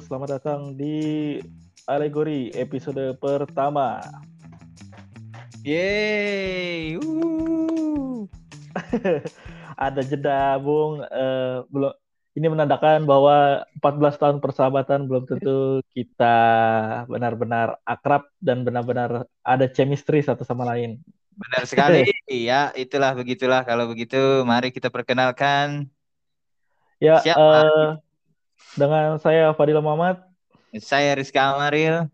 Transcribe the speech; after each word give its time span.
selamat 0.00 0.40
datang 0.40 0.60
di 0.80 1.36
Alegori 1.84 2.48
episode 2.56 3.20
pertama. 3.20 4.00
Yeay. 5.60 6.96
Uh. 6.96 8.24
Ada 9.76 10.00
jeda, 10.00 10.56
Bung. 10.56 11.04
Uh, 11.04 11.68
belum 11.68 11.92
ini 12.32 12.46
menandakan 12.48 13.04
bahwa 13.04 13.68
14 13.84 14.16
tahun 14.16 14.36
persahabatan 14.40 15.04
belum 15.04 15.28
tentu 15.28 15.84
kita 15.92 16.36
benar-benar 17.04 17.76
akrab 17.84 18.24
dan 18.40 18.62
benar-benar 18.64 19.26
ada 19.42 19.66
chemistry 19.68 20.22
satu 20.24 20.46
sama 20.46 20.64
lain. 20.64 21.02
Benar 21.36 21.68
sekali. 21.68 22.08
ya, 22.48 22.72
itulah 22.72 23.12
begitulah. 23.12 23.66
Kalau 23.68 23.84
begitu, 23.90 24.46
mari 24.48 24.72
kita 24.72 24.88
perkenalkan. 24.88 25.90
Ya, 27.00 27.20
uh, 27.36 28.00
dengan 28.74 29.18
saya 29.18 29.50
Fadil 29.56 29.80
Muhammad. 29.82 30.22
Saya 30.78 31.18
Rizka 31.18 31.54
Amaril. 31.54 32.06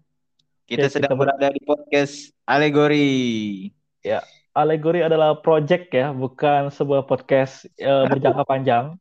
Kita 0.66 0.88
ya, 0.88 0.92
sedang 0.92 1.14
kita 1.14 1.20
berada 1.22 1.46
di 1.52 1.62
podcast 1.62 2.34
Alegori. 2.42 3.70
Ya, 4.02 4.24
Alegori 4.56 5.04
adalah 5.04 5.38
project 5.38 5.92
ya, 5.92 6.10
bukan 6.10 6.72
sebuah 6.72 7.04
podcast 7.06 7.68
uh, 7.78 8.06
berjangka 8.10 8.42
panjang. 8.48 8.98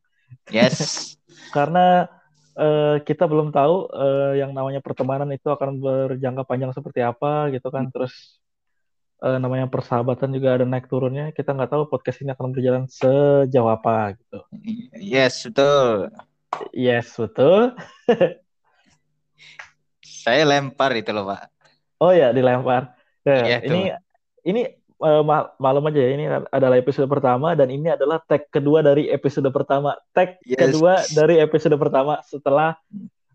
Yes. 0.52 1.16
Karena 1.56 2.06
uh, 2.54 3.00
kita 3.02 3.26
belum 3.26 3.50
tahu 3.50 3.90
uh, 3.90 4.32
yang 4.36 4.52
namanya 4.52 4.84
pertemanan 4.84 5.26
itu 5.32 5.48
akan 5.48 5.80
berjangka 5.80 6.44
panjang 6.44 6.70
seperti 6.76 7.00
apa 7.00 7.48
gitu 7.50 7.72
kan. 7.72 7.88
Terus 7.90 8.38
uh, 9.24 9.40
namanya 9.40 9.66
persahabatan 9.66 10.36
juga 10.36 10.60
ada 10.60 10.68
naik 10.68 10.86
turunnya. 10.86 11.32
Kita 11.32 11.56
nggak 11.56 11.72
tahu 11.72 11.82
podcast 11.88 12.20
ini 12.20 12.36
akan 12.36 12.52
berjalan 12.52 12.84
sejauh 12.86 13.70
apa 13.72 14.14
gitu. 14.20 14.38
Yes, 15.00 15.40
betul. 15.48 16.12
Yes, 16.72 17.14
betul. 17.16 17.76
Saya 20.26 20.42
lempar 20.42 20.90
itu 20.98 21.14
loh, 21.14 21.30
Pak. 21.30 21.42
Oh 22.02 22.12
ya, 22.12 22.34
dilempar. 22.34 22.92
Nah, 23.26 23.42
iya, 23.46 23.58
ini 23.64 23.90
tuh. 23.90 23.98
ini 24.46 24.62
uh, 25.00 25.22
malam 25.56 25.82
aja 25.88 26.00
ya. 26.00 26.10
Ini 26.14 26.24
adalah 26.50 26.76
episode 26.78 27.08
pertama 27.08 27.54
dan 27.56 27.72
ini 27.72 27.90
adalah 27.90 28.20
tag 28.22 28.48
kedua 28.52 28.84
dari 28.84 29.08
episode 29.08 29.48
pertama. 29.50 29.96
Tag 30.12 30.38
yes. 30.44 30.60
kedua 30.60 31.02
dari 31.14 31.40
episode 31.40 31.74
pertama 31.78 32.20
setelah 32.26 32.76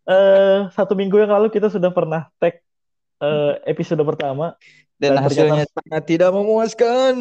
uh, 0.06 0.70
satu 0.72 0.94
minggu 0.94 1.20
yang 1.20 1.32
lalu 1.34 1.50
kita 1.50 1.68
sudah 1.72 1.90
pernah 1.90 2.30
tag 2.38 2.62
uh, 3.22 3.58
episode 3.66 4.02
pertama 4.04 4.56
dan, 5.02 5.18
dan 5.18 5.24
hasilnya 5.26 5.66
sangat 5.70 6.04
tidak 6.06 6.30
memuaskan 6.34 7.16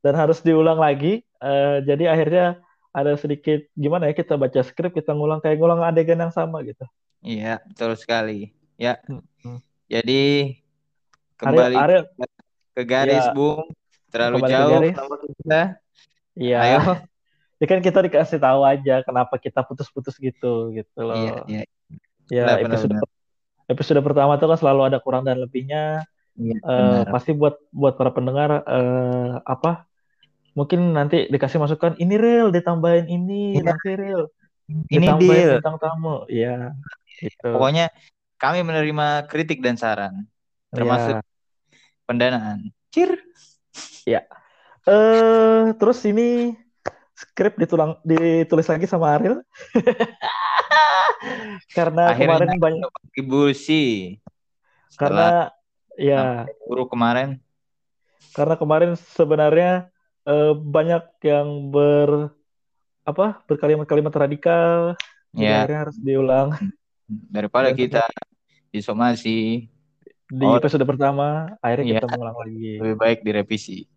dan 0.00 0.14
harus 0.14 0.40
diulang 0.40 0.80
lagi. 0.80 1.26
Uh, 1.38 1.84
jadi 1.86 2.10
akhirnya 2.10 2.46
ada 2.92 3.12
sedikit 3.20 3.64
gimana 3.76 4.08
ya 4.10 4.14
kita 4.16 4.34
baca 4.34 4.60
skrip 4.64 4.96
kita 4.96 5.12
ngulang 5.12 5.38
kayak 5.44 5.60
ngulang 5.60 5.84
adegan 5.84 6.18
yang 6.18 6.32
sama 6.32 6.64
gitu. 6.64 6.84
Iya 7.22 7.60
betul 7.66 7.94
sekali. 7.98 8.54
Ya. 8.78 8.98
Hmm. 9.06 9.60
Jadi 9.88 10.54
kembali 11.38 11.74
Ariel, 11.76 12.04
Ariel. 12.06 12.30
ke 12.74 12.82
garis 12.86 13.26
ya. 13.26 13.34
bung 13.34 13.66
terlalu 14.08 14.36
kembali 14.44 14.52
jauh 14.52 14.80
kita. 15.42 15.62
Iya. 16.38 16.58
Ayo. 16.62 16.80
Ya 17.58 17.66
kan 17.66 17.82
kita 17.82 17.98
dikasih 18.06 18.38
tahu 18.38 18.62
aja 18.62 19.02
kenapa 19.02 19.34
kita 19.34 19.66
putus-putus 19.66 20.14
gitu 20.22 20.70
gitu 20.70 21.00
loh. 21.02 21.18
Iya, 21.18 21.34
iya. 21.50 21.62
Ya 22.30 22.44
benar, 22.54 22.70
episode 22.70 22.94
benar. 22.94 23.08
episode 23.66 24.00
pertama 24.04 24.32
tuh 24.38 24.48
kan 24.54 24.58
selalu 24.62 24.80
ada 24.94 24.98
kurang 25.02 25.26
dan 25.26 25.42
lebihnya. 25.42 26.06
Iya, 26.38 26.54
uh, 26.62 27.02
pasti 27.10 27.34
buat 27.34 27.58
buat 27.74 27.98
para 27.98 28.14
pendengar 28.14 28.62
uh, 28.62 29.42
apa 29.42 29.90
mungkin 30.58 30.90
nanti 30.90 31.30
dikasih 31.30 31.62
masukan 31.62 31.94
ini 32.02 32.18
real 32.18 32.50
ditambahin 32.50 33.06
ini 33.06 33.62
ya. 33.62 33.70
nanti 33.70 33.94
real 33.94 34.26
ini 34.90 35.06
deal. 35.22 35.62
tentang 35.62 35.78
tamu 35.78 36.26
ya 36.26 36.74
gitu. 37.22 37.54
pokoknya 37.54 37.94
kami 38.42 38.66
menerima 38.66 39.30
kritik 39.30 39.62
dan 39.62 39.78
saran 39.78 40.26
termasuk 40.74 41.22
ya. 41.22 41.24
pendanaan. 42.10 42.74
Cir. 42.90 43.22
Ya 44.02 44.26
eh 44.88 44.90
uh, 44.90 45.62
terus 45.78 46.02
ini 46.08 46.58
skrip 47.14 47.54
ditulang 47.60 48.00
ditulis 48.02 48.66
lagi 48.66 48.90
sama 48.90 49.14
Ariel. 49.14 49.46
Karena 51.76 52.14
Akhirnya 52.14 52.46
kemarin 52.46 52.62
banyak 52.62 52.90
ibu 53.18 53.50
sih 53.50 54.22
karena 54.98 55.54
ya 55.94 56.46
guru 56.66 56.90
kemarin. 56.90 57.38
Karena 58.34 58.54
kemarin 58.54 58.94
sebenarnya 59.14 59.90
uh, 60.28 60.52
banyak 60.52 61.04
yang 61.24 61.72
ber 61.72 62.36
apa 63.08 63.40
berkalimat-kalimat 63.48 64.12
radikal 64.12 64.92
ya. 65.32 65.64
harus 65.64 65.96
diulang. 65.96 66.52
Daripada 67.08 67.72
kita 67.72 68.04
disomasi. 68.68 69.64
di 70.28 70.44
oh, 70.44 70.60
episode 70.60 70.84
pertama 70.84 71.56
akhirnya 71.64 71.84
ya. 71.88 71.94
kita 72.04 72.08
mengulang 72.12 72.36
lagi. 72.36 72.76
Lebih 72.76 72.96
baik 73.00 73.18
direvisi. 73.24 73.88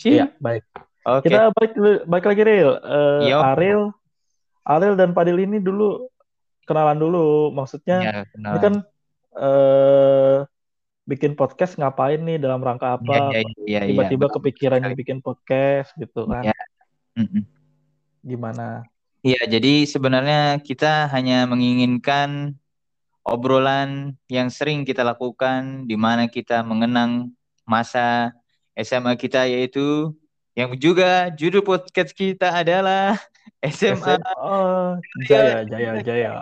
Iya 0.00 0.32
baik. 0.40 0.64
Okay. 1.06 1.30
kita 1.30 1.52
balik 1.54 1.72
balik 2.08 2.26
lagi 2.26 2.42
real 2.42 2.82
uh, 2.82 3.52
Ariel 3.54 3.94
Ariel 4.66 4.98
dan 4.98 5.14
Padil 5.14 5.38
ini 5.44 5.60
dulu 5.60 6.08
kenalan 6.64 6.96
dulu. 6.96 7.52
Maksudnya 7.52 7.98
ya, 8.02 8.12
ini 8.24 8.58
kan 8.58 8.74
uh, 9.36 10.48
bikin 11.06 11.38
podcast 11.38 11.78
ngapain 11.78 12.18
nih 12.20 12.42
dalam 12.42 12.58
rangka 12.58 12.98
apa? 12.98 13.30
Ya, 13.30 13.46
ya, 13.62 13.80
ya, 13.80 13.80
Tiba-tiba 13.88 14.26
ya, 14.26 14.32
kepikiran 14.34 14.80
bikin 14.98 15.18
podcast 15.22 15.94
gitu 15.94 16.26
kan? 16.26 16.50
Ya. 16.50 16.58
Gimana? 18.26 18.82
Iya, 19.22 19.42
jadi 19.46 19.86
sebenarnya 19.86 20.58
kita 20.60 21.06
hanya 21.14 21.46
menginginkan 21.46 22.58
obrolan 23.26 24.18
yang 24.30 24.50
sering 24.50 24.86
kita 24.86 25.02
lakukan 25.02 25.86
di 25.86 25.98
mana 25.98 26.30
kita 26.30 26.62
mengenang 26.62 27.34
masa 27.66 28.34
SMA 28.78 29.18
kita 29.18 29.50
yaitu 29.50 30.14
yang 30.54 30.74
juga 30.78 31.30
judul 31.34 31.62
podcast 31.66 32.14
kita 32.14 32.54
adalah 32.54 33.18
SMA, 33.74 34.14
SMA 34.18 34.58
Jaya 35.26 35.66
Jaya 35.66 35.92
Jaya. 36.06 36.32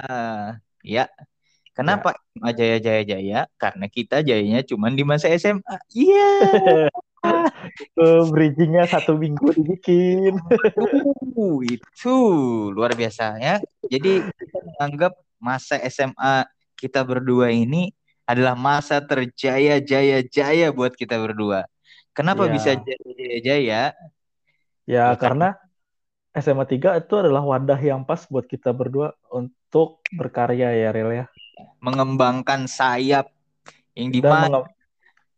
Uh, 0.00 0.48
ya, 0.80 1.06
Kenapa 1.74 2.14
ya. 2.38 2.54
Jaya 2.54 2.76
Jaya 2.78 3.02
Jaya? 3.02 3.40
Karena 3.58 3.90
kita 3.90 4.22
jayanya 4.22 4.62
cuma 4.62 4.94
di 4.94 5.02
masa 5.02 5.26
SMA. 5.34 5.76
Iya. 5.90 6.30
Yeah. 6.46 6.88
uh, 7.98 8.22
bridgingnya 8.30 8.86
satu 8.86 9.18
minggu 9.18 9.50
dibikin. 9.58 10.38
uh, 11.40 11.58
itu 11.66 12.16
luar 12.70 12.94
biasa 12.94 13.42
ya. 13.42 13.58
Jadi 13.90 14.22
kita 14.22 14.58
menganggap 14.62 15.12
masa 15.42 15.82
SMA 15.90 16.46
kita 16.78 17.02
berdua 17.02 17.50
ini 17.50 17.90
adalah 18.24 18.54
masa 18.54 19.02
terjaya 19.02 19.82
jaya 19.82 20.22
jaya 20.22 20.70
buat 20.70 20.94
kita 20.94 21.18
berdua. 21.18 21.66
Kenapa 22.14 22.46
yeah. 22.46 22.52
bisa 22.54 22.70
jaya 22.78 23.10
jaya 23.18 23.38
jaya? 23.42 23.82
Ya, 24.86 25.10
ya 25.10 25.18
karena 25.18 25.58
SMA 26.38 26.66
3 26.66 27.02
itu 27.02 27.14
adalah 27.18 27.42
wadah 27.42 27.78
yang 27.78 28.06
pas 28.06 28.26
buat 28.30 28.46
kita 28.46 28.70
berdua 28.70 29.14
untuk 29.30 30.02
berkarya 30.14 30.70
ya 30.70 30.90
Rel 30.94 31.10
ya 31.14 31.26
mengembangkan 31.78 32.66
sayap 32.70 33.30
yang 33.94 34.10
di 34.10 34.20
mana 34.20 34.66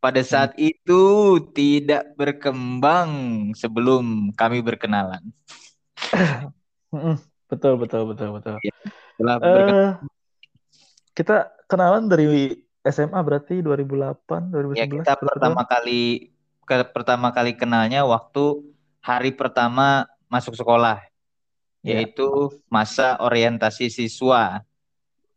pada 0.00 0.22
saat 0.22 0.54
hmm. 0.54 0.70
itu 0.70 1.02
tidak 1.50 2.14
berkembang 2.14 3.10
sebelum 3.58 4.30
kami 4.38 4.62
berkenalan. 4.62 5.20
betul 7.50 7.74
betul 7.80 8.02
betul 8.14 8.28
betul. 8.38 8.54
Ya, 8.62 8.74
uh, 9.42 9.98
kita 11.16 11.50
kenalan 11.66 12.06
dari 12.06 12.54
SMA 12.86 13.18
berarti 13.18 13.58
2008 13.64 14.52
2011. 14.54 14.78
Ya 14.78 14.86
kita 14.86 15.12
pertama 15.18 15.66
kali 15.66 16.30
ke, 16.62 16.76
pertama 16.94 17.28
kali 17.34 17.58
kenalnya 17.58 18.06
waktu 18.06 18.62
hari 19.02 19.34
pertama 19.34 20.06
masuk 20.30 20.54
sekolah 20.54 21.02
ya. 21.82 21.98
yaitu 21.98 22.50
masa 22.70 23.18
orientasi 23.22 23.90
siswa 23.90 24.62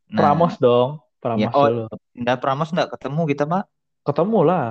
Nah, 0.09 0.17
Pramos 0.17 0.57
dong, 0.57 0.99
Pramos 1.21 1.41
ya, 1.45 1.49
oh, 1.53 1.67
dulu. 1.69 1.85
Enggak 2.17 2.37
Pramos 2.41 2.69
enggak 2.73 2.89
ketemu 2.97 3.21
kita, 3.29 3.43
Pak. 3.45 3.63
Ketemu 4.09 4.39
lah. 4.41 4.67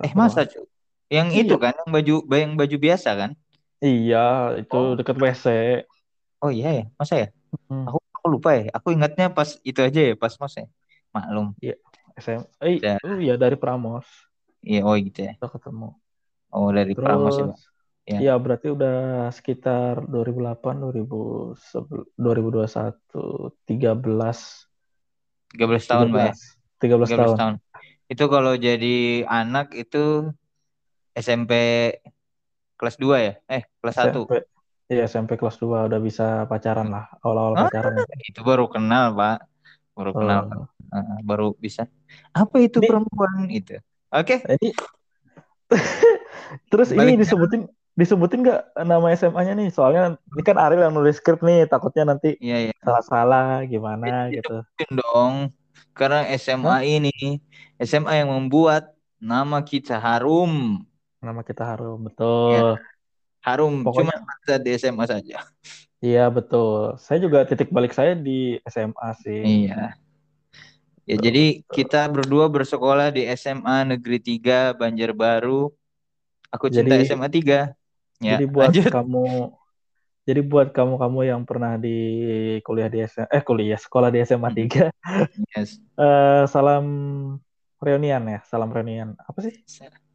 Eh, 0.00 0.12
masa, 0.16 0.48
cu? 0.48 0.64
Yang 1.12 1.28
iya. 1.32 1.40
itu 1.44 1.54
kan 1.60 1.72
yang 1.76 1.90
baju 1.92 2.14
yang 2.32 2.52
baju 2.56 2.76
biasa 2.80 3.10
kan? 3.16 3.30
Iya, 3.84 4.58
itu 4.64 4.76
oh. 4.76 4.96
dekat 4.96 5.16
WC. 5.16 5.46
Oh 6.38 6.50
iya 6.54 6.68
ya, 6.72 6.84
masa 6.96 7.14
ya? 7.26 7.28
Hmm. 7.68 7.84
Aku 7.88 7.98
aku 8.00 8.26
lupa 8.32 8.50
ya. 8.56 8.72
Aku 8.76 8.88
ingatnya 8.92 9.28
pas 9.32 9.56
itu 9.60 9.80
aja 9.80 10.00
ya, 10.00 10.14
pas 10.16 10.32
Mas 10.40 10.54
ya. 10.56 10.66
Maklum. 11.12 11.56
Iya, 11.60 11.74
SM. 12.16 12.40
Eh, 12.60 12.76
ya. 12.80 12.96
oh 13.00 13.18
iya 13.18 13.34
dari 13.36 13.56
Pramos. 13.56 14.06
Iya, 14.60 14.84
oh 14.84 14.94
gitu 14.96 15.24
ya. 15.24 15.32
Kita 15.38 15.48
ketemu. 15.48 15.96
Oh, 16.48 16.72
dari 16.72 16.92
Terus, 16.96 17.04
Pramos 17.04 17.34
ya, 17.36 17.44
Pak. 17.52 17.58
Ya. 18.08 18.18
Iya, 18.24 18.34
berarti 18.40 18.72
udah 18.72 19.28
sekitar 19.36 20.08
2008, 20.08 20.80
2000, 20.80 21.52
2021, 22.16 23.52
13 23.68 24.67
13 25.56 25.90
tahun, 25.90 26.06
Mbak. 26.12 26.32
13, 26.82 27.08
13 27.08 27.16
tahun. 27.16 27.36
tahun. 27.36 27.54
Itu 28.08 28.24
kalau 28.32 28.56
jadi 28.56 29.28
anak 29.28 29.76
itu 29.76 30.32
SMP 31.16 31.52
kelas 32.80 32.96
2 33.00 33.26
ya? 33.26 33.32
Eh, 33.48 33.62
kelas 33.80 33.96
SMP, 33.96 34.16
1. 34.42 34.92
Iya, 34.92 35.04
SMP 35.08 35.30
kelas 35.36 35.56
2 35.60 35.88
udah 35.88 36.00
bisa 36.00 36.44
pacaran 36.48 36.88
lah. 36.88 37.08
Awal-awal 37.20 37.54
ah, 37.56 37.60
pacaran. 37.68 37.92
Itu 38.24 38.40
baru 38.44 38.68
kenal, 38.68 39.12
Pak. 39.16 39.48
baru 39.98 40.14
kenal 40.14 40.42
oh. 40.54 40.66
uh, 40.94 41.18
baru 41.26 41.58
bisa 41.58 41.90
apa 42.30 42.56
itu 42.62 42.78
ini, 42.78 42.86
perempuan 42.86 43.50
itu 43.50 43.82
oke 44.14 44.46
okay. 44.46 44.70
terus 46.70 46.94
Balik 46.94 47.18
ini 47.18 47.26
disebutin 47.26 47.66
disebutin 47.98 48.46
nggak 48.46 48.78
nama 48.78 49.10
SMA-nya 49.18 49.58
nih 49.58 49.74
soalnya 49.74 50.14
ini 50.14 50.42
kan 50.46 50.54
Ariel 50.54 50.86
yang 50.86 50.94
nulis 50.94 51.18
skrip 51.18 51.42
nih 51.42 51.66
takutnya 51.66 52.14
nanti 52.14 52.38
iya, 52.38 52.70
iya. 52.70 52.74
salah-salah 52.78 53.66
gimana 53.66 54.30
ya, 54.30 54.38
gitu 54.38 54.62
dong 54.94 55.50
karena 55.98 56.22
SMA 56.38 56.78
Hah? 56.78 56.86
ini 56.86 57.42
SMA 57.82 58.22
yang 58.22 58.30
membuat 58.30 58.94
nama 59.18 59.58
kita 59.66 59.98
harum 59.98 60.86
nama 61.18 61.42
kita 61.42 61.66
harum 61.66 62.06
betul 62.06 62.54
ya. 62.54 62.62
harum 63.42 63.82
Pokoknya... 63.82 64.14
cuma 64.14 64.54
di 64.62 64.70
SMA 64.78 65.04
saja 65.10 65.42
Iya 65.98 66.30
betul. 66.30 66.94
Saya 67.02 67.18
juga 67.18 67.42
titik 67.42 67.74
balik 67.74 67.90
saya 67.90 68.14
di 68.14 68.62
SMA 68.70 69.08
sih. 69.18 69.66
Iya. 69.66 69.98
Ya 71.08 71.16
betul, 71.18 71.24
jadi 71.26 71.44
betul. 71.58 71.72
kita 71.74 72.02
berdua 72.06 72.46
bersekolah 72.46 73.10
di 73.10 73.26
SMA 73.34 73.82
Negeri 73.82 74.22
3 74.22 74.78
Banjarbaru. 74.78 75.74
Aku 76.54 76.70
cinta 76.70 76.94
jadi, 76.94 77.02
SMA 77.02 77.26
3. 77.26 77.74
Ya, 78.18 78.34
jadi 78.34 78.46
buat 78.50 78.74
lanjut. 78.74 78.90
kamu 78.90 79.26
jadi 80.28 80.40
buat 80.44 80.68
kamu-kamu 80.76 81.20
yang 81.24 81.42
pernah 81.48 81.80
di 81.80 81.96
kuliah 82.60 82.92
di 82.92 83.00
SMA 83.08 83.32
eh 83.32 83.40
kuliah 83.40 83.80
sekolah 83.80 84.12
di 84.12 84.20
SMA 84.28 84.50
3. 84.52 84.92
Yes. 85.56 85.80
uh, 85.96 86.44
salam 86.52 86.84
reunian 87.80 88.22
ya, 88.28 88.44
salam 88.44 88.68
reunian. 88.68 89.16
Apa 89.24 89.38
sih? 89.40 89.56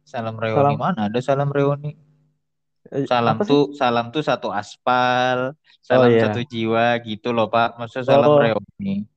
Salam 0.04 0.38
reuni 0.38 0.76
salam. 0.76 0.78
mana? 0.78 1.10
Ada 1.10 1.18
salam 1.18 1.50
reuni. 1.50 1.98
Eh, 2.92 3.08
salam 3.10 3.40
tuh 3.42 3.74
salam 3.74 4.12
tuh 4.12 4.22
satu 4.22 4.52
aspal, 4.52 5.56
salam 5.80 6.06
oh, 6.06 6.14
iya. 6.14 6.28
satu 6.28 6.46
jiwa 6.46 7.00
gitu 7.02 7.34
loh 7.34 7.50
Pak. 7.50 7.80
Maksud 7.80 8.06
salam 8.06 8.28
oh. 8.28 8.38
reuni. 8.38 9.08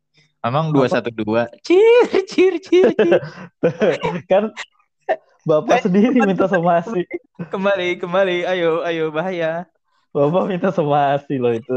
Memang 0.42 0.72
dua 0.72 0.90
satu 0.90 1.14
dua. 1.14 1.46
Cir 1.62 2.26
cir 2.26 2.58
cir. 2.58 2.90
cir. 2.96 3.22
kan 4.32 4.50
Bapak 5.48 5.88
sendiri 5.88 6.20
minta 6.28 6.52
somasi. 6.52 7.08
Kembali 7.54 7.96
kembali, 7.96 8.44
ayo 8.44 8.84
ayo 8.84 9.16
bahaya. 9.16 9.64
Bapak 10.12 10.44
minta 10.52 10.76
somasi 10.76 11.40
loh 11.40 11.56
itu. 11.56 11.72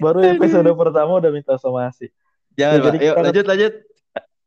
Baru 0.00 0.24
episode 0.24 0.72
pertama 0.72 1.20
udah 1.20 1.28
minta 1.28 1.60
somasi. 1.60 2.08
Jangan, 2.56 2.80
ya, 2.80 2.84
jadi 2.88 2.98
ayo 3.04 3.12
lanjut 3.20 3.44
lanjut. 3.44 3.74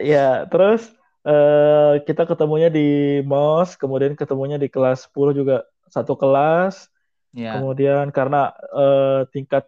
Ya, 0.01 0.29
terus 0.49 0.97
Uh, 1.27 1.99
kita 2.07 2.23
ketemunya 2.23 2.71
di 2.71 3.19
MOS, 3.27 3.75
kemudian 3.75 4.15
ketemunya 4.15 4.55
di 4.55 4.71
kelas 4.71 5.11
10 5.11 5.35
juga 5.35 5.67
satu 5.91 6.15
kelas. 6.15 6.87
Yeah. 7.35 7.59
Kemudian 7.59 8.15
karena 8.15 8.55
uh, 8.71 9.27
tingkat 9.27 9.67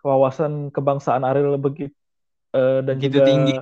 wawasan 0.00 0.72
kebangsaan 0.72 1.20
Ariel 1.20 1.60
begitu 1.60 1.92
uh, 2.56 2.80
dan 2.80 2.96
begitu 2.96 3.20
juga 3.20 3.28
tinggi. 3.28 3.56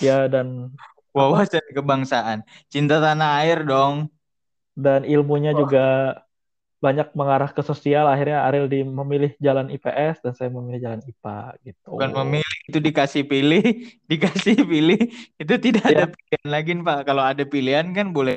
Ya 0.00 0.24
dan 0.24 0.72
wawasan 1.14 1.64
kebangsaan, 1.70 2.42
cinta 2.68 2.98
tanah 2.98 3.40
air 3.46 3.62
dong. 3.62 4.10
Dan 4.74 5.06
ilmunya 5.06 5.54
oh. 5.54 5.64
juga 5.64 6.18
banyak 6.84 7.16
mengarah 7.16 7.48
ke 7.48 7.64
sosial 7.64 8.04
akhirnya 8.04 8.44
Ariel 8.44 8.68
di 8.68 8.84
memilih 8.84 9.32
jalan 9.40 9.72
IPS 9.72 10.20
dan 10.20 10.32
saya 10.36 10.52
memilih 10.52 10.84
jalan 10.84 11.00
IPA 11.00 11.38
gitu 11.64 11.96
bukan 11.96 12.12
memilih 12.12 12.58
itu 12.68 12.76
dikasih 12.76 13.22
pilih 13.24 13.64
dikasih 14.12 14.56
pilih 14.68 15.00
itu 15.40 15.54
tidak 15.64 15.86
ya. 15.88 15.96
ada 15.96 16.06
pilihan 16.12 16.48
lagi 16.52 16.70
Pak 16.76 17.00
kalau 17.08 17.24
ada 17.24 17.44
pilihan 17.48 17.88
kan 17.96 18.12
boleh 18.12 18.36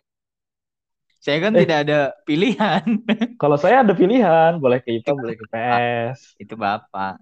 saya 1.20 1.44
kan 1.44 1.60
eh. 1.60 1.68
tidak 1.68 1.78
ada 1.84 2.00
pilihan 2.24 2.86
kalau 3.44 3.60
saya 3.60 3.84
ada 3.84 3.92
pilihan 3.92 4.56
boleh 4.64 4.80
ke 4.80 4.96
IPA 4.96 5.12
boleh 5.12 5.36
ke 5.36 5.44
IPS 5.44 6.40
itu 6.40 6.56
Bapak 6.56 7.20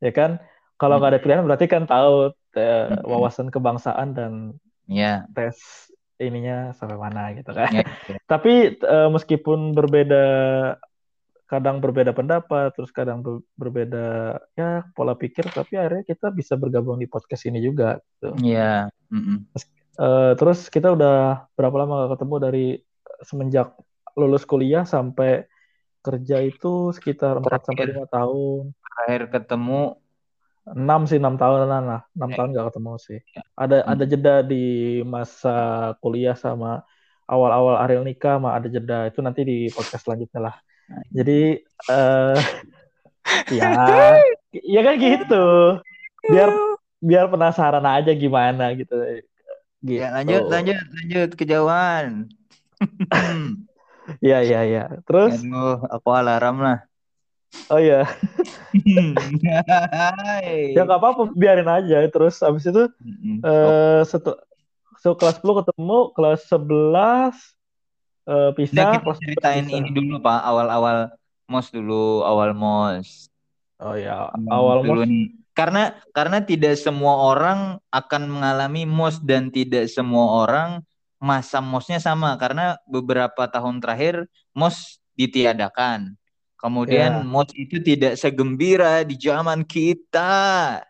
ya 0.00 0.12
kan 0.16 0.40
kalau 0.80 0.96
nggak 0.96 1.12
hmm. 1.12 1.16
ada 1.20 1.24
pilihan 1.28 1.42
berarti 1.44 1.66
kan 1.68 1.84
tahu 1.84 2.32
eh, 2.56 2.88
hmm. 2.88 3.04
wawasan 3.04 3.52
kebangsaan 3.52 4.16
dan 4.16 4.56
ya. 4.88 5.26
tes 5.32 5.88
ininya 6.18 6.70
sampai 6.78 6.96
mana 6.98 7.34
gitu 7.34 7.50
kan. 7.50 7.70
Ya, 7.74 7.84
ya. 8.14 8.18
Tapi 8.26 8.78
uh, 8.80 9.10
meskipun 9.10 9.74
berbeda 9.74 10.24
kadang 11.44 11.78
berbeda 11.78 12.16
pendapat, 12.16 12.72
terus 12.74 12.90
kadang 12.90 13.20
ber 13.20 13.44
berbeda 13.54 14.38
ya 14.56 14.86
pola 14.96 15.14
pikir, 15.14 15.46
tapi 15.52 15.76
akhirnya 15.76 16.02
kita 16.06 16.32
bisa 16.32 16.56
bergabung 16.56 16.96
di 16.98 17.06
podcast 17.10 17.46
ini 17.46 17.60
juga. 17.60 18.00
Gitu. 18.00 18.54
Iya. 18.54 18.88
Mm 19.12 19.22
-mm. 19.22 19.38
uh, 20.00 20.32
terus 20.34 20.66
kita 20.72 20.94
udah 20.94 21.46
berapa 21.54 21.76
lama 21.76 22.06
gak 22.06 22.18
ketemu 22.18 22.36
dari 22.40 22.66
semenjak 23.22 23.68
lulus 24.14 24.46
kuliah 24.46 24.86
sampai 24.86 25.46
kerja 26.04 26.44
itu 26.44 26.92
sekitar 26.92 27.40
4 27.40 27.70
sampai 27.70 27.84
lima 27.90 28.06
tahun. 28.08 28.76
Terakhir 28.76 29.22
ketemu 29.32 30.03
enam 30.64 31.04
sih 31.04 31.20
enam 31.20 31.36
tahunan 31.36 31.68
lah 31.84 32.00
enam 32.16 32.30
ya. 32.32 32.36
tahun 32.40 32.48
nggak 32.56 32.66
ketemu 32.72 32.92
sih 32.96 33.18
ya. 33.20 33.42
ada 33.52 33.76
hmm. 33.84 33.92
ada 33.92 34.04
jeda 34.08 34.34
di 34.40 34.64
masa 35.04 35.56
kuliah 36.00 36.32
sama 36.32 36.80
awal-awal 37.28 37.76
Ariel 37.84 38.04
nikah 38.04 38.40
mah 38.40 38.56
ada 38.56 38.68
jeda 38.72 39.08
itu 39.08 39.20
nanti 39.20 39.44
di 39.44 39.58
podcast 39.72 40.08
selanjutnya 40.08 40.50
lah 40.50 40.56
jadi 41.12 41.60
uh, 41.92 42.36
ya 43.60 43.72
ya 44.52 44.80
kan 44.80 44.94
gitu 44.96 45.44
biar 46.32 46.48
biar 47.04 47.28
penasaran 47.28 47.84
aja 47.84 48.12
gimana 48.16 48.72
gitu 48.72 48.96
gitu. 49.84 50.00
Ya, 50.00 50.16
lanjut 50.16 50.48
lanjut 50.48 50.80
lanjut 50.80 51.30
kejauhan 51.36 52.32
Iya 54.20 54.38
iya 54.44 54.60
iya. 54.68 54.84
Terus 55.06 55.40
Aduh, 55.40 55.80
aku 55.88 56.08
alarm 56.12 56.60
lah. 56.60 56.78
Oh 57.72 57.80
iya. 57.80 58.04
ya 60.74 60.80
nggak 60.84 61.00
apa-apa, 61.00 61.32
biarin 61.32 61.70
aja. 61.70 62.04
Terus 62.10 62.42
abis 62.44 62.68
itu 62.68 62.82
mm-hmm. 63.00 63.36
uh, 63.40 64.02
setu, 64.04 64.36
so, 65.00 65.16
kelas 65.16 65.40
10 65.40 65.60
ketemu, 65.64 65.98
kelas 66.12 66.40
11 66.50 66.58
uh, 66.58 67.32
eh, 68.28 68.50
pisah. 68.56 68.76
Nah, 68.76 68.92
kita 69.00 69.12
ceritain 69.20 69.66
pisah. 69.66 69.78
ini 69.80 69.88
dulu 69.92 70.20
Pak, 70.20 70.40
awal-awal 70.44 70.96
mos 71.48 71.68
dulu, 71.72 72.24
awal 72.24 72.52
mos. 72.52 73.28
Oh 73.80 73.96
ya, 73.96 74.28
awal 74.48 74.84
dulu 74.84 75.04
mos. 75.04 75.08
Nih. 75.08 75.26
Karena 75.54 75.94
karena 76.10 76.42
tidak 76.42 76.74
semua 76.74 77.30
orang 77.30 77.78
akan 77.94 78.22
mengalami 78.26 78.82
mos 78.90 79.22
dan 79.22 79.54
tidak 79.54 79.86
semua 79.86 80.42
orang 80.42 80.82
masa 81.22 81.62
mosnya 81.62 82.02
sama 82.02 82.34
karena 82.36 82.74
beberapa 82.90 83.46
tahun 83.46 83.78
terakhir 83.78 84.26
mos 84.50 84.98
ditiadakan 85.14 86.18
Kemudian 86.64 87.20
yeah. 87.20 87.28
mod 87.28 87.52
itu 87.52 87.76
tidak 87.76 88.16
segembira 88.16 89.04
di 89.04 89.20
zaman 89.20 89.68
kita 89.68 90.80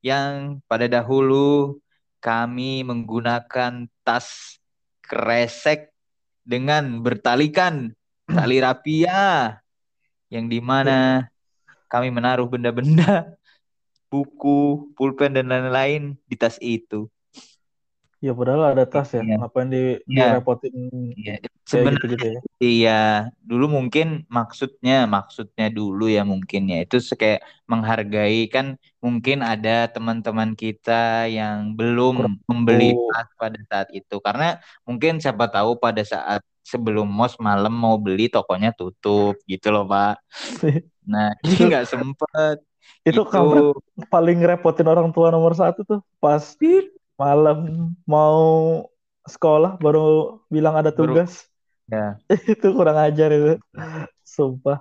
yang 0.00 0.64
pada 0.64 0.88
dahulu 0.88 1.76
kami 2.24 2.80
menggunakan 2.80 3.84
tas 4.00 4.56
kresek 5.04 5.92
dengan 6.40 7.04
bertalikan 7.04 7.92
tali 8.24 8.58
rapia 8.64 9.60
yang 10.32 10.48
di 10.48 10.56
mana 10.64 11.28
kami 11.92 12.08
menaruh 12.08 12.48
benda-benda 12.48 13.36
buku, 14.10 14.88
pulpen 14.96 15.36
dan 15.36 15.52
lain-lain 15.52 16.16
di 16.24 16.36
tas 16.40 16.56
itu. 16.64 17.12
Ya 18.20 18.36
padahal 18.36 18.76
ada 18.76 18.84
tas 18.84 19.16
ya, 19.16 19.24
iya. 19.24 19.40
ngapain 19.40 19.72
di 19.72 19.96
ya. 20.04 20.36
direpotin 20.36 20.76
ya. 21.16 21.40
Sebenarnya 21.64 21.96
gitu, 22.04 22.06
gitu 22.12 22.26
ya. 22.28 22.40
Iya, 22.60 23.00
dulu 23.40 23.80
mungkin 23.80 24.28
maksudnya 24.28 25.08
maksudnya 25.08 25.72
dulu 25.72 26.04
ya 26.04 26.20
mungkin 26.20 26.68
ya 26.68 26.84
itu 26.84 27.00
kayak 27.16 27.40
menghargai 27.64 28.44
kan 28.52 28.76
mungkin 29.00 29.40
ada 29.40 29.88
teman-teman 29.88 30.52
kita 30.52 31.32
yang 31.32 31.72
belum 31.72 32.14
Kurang 32.20 32.36
membeli 32.44 32.92
tas 32.92 33.28
pada 33.40 33.60
saat 33.72 33.88
itu 33.96 34.16
karena 34.20 34.60
mungkin 34.84 35.16
siapa 35.16 35.48
tahu 35.48 35.80
pada 35.80 36.04
saat 36.04 36.44
sebelum 36.60 37.08
mos 37.08 37.40
malam 37.40 37.72
mau 37.72 37.96
beli 37.96 38.28
tokonya 38.28 38.76
tutup 38.76 39.40
gitu 39.48 39.72
loh 39.72 39.88
Pak. 39.88 40.14
Nah, 41.10 41.34
jadi 41.42 41.74
nggak 41.74 41.86
sempet. 41.90 42.62
Itu 43.02 43.26
gitu. 43.26 43.74
paling 44.06 44.38
repotin 44.46 44.86
orang 44.86 45.10
tua 45.10 45.34
nomor 45.34 45.58
satu 45.58 45.82
tuh 45.82 46.00
pas 46.22 46.38
malam 47.20 47.92
mau 48.08 48.40
sekolah 49.28 49.76
baru 49.76 50.40
bilang 50.48 50.80
ada 50.80 50.88
tugas. 50.88 51.44
Ya. 51.84 52.16
itu 52.56 52.66
kurang 52.72 52.96
ajar 52.96 53.28
itu. 53.28 53.52
Sumpah. 54.24 54.80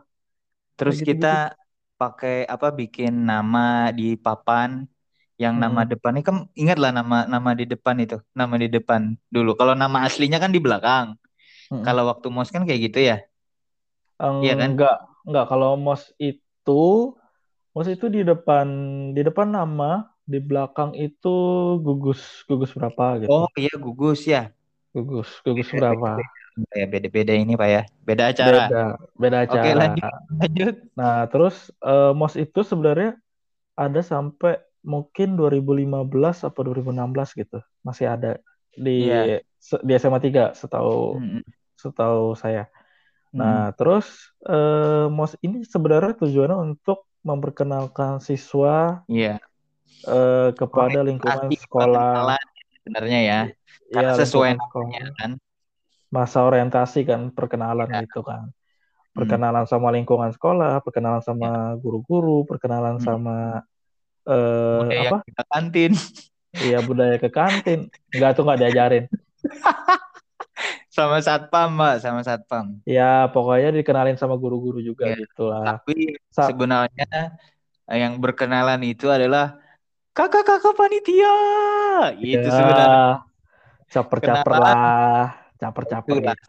Terus 0.80 1.04
gitu, 1.04 1.20
kita 1.20 1.52
gitu. 1.52 2.00
pakai 2.00 2.48
apa 2.48 2.72
bikin 2.72 3.28
nama 3.28 3.92
di 3.92 4.16
papan 4.16 4.88
yang 5.40 5.56
hmm. 5.56 5.64
nama 5.68 5.82
depan 5.88 6.16
ini 6.20 6.24
kan 6.24 6.38
ingatlah 6.56 6.92
nama 6.92 7.28
nama 7.28 7.52
di 7.56 7.64
depan 7.64 7.96
itu 8.04 8.20
nama 8.36 8.60
di 8.60 8.68
depan 8.68 9.16
dulu 9.32 9.56
kalau 9.56 9.72
nama 9.72 10.04
aslinya 10.04 10.36
kan 10.36 10.52
di 10.52 10.60
belakang 10.60 11.16
hmm. 11.72 11.84
kalau 11.88 12.12
waktu 12.12 12.28
mos 12.28 12.52
kan 12.52 12.68
kayak 12.68 12.92
gitu 12.92 13.00
ya 13.08 13.24
iya 14.44 14.54
kan 14.60 14.76
enggak 14.76 15.00
enggak 15.24 15.46
kalau 15.48 15.80
mos 15.80 16.12
itu 16.20 17.16
mos 17.72 17.88
itu 17.88 18.12
di 18.12 18.28
depan 18.28 18.68
di 19.16 19.24
depan 19.24 19.48
nama 19.48 20.12
di 20.30 20.38
belakang 20.38 20.94
itu 20.94 21.36
gugus 21.82 22.46
gugus 22.46 22.70
berapa 22.78 23.26
gitu. 23.26 23.30
Oh 23.34 23.50
iya 23.58 23.74
gugus 23.74 24.30
ya. 24.30 24.54
Gugus 24.94 25.42
gugus 25.42 25.74
berapa? 25.74 26.22
Ya 26.78 26.86
beda-beda 26.86 27.34
ini 27.34 27.58
pak 27.58 27.70
ya. 27.70 27.82
Beda 28.06 28.24
acara. 28.30 28.70
Beda 28.70 28.84
beda 29.18 29.38
acara. 29.50 29.64
Oke 29.66 29.70
lanjut. 29.74 30.12
lanjut. 30.38 30.76
Nah 30.94 31.26
terus 31.34 31.56
uh, 31.82 32.14
mos 32.14 32.38
itu 32.38 32.62
sebenarnya 32.62 33.18
ada 33.74 34.02
sampai 34.06 34.62
mungkin 34.86 35.34
2015 35.34 36.46
atau 36.46 36.62
2016 36.62 37.42
gitu 37.42 37.60
masih 37.84 38.06
ada 38.14 38.38
di 38.78 39.10
yeah. 39.10 39.42
di 39.84 39.92
SMA 39.98 40.22
3 40.22 40.56
setahu 40.56 41.18
mm 41.18 41.26
-hmm. 41.26 41.42
setahu 41.74 42.38
saya. 42.38 42.70
Nah, 43.30 43.70
hmm. 43.70 43.76
terus 43.78 44.34
eh, 44.42 45.06
MOS 45.10 45.38
ini 45.46 45.62
sebenarnya 45.62 46.18
tujuannya 46.18 46.58
untuk 46.58 47.06
memperkenalkan 47.22 48.24
siswa 48.24 49.04
yeah. 49.06 49.38
Eh, 50.08 50.50
kepada 50.56 51.00
lingkungan 51.04 51.50
sekolah. 51.52 52.38
Sebenarnya 52.84 53.20
ya, 53.22 53.40
karena 53.94 54.14
ya, 54.16 54.20
sesuai 54.24 54.52
namanya 54.58 55.06
kan. 55.18 55.32
Masa 56.10 56.42
orientasi 56.42 57.06
kan, 57.06 57.30
perkenalan 57.30 57.86
yeah. 57.90 58.02
gitu 58.06 58.26
kan. 58.26 58.50
Perkenalan 59.14 59.66
hmm. 59.66 59.72
sama 59.72 59.94
lingkungan 59.94 60.34
sekolah, 60.34 60.82
perkenalan 60.82 61.22
sama 61.22 61.76
iya. 61.76 61.82
guru-guru, 61.82 62.46
perkenalan 62.50 62.98
hmm. 62.98 63.06
sama 63.06 63.62
eh, 64.26 64.80
budaya 64.82 65.02
apa? 65.10 65.18
Ke 65.26 65.44
kantin. 65.50 65.94
Iya 66.50 66.82
budaya 66.82 67.16
ke 67.22 67.30
kantin. 67.30 67.94
Enggak 68.10 68.32
tuh 68.34 68.44
nggak 68.46 68.60
diajarin. 68.66 69.06
sama 71.00 71.24
satpam 71.24 71.80
mbak 71.80 72.04
sama 72.04 72.22
satpam 72.28 72.66
ya 72.84 73.32
pokoknya 73.32 73.72
dikenalin 73.72 74.20
sama 74.20 74.36
guru-guru 74.36 74.84
juga 74.84 75.08
ya, 75.08 75.24
gitu 75.24 75.48
lah 75.48 75.80
tapi 75.80 76.20
Sa 76.28 76.52
sebenarnya 76.52 77.40
yang 77.88 78.20
berkenalan 78.20 78.84
itu 78.84 79.08
adalah 79.08 79.56
kakak-kakak 80.20 80.76
panitia 80.76 81.36
itu 82.20 82.44
ya, 82.44 82.52
sebenarnya 82.52 83.00
caper-caper 83.88 84.54
lah 84.60 84.76
caper-caper 85.56 86.16
gitu. 86.20 86.44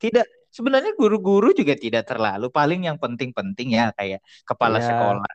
tidak 0.00 0.26
sebenarnya 0.48 0.96
guru-guru 0.96 1.52
juga 1.52 1.76
tidak 1.76 2.08
terlalu 2.08 2.48
paling 2.48 2.88
yang 2.88 2.96
penting-penting 2.96 3.76
ya 3.76 3.92
kayak 3.92 4.24
kepala 4.48 4.80
ya. 4.80 4.88
sekolah 4.88 5.32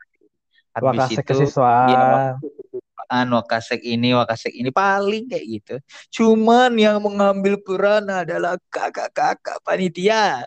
habis 0.74 1.14
itu 1.14 1.22
kesiswaan 1.22 1.90
ya, 1.90 2.38
Wakasek 3.10 3.82
ini, 3.82 4.14
Wakasek 4.14 4.54
ini 4.54 4.70
paling 4.70 5.26
kayak 5.26 5.46
gitu. 5.50 5.74
Cuman 6.14 6.78
yang 6.78 7.02
mengambil 7.02 7.58
peran 7.58 8.06
adalah 8.06 8.54
kakak-kakak 8.70 9.58
panitia. 9.66 10.46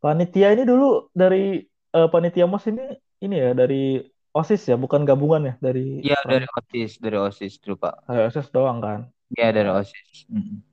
Panitia 0.00 0.56
ini 0.56 0.64
dulu 0.64 1.12
dari 1.12 1.60
uh, 1.92 2.08
panitia 2.08 2.48
Mos 2.48 2.64
ini 2.72 2.96
ini 3.20 3.36
ya 3.36 3.52
dari 3.52 4.00
OSIS 4.30 4.62
ya, 4.70 4.76
bukan 4.78 5.02
gabungan 5.02 5.42
ya 5.42 5.54
dari 5.58 5.98
Iya, 6.06 6.18
dari 6.22 6.46
OSIS, 6.46 7.02
dari 7.02 7.16
OSIS 7.18 7.58
dulu, 7.58 7.82
Pak. 7.82 8.06
Dari 8.06 8.22
OSIS 8.30 8.48
doang 8.54 8.78
kan? 8.78 9.00
Iya, 9.34 9.50
dari 9.54 9.70
OSIS. 9.70 10.26
Mm 10.30 10.66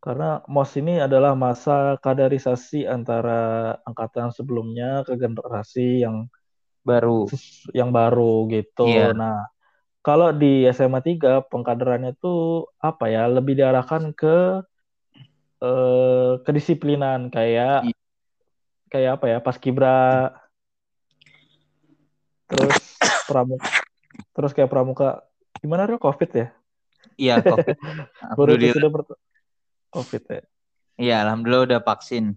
Karena 0.00 0.40
MOS 0.48 0.80
ini 0.80 0.96
adalah 0.96 1.36
masa 1.36 2.00
kaderisasi 2.00 2.88
antara 2.88 3.76
angkatan 3.84 4.32
sebelumnya 4.32 5.04
ke 5.04 5.12
generasi 5.12 6.00
yang 6.00 6.24
baru 6.80 7.28
yang 7.76 7.92
baru 7.92 8.48
gitu. 8.48 8.88
Iya. 8.88 9.12
Nah, 9.12 9.44
kalau 10.00 10.32
di 10.32 10.64
SMA 10.72 11.04
3 11.04 11.44
pengkaderannya 11.44 12.16
itu 12.16 12.64
apa 12.80 13.12
ya 13.12 13.28
lebih 13.28 13.60
diarahkan 13.60 14.16
ke 14.16 14.64
eh, 15.60 16.32
kedisiplinan 16.48 17.28
kayak 17.28 17.84
iya. 17.84 17.96
kayak 18.88 19.10
apa 19.20 19.26
ya 19.28 19.38
pas 19.44 19.56
kibra 19.60 20.32
terus 22.50 22.76
pramuka 23.30 23.70
terus 24.34 24.50
kayak 24.50 24.70
pramuka 24.70 25.22
gimana 25.60 25.86
real 25.86 26.00
covid 26.00 26.30
ya? 26.32 26.48
Iya 27.20 27.34
covid. 27.44 27.76
Baru 28.38 28.52
sudah 28.56 28.90
ber 28.90 29.02
covid 29.92 30.22
ya. 30.26 30.42
Iya 31.00 31.16
alhamdulillah 31.24 31.62
udah 31.70 31.80
vaksin. 31.84 32.36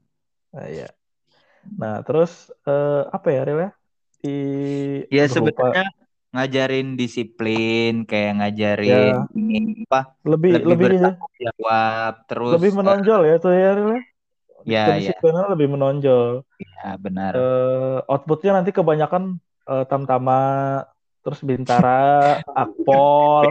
Nah, 0.53 0.67
iya. 0.69 0.89
Nah 1.79 2.03
terus 2.03 2.51
eh, 2.67 3.03
apa 3.09 3.27
ya 3.31 3.41
real 3.47 3.59
ya? 3.59 3.71
Di 4.23 4.37
ya 5.11 5.25
sebenarnya 5.27 5.87
ngajarin 6.33 6.97
disiplin 6.97 8.09
kayak 8.09 8.41
ngajarin 8.41 8.89
ya. 8.89 9.21
ini 9.37 9.85
apa 9.85 10.17
lebih 10.25 10.65
lebih, 10.65 10.97
lebih 10.97 11.13
jawab 11.37 12.13
terus 12.25 12.57
lebih 12.57 12.71
menonjol 12.73 13.21
uh, 13.21 13.27
ya 13.29 13.35
tuh 13.37 13.51
ya 13.53 13.71
ya? 13.77 13.99
Ya 14.63 14.83
lebih 15.51 15.67
menonjol. 15.75 16.47
Ya 16.57 16.95
benar. 16.95 17.35
Uh, 17.35 17.99
outputnya 18.07 18.55
nanti 18.55 18.71
kebanyakan 18.71 19.43
uh, 19.67 19.85
tamtama 19.87 20.41
terus 21.23 21.39
bintara 21.43 22.39
akpol 22.51 23.47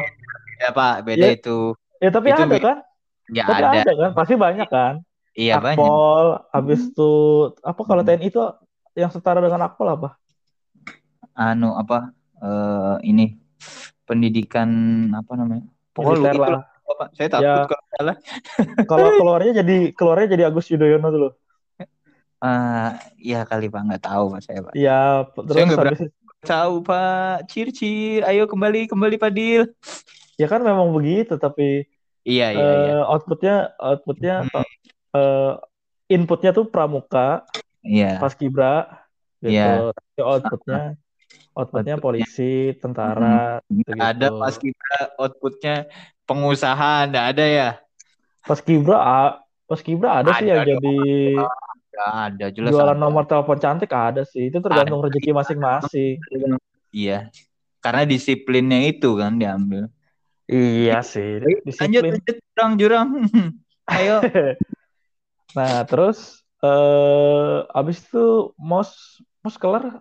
ya 0.61 0.71
pak 0.71 1.07
beda 1.07 1.27
ya, 1.27 1.37
itu 1.37 1.59
ya 1.99 2.11
tapi 2.13 2.27
itu 2.33 2.43
ada 2.43 2.59
kan 2.61 2.77
ya 3.33 3.45
tapi 3.49 3.63
ada. 3.65 3.81
ada 3.83 3.93
kan 3.97 4.11
pasti 4.13 4.35
banyak 4.37 4.69
kan 4.69 4.95
iya 5.33 5.59
akpol 5.59 6.41
banyak. 6.41 6.53
habis 6.53 6.81
itu 6.93 7.13
apa 7.65 7.81
kalau 7.85 8.03
TNI 8.05 8.27
itu 8.29 8.41
yang 8.93 9.09
setara 9.09 9.41
dengan 9.41 9.67
akpol 9.69 9.89
apa 9.89 10.21
anu 11.33 11.73
apa 11.77 12.13
uh, 12.45 13.01
ini 13.01 13.41
pendidikan 14.05 14.69
apa 15.17 15.33
namanya? 15.39 15.65
Pokoknya 15.95 16.35
itu 16.35 16.41
lah. 16.43 16.63
Pak. 16.93 17.09
Saya 17.17 17.29
takut 17.33 17.49
ya. 17.49 17.65
kalau 17.65 17.85
salah. 17.97 18.17
kalau 18.91 19.09
keluarnya 19.17 19.53
jadi 19.65 19.77
keluarnya 19.97 20.27
jadi 20.37 20.43
Agus 20.53 20.69
Yudhoyono 20.69 21.09
dulu. 21.09 21.29
Uh, 22.43 22.99
ya 23.23 23.47
kali 23.47 23.71
pak 23.71 23.87
nggak 23.87 24.03
tahu 24.03 24.35
pak 24.35 24.41
saya 24.43 24.67
pak. 24.67 24.75
Iya 24.75 25.31
terus 25.31 25.55
saya 25.55 25.65
nggak 25.71 25.79
habis... 25.79 26.01
tahu 26.43 26.75
pak. 26.83 27.47
Cir 27.47 27.71
cir, 27.71 28.27
ayo 28.27 28.51
kembali 28.51 28.91
kembali 28.91 29.15
Padil. 29.15 29.71
Ya 30.35 30.51
kan 30.51 30.67
memang 30.67 30.91
begitu 30.91 31.39
tapi. 31.39 31.87
Iya 32.27 32.47
iya. 32.51 32.59
Uh, 32.59 32.75
iya. 32.83 32.97
Outputnya 33.07 33.55
outputnya 33.79 34.35
hmm. 34.43 34.67
uh, 35.15 35.55
inputnya 36.11 36.51
tuh 36.51 36.67
pramuka. 36.67 37.47
Iya. 37.87 38.19
Pas 38.19 38.35
kibra. 38.35 39.07
Gitu. 39.39 39.55
Iya. 39.55 39.95
Outputnya 40.19 40.99
outputnya 41.53 42.01
polisi, 42.01 42.73
tentara, 42.81 43.61
hmm. 43.69 43.77
gitu. 43.77 43.93
Ada 44.03 44.35
pas 44.35 44.57
kibra 44.59 44.99
outputnya 45.21 45.75
pengusaha, 46.27 47.07
enggak 47.07 47.27
ada 47.37 47.45
ya? 47.45 47.71
Pas 48.43 48.59
kibra, 48.59 48.99
pas 49.69 49.81
kibra 49.85 50.25
ada, 50.25 50.33
ada 50.33 50.41
sih 50.41 50.49
yang 50.49 50.65
jadi 50.65 50.97
ada 52.01 52.47
jelas 52.49 52.73
jualan 52.73 52.97
ada. 52.97 53.03
nomor 53.03 53.25
telepon 53.29 53.59
cantik 53.61 53.93
ada 53.93 54.23
sih. 54.25 54.49
Itu 54.49 54.65
tergantung 54.65 55.05
ada. 55.05 55.13
rezeki 55.13 55.31
masing-masing. 55.37 56.17
Iya. 56.93 57.29
Karena 57.83 58.03
disiplinnya 58.07 58.81
itu 58.89 59.17
kan 59.19 59.37
diambil. 59.37 59.91
Iya 60.49 61.05
sih. 61.05 61.41
Disiplin. 61.65 61.79
Lanjut, 61.79 62.03
lanjut 62.09 62.37
jurang 62.53 62.73
jurang. 62.79 63.09
Ayo. 63.99 64.17
nah 65.53 65.85
terus 65.85 66.41
eh 66.63 66.71
uh, 66.71 67.67
abis 67.77 68.09
itu 68.09 68.57
mos 68.57 69.21
mos 69.45 69.59
kelar 69.59 70.01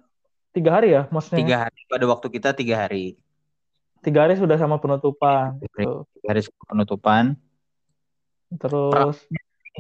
Tiga 0.52 0.70
hari 0.76 0.92
ya 0.92 1.08
maksudnya? 1.08 1.40
Tiga 1.40 1.56
hari. 1.68 1.80
Pada 1.88 2.06
waktu 2.12 2.28
kita 2.28 2.50
tiga 2.52 2.76
hari. 2.84 3.16
Tiga 4.04 4.28
hari 4.28 4.36
sudah 4.36 4.60
sama 4.60 4.84
penutupan. 4.84 5.56
Tiga 5.64 6.04
hari, 6.28 6.44
gitu. 6.44 6.52
penutupan. 6.68 7.40
Terus. 8.60 9.24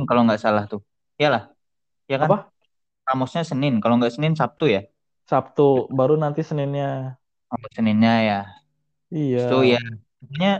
kalau 0.07 0.23
nggak 0.23 0.39
salah 0.39 0.63
tuh. 0.71 0.79
Iyalah. 1.19 1.51
Ya 2.11 2.17
kan? 2.19 2.27
Apa? 2.27 2.37
Ramosnya 3.07 3.43
Senin. 3.47 3.79
Kalau 3.79 3.95
nggak 3.95 4.11
Senin, 4.11 4.35
Sabtu 4.35 4.67
ya? 4.67 4.83
Sabtu. 5.23 5.87
Baru 5.87 6.19
nanti 6.19 6.43
Seninnya. 6.43 7.15
Oh, 7.47 7.59
Seninnya 7.71 8.13
ya. 8.19 8.39
Iya. 9.11 9.39
Itu 9.47 9.57
ya. 9.63 9.79
Sebenarnya 10.19 10.53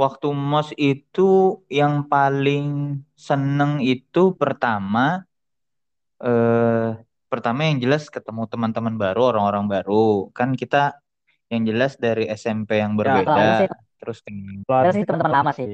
waktu 0.00 0.26
mos 0.32 0.68
itu 0.76 1.60
yang 1.68 2.08
paling 2.08 3.00
seneng 3.18 3.84
itu 3.84 4.32
pertama 4.40 5.24
eh 6.18 6.90
pertama 7.28 7.60
yang 7.68 7.78
jelas 7.84 8.08
ketemu 8.08 8.48
teman-teman 8.48 8.94
baru, 8.96 9.20
orang-orang 9.36 9.64
baru. 9.68 10.32
Kan 10.32 10.56
kita 10.56 10.98
yang 11.52 11.62
jelas 11.68 11.96
dari 12.00 12.28
SMP 12.28 12.80
yang 12.80 12.96
ya, 12.96 12.98
berbeda. 12.98 13.36
Ya, 13.36 13.52
sih, 13.60 13.68
terus 14.00 14.18
kan 14.24 14.92
teman-teman 15.04 15.32
lama 15.32 15.50
sih. 15.52 15.66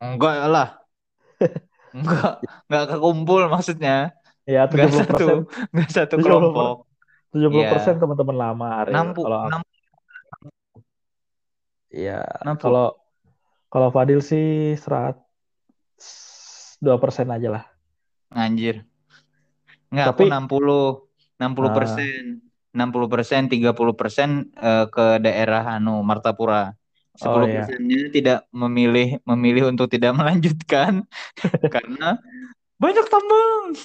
enggak 0.00 0.36
lah. 0.48 0.68
Enggak, 1.96 2.42
enggak 2.70 2.84
kekumpul 2.96 3.42
maksudnya. 3.50 4.14
Ya, 4.46 4.66
70%. 4.66 4.80
Enggak 4.86 4.94
satu, 5.06 5.26
enggak 5.74 5.90
satu 5.90 6.14
kelompok. 6.18 6.74
70% 7.30 7.54
ya. 7.54 7.94
teman-teman 7.98 8.36
lama. 8.36 8.68
Ari. 8.82 8.92
Nampu, 8.94 9.22
kalau 9.22 9.62
Iya. 11.90 12.22
Kalau 12.58 12.94
kalau 13.70 13.88
Fadil 13.90 14.22
sih 14.22 14.78
serat 14.78 15.18
dua 16.78 16.96
persen 17.02 17.26
aja 17.30 17.50
lah. 17.50 17.64
Anjir. 18.30 18.86
Enggak, 19.90 20.14
Tapi, 20.14 20.30
aku 20.30 21.02
60 21.42 21.42
60 21.42 21.76
persen. 21.76 22.22
Uh, 22.38 22.48
60 22.70 23.10
persen, 23.10 23.42
30 23.50 23.74
persen 23.98 24.28
uh, 24.54 24.86
ke 24.86 25.18
daerah 25.18 25.74
anu 25.74 26.06
Martapura. 26.06 26.70
10 27.20 27.28
oh, 27.28 27.44
iya. 27.44 27.64
tidak 28.08 28.48
memilih 28.48 29.20
memilih 29.28 29.68
untuk 29.68 29.92
tidak 29.92 30.16
melanjutkan 30.20 31.04
karena 31.68 32.16
banyak 32.80 33.06
tambang. 33.12 33.76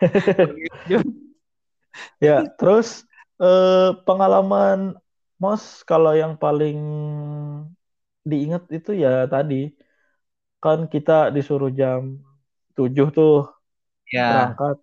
ya, 2.26 2.46
terus 2.54 3.02
uh, 3.42 3.98
pengalaman 4.06 4.94
Mos 5.40 5.82
kalau 5.82 6.14
yang 6.14 6.38
paling 6.38 6.78
diingat 8.22 8.68
itu 8.70 8.92
ya 8.94 9.24
tadi 9.26 9.72
kan 10.60 10.86
kita 10.86 11.32
disuruh 11.32 11.72
jam 11.72 12.20
7 12.76 12.92
tuh 13.10 13.48
ya. 14.12 14.52
berangkat 14.52 14.76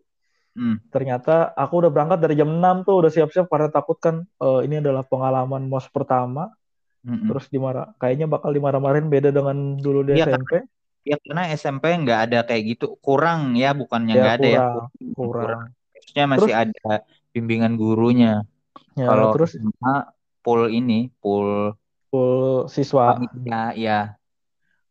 Hmm. 0.58 0.82
Ternyata 0.90 1.54
aku 1.54 1.86
udah 1.86 1.94
berangkat 1.94 2.18
dari 2.18 2.34
jam 2.34 2.50
6 2.50 2.82
tuh 2.82 3.06
udah 3.06 3.12
siap-siap 3.14 3.46
karena 3.46 3.70
takut 3.70 4.02
kan 4.02 4.26
uh, 4.42 4.66
ini 4.66 4.82
adalah 4.82 5.06
pengalaman 5.06 5.70
mos 5.70 5.86
pertama. 5.94 6.50
Hmm. 7.08 7.24
Terus 7.32 7.48
dimarah, 7.48 7.96
kayaknya 7.96 8.28
bakal 8.28 8.52
dimarah-marahin 8.52 9.08
beda 9.08 9.32
dengan 9.32 9.80
dulu 9.80 10.04
di 10.04 10.20
ya, 10.20 10.28
SMP. 10.28 10.60
Kan, 10.60 10.64
ya 11.08 11.16
karena 11.24 11.44
SMP 11.56 11.86
nggak 12.04 12.20
ada 12.28 12.40
kayak 12.44 12.64
gitu, 12.76 13.00
kurang 13.00 13.56
ya 13.56 13.72
bukannya 13.72 14.12
ya, 14.12 14.20
nggak 14.20 14.36
ya, 14.36 14.40
ada 14.44 14.48
ya. 14.48 14.60
Kurang. 15.16 15.16
kurang. 15.16 15.62
Maksudnya 15.96 16.26
masih 16.28 16.52
terus, 16.52 16.64
ada 16.68 16.92
bimbingan 17.32 17.74
gurunya. 17.80 18.44
Ya, 19.00 19.08
Kalau 19.08 19.32
terus 19.32 19.56
pool 20.44 20.68
ini, 20.68 21.08
pool 21.24 21.80
pool 22.12 22.68
siswa. 22.68 23.16
Panitia, 23.16 23.64
ya. 23.80 24.00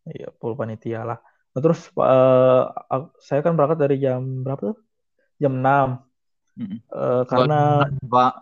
Iya, 0.08 0.32
pool 0.40 0.56
panitia 0.56 1.04
lah. 1.04 1.18
Nah, 1.52 1.61
terus 1.61 1.92
uh, 2.00 2.73
saya 3.20 3.44
kan 3.44 3.52
berangkat 3.52 3.76
dari 3.76 4.00
jam 4.00 4.40
berapa 4.40 4.73
tuh? 4.73 4.76
jam 5.37 5.52
6. 5.52 6.56
Mm 6.56 6.80
uh, 6.88 7.23
karena 7.28 7.85
Pak. 8.08 8.32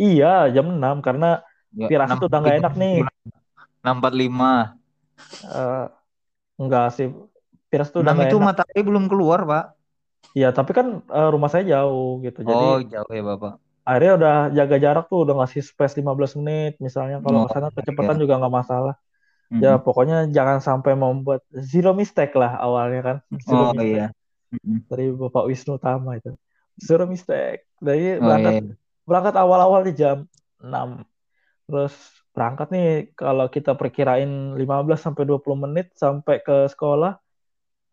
Iya, 0.00 0.48
jam 0.52 0.76
6 0.76 1.04
karena 1.04 1.44
Piras 1.76 2.08
itu 2.08 2.26
udah 2.26 2.40
nggak 2.40 2.56
enak 2.64 2.74
nih. 2.80 2.94
645. 3.84 3.84
Uh, 5.46 5.86
enggak 6.56 6.86
sih. 6.96 7.06
Piras 7.68 7.88
itu 7.92 7.98
udah 8.00 8.14
itu 8.24 8.38
enak. 8.40 8.46
matahari 8.48 8.80
belum 8.80 9.04
keluar, 9.12 9.44
Pak. 9.44 9.64
Iya, 10.32 10.52
tapi 10.56 10.72
kan 10.72 11.04
uh, 11.06 11.28
rumah 11.28 11.52
saya 11.52 11.64
jauh 11.68 12.20
gitu. 12.24 12.40
Jadi 12.44 12.64
Oh, 12.64 12.80
jauh 12.82 13.12
ya, 13.12 13.24
Bapak. 13.24 13.60
Akhirnya 13.86 14.12
udah 14.18 14.34
jaga 14.50 14.76
jarak 14.82 15.04
tuh, 15.06 15.22
udah 15.22 15.34
ngasih 15.44 15.62
space 15.62 15.94
15 16.02 16.42
menit. 16.42 16.74
Misalnya 16.82 17.22
kalau 17.22 17.44
oh, 17.44 17.46
ke 17.46 17.54
sana 17.54 17.68
kecepatan 17.70 18.18
iya. 18.18 18.22
juga 18.26 18.34
nggak 18.42 18.54
masalah. 18.54 18.94
Mm-hmm. 19.46 19.62
Ya, 19.62 19.72
pokoknya 19.78 20.18
jangan 20.34 20.58
sampai 20.58 20.98
membuat 20.98 21.46
zero 21.54 21.94
mistake 21.94 22.34
lah 22.34 22.58
awalnya 22.58 23.00
kan. 23.04 23.16
Zero 23.46 23.70
oh, 23.70 23.74
mistake. 23.76 23.94
iya 23.94 24.06
dari 24.86 25.12
Bapak 25.12 25.44
Wisnu 25.48 25.76
Tama 25.78 26.18
itu 26.18 26.32
suruh 26.76 27.08
mistake 27.08 27.64
dari 27.80 28.20
oh, 28.20 28.22
berangkat 28.22 28.52
iya. 28.60 28.74
berangkat 29.08 29.34
awal-awal 29.40 29.80
di 29.88 29.92
jam 29.96 30.28
6 30.60 30.68
terus 31.66 31.94
berangkat 32.36 32.68
nih 32.68 32.88
kalau 33.16 33.48
kita 33.48 33.72
perkirain 33.74 34.54
15 34.54 34.60
sampai 35.00 35.24
20 35.24 35.64
menit 35.66 35.86
sampai 35.96 36.44
ke 36.44 36.68
sekolah 36.68 37.16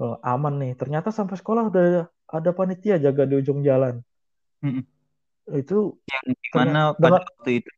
oh, 0.03 0.19
aman 0.19 0.53
nih. 0.59 0.73
Ternyata 0.75 1.15
sampai 1.15 1.39
sekolah 1.39 1.71
udah 1.71 2.11
ada 2.27 2.49
panitia 2.51 2.99
jaga 2.99 3.23
di 3.23 3.39
ujung 3.39 3.63
jalan. 3.63 4.03
Hmm. 4.63 4.79
itu 5.43 5.99
yang 6.07 6.25
gimana 6.39 6.81
pada 6.95 7.19
waktu 7.19 7.59
itu? 7.59 7.71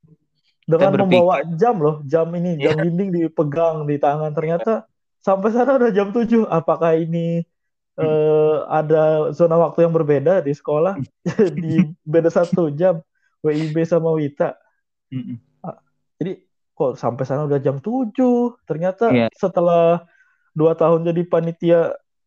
Dengan 0.70 1.02
membawa 1.02 1.42
jam 1.58 1.82
loh 1.82 2.06
jam 2.06 2.30
ini 2.38 2.62
jam 2.62 2.78
yeah. 2.78 2.86
dinding 2.86 3.10
dipegang 3.10 3.90
di 3.90 3.98
tangan. 3.98 4.30
Ternyata 4.38 4.86
sampai 5.18 5.50
sana 5.50 5.82
udah 5.82 5.90
jam 5.90 6.14
7 6.14 6.46
apakah 6.46 6.94
ini 6.94 7.42
uh, 7.98 8.70
ada 8.70 9.34
zona 9.34 9.58
waktu 9.58 9.82
yang 9.82 9.98
berbeda 9.98 10.46
di 10.46 10.54
sekolah? 10.54 11.02
Di 11.58 11.90
beda 12.06 12.30
satu 12.30 12.70
jam 12.70 13.02
WIB 13.42 13.82
sama 13.82 14.14
Wita. 14.14 14.54
Uh, 15.10 15.42
jadi 16.22 16.34
kok 16.76 17.00
sampai 17.00 17.24
sana 17.24 17.48
udah 17.48 17.60
jam 17.60 17.80
7 17.80 18.12
ternyata 18.68 19.12
yeah. 19.12 19.32
setelah 19.36 20.04
dua 20.56 20.76
tahun 20.76 21.08
jadi 21.08 21.22
panitia 21.28 21.80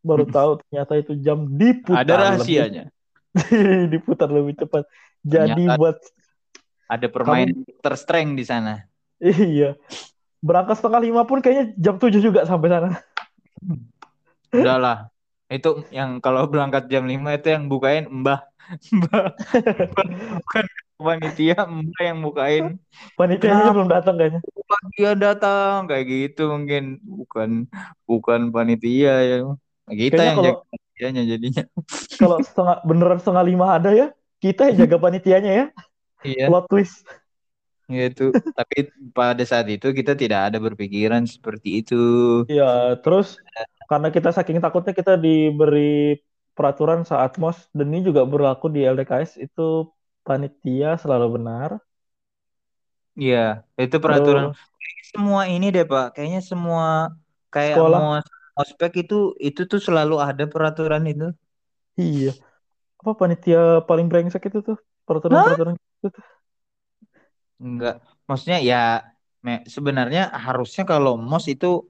baru 0.04 0.24
tahu 0.28 0.50
ternyata 0.64 0.92
itu 1.00 1.12
jam 1.20 1.48
diputar 1.48 2.04
ada 2.04 2.14
rahasianya. 2.32 2.84
Lebih, 3.38 3.92
diputar 3.92 4.28
lebih 4.32 4.56
cepat. 4.56 4.88
Jadi 5.20 5.68
ternyata 5.68 5.78
buat 5.78 5.96
ada 6.88 7.06
permain 7.12 7.52
kamu... 7.52 7.84
terstreng 7.84 8.34
di 8.34 8.42
sana. 8.42 8.88
Iya. 9.20 9.76
Berangkat 10.40 10.80
setengah 10.80 11.00
lima 11.02 11.22
pun 11.28 11.44
kayaknya 11.44 11.76
jam 11.76 12.00
7 12.00 12.18
juga 12.18 12.48
sampai 12.48 12.72
sana. 12.72 12.90
Udahlah. 14.50 15.12
Itu 15.52 15.84
yang 15.92 16.24
kalau 16.24 16.48
berangkat 16.48 16.88
jam 16.88 17.04
5 17.04 17.14
itu 17.14 17.48
yang 17.52 17.64
bukain 17.68 18.08
mbah. 18.08 18.48
Mbah 18.92 19.32
bukan 20.44 20.64
panitia 21.08 21.56
mbah 21.64 22.02
yang 22.04 22.18
bukain. 22.20 22.64
Panitianya 23.16 23.72
belum 23.72 23.88
datang 23.88 24.14
kayaknya. 24.20 24.40
Dia 25.00 25.12
datang 25.16 25.88
kayak 25.88 26.04
gitu 26.04 26.52
mungkin. 26.52 27.00
Bukan 27.00 27.50
bukan 28.04 28.40
panitia 28.52 29.14
ya. 29.24 29.38
Kita 29.88 30.20
yang 30.20 30.36
kalau, 30.36 30.46
jaga 30.52 30.62
panitianya 30.68 31.22
jadinya. 31.24 31.64
kalau 32.20 32.36
setengah 32.44 32.76
beneran 32.84 33.18
setengah 33.24 33.44
lima 33.48 33.66
ada 33.80 33.90
ya 33.96 34.06
kita 34.44 34.68
yang 34.68 34.84
jaga 34.84 34.96
panitianya 35.00 35.52
ya. 35.56 35.66
Iya. 36.28 36.46
Plot 36.52 36.68
twist. 36.68 37.08
Gitu 37.88 38.36
tapi 38.52 38.92
pada 39.16 39.40
saat 39.48 39.64
itu 39.72 39.88
kita 39.96 40.12
tidak 40.12 40.52
ada 40.52 40.60
berpikiran 40.60 41.24
seperti 41.24 41.80
itu. 41.80 42.04
Ya 42.52 43.00
terus 43.00 43.40
karena 43.88 44.12
kita 44.12 44.28
saking 44.36 44.60
takutnya 44.60 44.92
kita 44.92 45.16
diberi 45.16 46.20
peraturan 46.52 47.06
saat 47.08 47.38
mos 47.40 47.56
dan 47.72 47.88
ini 47.88 48.04
juga 48.04 48.26
berlaku 48.28 48.68
di 48.68 48.84
LDKS 48.84 49.40
itu 49.40 49.88
panitia 50.28 51.00
selalu 51.00 51.40
benar. 51.40 51.80
Iya, 53.16 53.64
itu 53.80 53.96
peraturan 53.96 54.52
Terus, 54.52 54.60
semua 55.10 55.48
ini 55.48 55.72
deh 55.72 55.88
Pak. 55.88 56.14
Kayaknya 56.14 56.40
semua 56.44 57.16
kayak 57.48 57.80
sekolah. 57.80 57.98
mos 57.98 58.26
ospek 58.58 59.08
itu 59.08 59.32
itu 59.40 59.64
tuh 59.64 59.80
selalu 59.80 60.20
ada 60.20 60.44
peraturan 60.44 61.08
itu. 61.08 61.32
Iya. 61.96 62.36
Apa 63.00 63.16
panitia 63.16 63.80
paling 63.88 64.06
brengsek 64.12 64.52
itu 64.52 64.60
tuh? 64.60 64.78
Peraturan-peraturan 65.08 65.74
itu 65.80 66.08
tuh. 66.12 66.24
Enggak. 67.58 68.04
Maksudnya 68.28 68.58
ya 68.60 69.02
sebenarnya 69.66 70.28
harusnya 70.30 70.84
kalau 70.84 71.16
mos 71.16 71.48
itu 71.48 71.88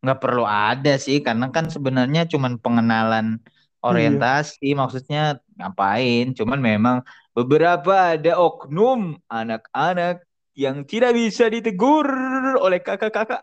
nggak 0.00 0.20
perlu 0.20 0.44
ada 0.44 1.00
sih 1.00 1.20
karena 1.24 1.48
kan 1.48 1.68
sebenarnya 1.72 2.28
cuman 2.28 2.60
pengenalan 2.60 3.40
orientasi 3.84 4.72
iya. 4.72 4.76
maksudnya 4.76 5.22
ngapain 5.56 6.36
cuman 6.36 6.60
memang 6.60 6.96
beberapa 7.34 8.14
ada 8.14 8.38
oknum 8.38 9.18
anak-anak 9.26 10.22
yang 10.54 10.86
tidak 10.86 11.18
bisa 11.18 11.50
ditegur 11.50 12.06
oleh 12.62 12.78
kakak-kakak 12.78 13.42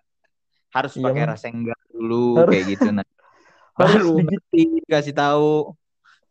harus 0.71 0.95
iya, 0.95 1.03
pakai 1.03 1.23
rasa 1.27 1.47
enggak 1.51 1.79
dulu 1.91 2.39
harus, 2.39 2.51
kayak 2.55 2.65
gitu 2.71 2.89
nah 2.95 3.05
baru 3.79 4.23
dikasih 4.55 5.15
tahu 5.15 5.75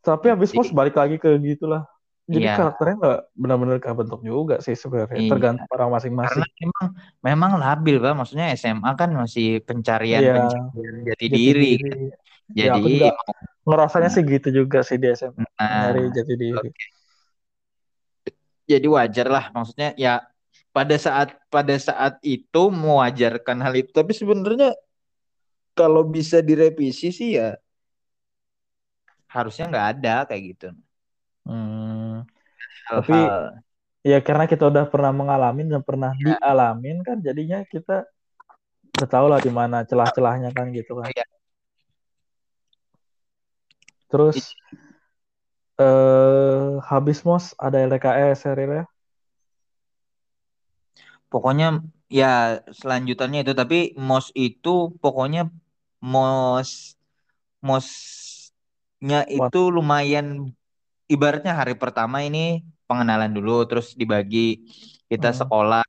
tapi 0.00 0.32
habis 0.32 0.56
pos 0.56 0.72
balik 0.72 0.96
lagi 0.96 1.20
ke 1.20 1.36
gitulah 1.36 1.84
jadi 2.30 2.46
iya. 2.46 2.56
karakternya 2.56 2.96
nggak 2.96 3.20
benar-benar 3.36 3.78
kebentuk 3.82 4.20
juga 4.22 4.56
sih 4.64 4.78
sebenarnya 4.78 5.18
iya. 5.18 5.30
tergantung 5.34 5.68
orang 5.68 5.90
masing-masing 5.92 6.40
karena 6.40 6.56
memang 6.62 6.86
memang 7.20 7.50
labil 7.58 7.96
pak 7.98 8.14
maksudnya 8.16 8.46
SMA 8.54 8.90
kan 8.94 9.10
masih 9.12 9.60
pencarian, 9.66 10.20
iya. 10.22 10.34
pencarian 10.38 10.94
jati, 11.10 11.26
diri, 11.26 11.72
diri. 11.76 12.06
Ya, 12.50 12.74
jadi 12.78 13.10
ya, 13.10 13.14
ngerasanya 13.66 14.08
nah. 14.10 14.14
sih 14.14 14.22
gitu 14.26 14.48
juga 14.50 14.78
sih 14.86 14.96
di 14.98 15.10
SMA 15.10 15.42
nah, 15.42 15.90
dari 15.90 16.10
jati 16.14 16.34
diri 16.38 16.70
okay. 16.70 16.99
Jadi 18.70 18.86
wajar 18.86 19.26
lah 19.26 19.44
maksudnya 19.50 19.90
ya 19.98 20.22
pada 20.70 20.94
saat 20.94 21.34
pada 21.50 21.74
saat 21.74 22.22
itu 22.22 22.62
mewajarkan 22.70 23.58
hal 23.58 23.74
itu 23.74 23.90
tapi 23.90 24.12
sebenarnya 24.14 24.70
kalau 25.74 26.06
bisa 26.06 26.38
direvisi 26.38 27.10
sih 27.10 27.30
ya 27.38 27.58
harusnya 29.30 29.66
nggak 29.70 29.86
ada 29.98 30.14
kayak 30.30 30.42
gitu 30.54 30.68
Hmm, 31.50 32.22
tapi 32.86 33.16
ya 34.04 34.18
karena 34.20 34.44
kita 34.44 34.68
udah 34.68 34.84
pernah 34.86 35.12
mengalami 35.12 35.66
dan 35.66 35.82
pernah 35.82 36.12
ya. 36.14 36.36
dialamin 36.36 37.00
kan 37.02 37.16
jadinya 37.18 37.64
kita 37.64 38.06
udah 38.94 39.08
tahu 39.08 39.26
lah 39.26 39.40
di 39.40 39.52
mana 39.52 39.82
celah-celahnya 39.82 40.52
kan 40.52 40.70
gitu 40.70 41.00
kan. 41.00 41.08
Ya. 41.10 41.26
Terus 44.10 44.54
eh 45.80 46.68
habis 46.90 47.18
mos. 47.26 47.44
Ada 47.56 47.76
LKS 47.88 48.38
ya 48.46 48.84
Pokoknya 51.32 51.66
ya 52.10 52.60
selanjutannya 52.80 53.40
itu. 53.44 53.52
Tapi 53.60 53.78
mos 53.96 54.26
itu 54.36 54.92
pokoknya 55.02 55.48
mos 56.12 56.70
mosnya 57.60 59.20
itu 59.28 59.60
lumayan 59.76 60.26
ibaratnya 61.08 61.52
hari 61.60 61.74
pertama 61.82 62.16
ini 62.28 62.66
pengenalan 62.88 63.32
dulu. 63.32 63.64
Terus 63.68 63.96
dibagi 64.00 64.68
kita 65.10 65.30
hmm. 65.32 65.38
sekolah 65.40 65.84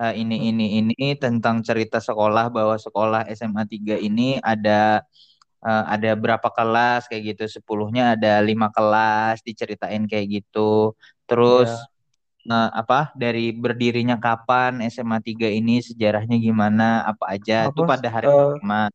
uh, 0.00 0.14
ini 0.14 0.36
ini 0.52 0.66
ini 0.80 1.08
tentang 1.16 1.64
cerita 1.64 1.98
sekolah 2.00 2.52
bahwa 2.52 2.76
sekolah 2.76 3.28
SMA 3.32 3.64
3 3.64 4.00
ini 4.00 4.38
ada 4.40 5.02
uh, 5.62 5.84
ada 5.88 6.12
berapa 6.18 6.48
kelas 6.50 7.06
kayak 7.08 7.36
gitu 7.36 7.60
sepuluhnya 7.60 8.18
ada 8.18 8.42
lima 8.42 8.68
kelas 8.74 9.40
diceritain 9.46 10.04
kayak 10.04 10.42
gitu 10.42 10.92
terus 11.24 11.70
yeah. 12.44 12.68
uh, 12.68 12.70
apa 12.76 13.14
dari 13.14 13.54
berdirinya 13.54 14.18
kapan 14.18 14.82
SMA 14.90 15.22
3 15.22 15.52
ini 15.52 15.80
sejarahnya 15.80 16.36
gimana 16.36 17.06
apa 17.06 17.36
aja 17.36 17.70
itu 17.70 17.82
pada 17.86 18.08
hari 18.10 18.26
uh, 18.26 18.56
pertama 18.58 18.92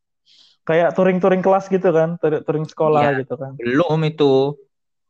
kayak 0.62 0.94
touring-touring 0.94 1.42
kelas 1.42 1.66
gitu 1.72 1.90
kan 1.90 2.20
touring 2.22 2.70
sekolah 2.70 3.02
ya, 3.02 3.26
gitu 3.26 3.34
kan 3.40 3.58
belum 3.58 4.06
itu 4.06 4.54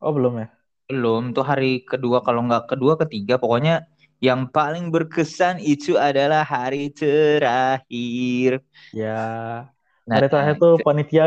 Oh 0.02 0.10
belum 0.10 0.42
ya? 0.42 0.48
Belum, 0.90 1.30
tuh 1.30 1.46
hari 1.46 1.86
kedua 1.86 2.26
kalau 2.26 2.42
nggak 2.50 2.74
kedua 2.74 2.98
ketiga 2.98 3.38
pokoknya 3.38 3.86
yang 4.18 4.50
paling 4.50 4.90
berkesan 4.90 5.62
itu 5.62 5.94
adalah 5.94 6.42
hari 6.42 6.90
terakhir. 6.90 8.58
Ya. 8.90 9.70
Nah, 10.08 10.18
hari 10.18 10.26
terakhir 10.28 10.54
tuh 10.58 10.74
panitia 10.82 11.24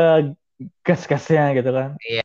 gas-gasnya 0.84 1.52
gitu 1.56 1.70
kan. 1.72 1.90
Iya. 2.02 2.24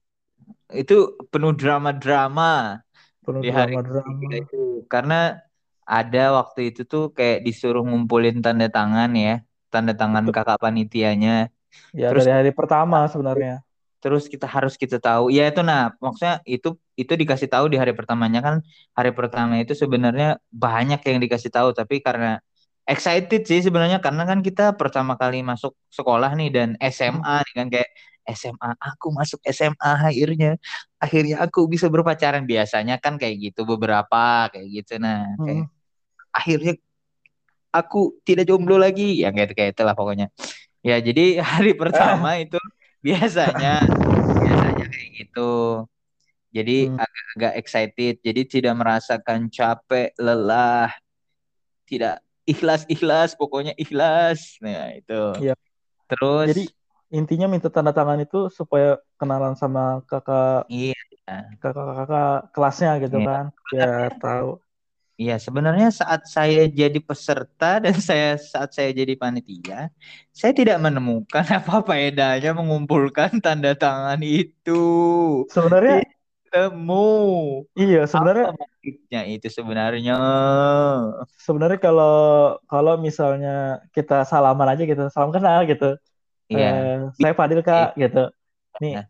itu 0.71 1.19
penuh 1.27 1.51
drama-drama 1.51 2.79
penuh 3.27 3.43
di 3.43 3.51
hari 3.51 3.75
drama-drama. 3.75 4.31
itu. 4.39 4.87
Karena 4.87 5.35
ada 5.83 6.23
waktu 6.39 6.71
itu 6.71 6.87
tuh 6.87 7.11
kayak 7.11 7.43
disuruh 7.43 7.83
ngumpulin 7.83 8.39
tanda 8.39 8.71
tangan 8.71 9.11
ya 9.11 9.43
tanda 9.67 9.91
tangan 9.91 10.23
Itu- 10.23 10.31
kakak 10.31 10.59
panitianya. 10.63 11.51
Ya 11.91 12.07
Terus- 12.15 12.23
dari 12.23 12.31
hari 12.31 12.51
pertama 12.55 13.03
sebenarnya. 13.11 13.63
Terus 13.99 14.31
kita 14.31 14.47
harus 14.47 14.79
kita 14.79 14.97
tahu. 14.97 15.27
Ya 15.29 15.45
itu 15.51 15.59
nah 15.59 15.91
maksudnya 15.99 16.39
itu 16.47 16.79
itu 16.95 17.13
dikasih 17.19 17.51
tahu 17.51 17.67
di 17.67 17.75
hari 17.75 17.91
pertamanya 17.91 18.39
kan. 18.39 18.55
Hari 18.95 19.11
pertama 19.11 19.59
itu 19.59 19.75
sebenarnya 19.75 20.39
banyak 20.51 21.03
yang 21.03 21.19
dikasih 21.19 21.51
tahu 21.51 21.75
tapi 21.75 21.99
karena 21.99 22.39
excited 22.93 23.41
sih 23.49 23.59
sebenarnya 23.65 23.97
karena 24.05 24.23
kan 24.29 24.39
kita 24.47 24.75
pertama 24.79 25.13
kali 25.21 25.41
masuk 25.41 25.73
sekolah 25.97 26.31
nih 26.39 26.49
dan 26.55 26.69
SMA 26.93 27.35
nih 27.47 27.53
kan 27.59 27.67
kayak 27.73 27.89
SMA 28.37 28.69
aku 28.77 29.07
masuk 29.17 29.39
SMA 29.49 29.91
akhirnya 30.11 30.49
akhirnya 31.01 31.35
aku 31.45 31.59
bisa 31.73 31.87
berpacaran. 31.93 32.43
Biasanya 32.51 32.95
kan 33.03 33.13
kayak 33.21 33.35
gitu 33.51 33.61
beberapa 33.71 34.51
kayak 34.53 34.67
gitu. 34.75 34.93
Nah 35.01 35.25
kayak 35.41 35.65
Hmm. 35.65 35.67
akhirnya 36.39 36.73
aku 37.73 37.97
tidak 38.27 38.45
jomblo 38.49 38.75
lagi. 38.77 39.23
Yang 39.23 39.33
kayak 39.37 39.49
kayak 39.57 39.71
itulah 39.75 39.95
pokoknya. 39.97 40.27
Ya 40.85 40.97
jadi 41.01 41.21
hari 41.51 41.73
pertama 41.81 42.29
itu 42.43 42.57
biasanya 43.05 43.81
biasanya 44.41 44.85
kayak 44.93 45.09
gitu. 45.19 45.41
Jadi 46.51 46.91
Hmm. 46.91 46.99
agak-agak 46.99 47.53
excited 47.63 48.13
jadi 48.27 48.41
tidak 48.43 48.73
merasakan 48.75 49.47
capek 49.47 50.11
lelah 50.19 50.91
tidak 51.87 52.19
ikhlas 52.51 52.81
ikhlas 52.93 53.29
pokoknya 53.39 53.73
ikhlas 53.83 54.39
nah 54.63 54.91
itu 54.99 55.13
Iya. 55.43 55.53
terus 56.09 56.47
Jadi 56.51 56.63
intinya 57.17 57.47
minta 57.53 57.67
tanda 57.75 57.91
tangan 57.97 58.19
itu 58.25 58.37
supaya 58.59 58.87
kenalan 59.19 59.53
sama 59.61 59.81
kakak 60.09 60.67
iya 60.71 60.95
kakak-kakak 61.63 62.29
kelasnya 62.53 62.91
gitu 63.03 63.17
Iya. 63.19 63.27
kan 63.29 63.45
biar 63.71 64.09
tahu 64.23 64.49
Iya, 65.21 65.37
sebenarnya 65.45 65.87
saat 65.93 66.21
saya 66.35 66.65
jadi 66.81 66.97
peserta 66.97 67.77
dan 67.85 67.93
saya 68.09 68.41
saat 68.41 68.69
saya 68.73 68.89
jadi 68.89 69.13
panitia, 69.21 69.93
saya 70.33 70.51
tidak 70.59 70.77
menemukan 70.81 71.45
apa 71.61 71.73
faedahnya 71.85 72.49
mengumpulkan 72.57 73.37
tanda 73.43 73.71
tangan 73.77 74.17
itu. 74.25 74.71
sebenarnya 75.53 76.01
Temu. 76.51 77.63
iya 77.79 77.99
sebenarnya 78.11 78.45
Apa 78.51 78.63
maksudnya 78.67 79.21
itu 79.31 79.47
sebenarnya? 79.47 80.13
sebenarnya 81.47 81.79
kalau 81.85 82.11
kalau 82.71 82.93
misalnya 83.07 83.79
kita 83.95 84.13
salaman 84.31 84.67
aja 84.71 84.83
gitu 84.91 85.01
salam 85.15 85.31
kenal 85.35 85.59
gitu 85.71 85.85
Iya, 86.51 86.67
Eh, 86.67 86.95
saya 87.15 87.33
Fadil 87.39 87.59
kak 87.63 87.95
gitu 87.95 88.19
nih 88.83 88.91
Nah. 88.99 89.05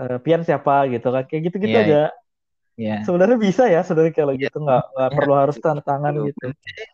eh, 0.00 0.16
Pian 0.24 0.42
siapa 0.42 0.72
gitu 0.92 1.06
kan 1.14 1.22
kayak 1.28 1.42
gitu 1.46 1.56
gitu 1.62 1.70
Iya, 1.70 1.82
aja 1.86 1.98
iya. 2.80 2.94
sebenarnya 3.06 3.38
bisa 3.46 3.62
ya 3.74 3.80
sebenarnya 3.86 4.14
kalau 4.18 4.32
Iya. 4.34 4.42
gitu 4.50 4.56
nggak 4.64 4.82
nggak 4.94 5.08
Iya. 5.10 5.16
perlu 5.18 5.34
harus 5.40 5.56
tanda 5.62 5.82
tangan 5.86 6.12
gitu 6.28 6.44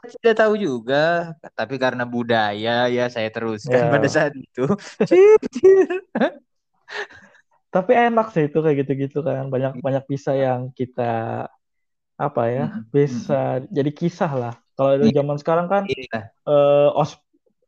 Saya 0.05 0.17
tidak 0.21 0.37
tahu 0.43 0.55
juga, 0.67 0.97
tapi 1.57 1.75
karena 1.85 2.05
budaya 2.05 2.71
ya 2.97 3.05
saya 3.15 3.29
teruskan 3.35 3.89
pada 3.95 4.09
saat 4.13 4.33
itu. 4.37 4.63
Tapi 7.71 7.93
enak 7.95 8.35
sih 8.35 8.51
itu 8.51 8.59
kayak 8.59 8.77
gitu-gitu 8.83 9.23
kan 9.23 9.47
banyak 9.47 9.79
banyak 9.79 10.05
bisa 10.11 10.35
yang 10.35 10.75
kita 10.75 11.47
apa 12.21 12.43
ya 12.53 12.65
Mm-mm. 12.69 12.91
bisa 12.93 13.65
jadi 13.73 13.91
kisah 13.95 14.33
lah 14.37 14.55
kalau 14.77 14.99
Iya. 15.01 15.23
zaman 15.23 15.37
sekarang 15.41 15.67
kan 15.73 15.83
Iya. 15.89 16.35
eh, 16.45 16.89
os 16.93 17.17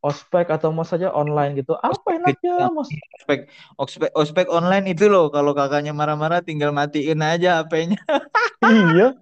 ospek 0.03 0.51
atau 0.51 0.75
mau 0.75 0.83
saja 0.83 1.15
online 1.15 1.63
gitu 1.63 1.79
apa 1.79 1.95
Ospek 1.95 2.19
enaknya 2.19 2.55
mas 2.75 2.91
Ospek, 3.23 3.41
ospek, 3.79 4.11
ospek 4.19 4.47
online 4.51 4.91
itu 4.91 5.07
loh, 5.07 5.31
kalau 5.31 5.55
kakaknya 5.55 5.95
marah-marah 5.95 6.43
tinggal 6.43 6.75
matiin 6.75 7.23
aja 7.23 7.63
HP-nya, 7.63 8.03
iya 8.67 9.15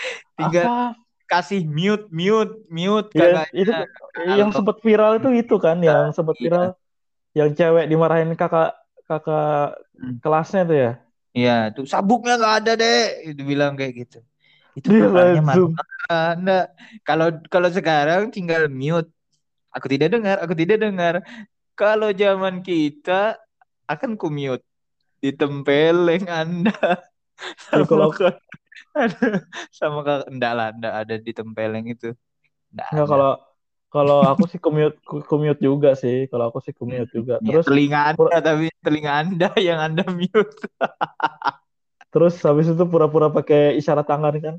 tinggal 0.40 0.64
apa 0.64 0.76
kasih 1.28 1.68
mute, 1.68 2.08
mute, 2.08 2.64
mute 2.72 3.12
ya 3.12 3.44
kakaknya. 3.44 3.60
itu 3.60 3.72
yang 4.24 4.48
Kalau- 4.48 4.56
sempat 4.56 4.76
viral 4.80 5.12
itu 5.20 5.28
itu 5.36 5.56
kan 5.60 5.76
yang 5.84 6.16
sempat 6.16 6.34
Iya. 6.40 6.42
viral 6.48 6.66
yang 7.36 7.50
cewek 7.52 7.84
dimarahin 7.92 8.32
kakak 8.40 8.72
kakak. 9.04 9.76
Kelasnya 10.20 10.62
tuh 10.68 10.76
ya 10.76 10.92
Iya, 11.36 11.68
tuh 11.76 11.84
sabuknya 11.84 12.40
nggak 12.40 12.56
ada 12.64 12.72
deh, 12.80 13.28
itu 13.28 13.44
bilang 13.44 13.76
kayak 13.76 13.92
gitu. 14.08 14.18
Itu 14.72 14.88
marah. 15.44 16.32
Nggak. 16.40 16.66
Kalau 17.04 17.28
kalau 17.52 17.68
sekarang 17.68 18.32
tinggal 18.32 18.72
mute. 18.72 19.12
Aku 19.68 19.84
tidak 19.92 20.16
dengar, 20.16 20.40
aku 20.40 20.56
tidak 20.56 20.80
dengar. 20.80 21.20
Kalau 21.76 22.08
zaman 22.16 22.64
kita 22.64 23.36
akan 23.84 24.16
ku 24.16 24.32
mute. 24.32 24.64
Ditempeleng 25.20 26.24
Anda. 26.24 26.72
Kalau- 27.84 28.16
Sama 29.76 30.00
enggak 30.24 30.52
lah, 30.56 30.72
enggak 30.72 30.94
ada 31.04 31.14
ditempeleng 31.20 31.84
itu. 31.92 32.16
Enggak 32.72 32.88
kalau 33.12 33.32
kalau 33.92 34.18
aku 34.32 34.44
sih 34.50 34.60
commute 34.60 34.96
commute 35.30 35.60
juga 35.62 35.90
sih. 36.02 36.26
Kalau 36.30 36.44
aku 36.50 36.58
sih 36.64 36.74
commute 36.76 37.10
juga. 37.14 37.34
Ya, 37.40 37.56
terus 37.56 37.66
telinga 37.66 38.00
Anda 38.12 38.38
tapi 38.42 38.66
telinga 38.84 39.12
Anda 39.22 39.48
yang 39.66 39.78
Anda 39.80 40.04
mute. 40.10 40.56
terus 42.12 42.34
habis 42.46 42.66
itu 42.72 42.84
pura-pura 42.88 43.28
pakai 43.28 43.76
isyarat 43.80 44.06
tangan 44.08 44.34
kan? 44.40 44.56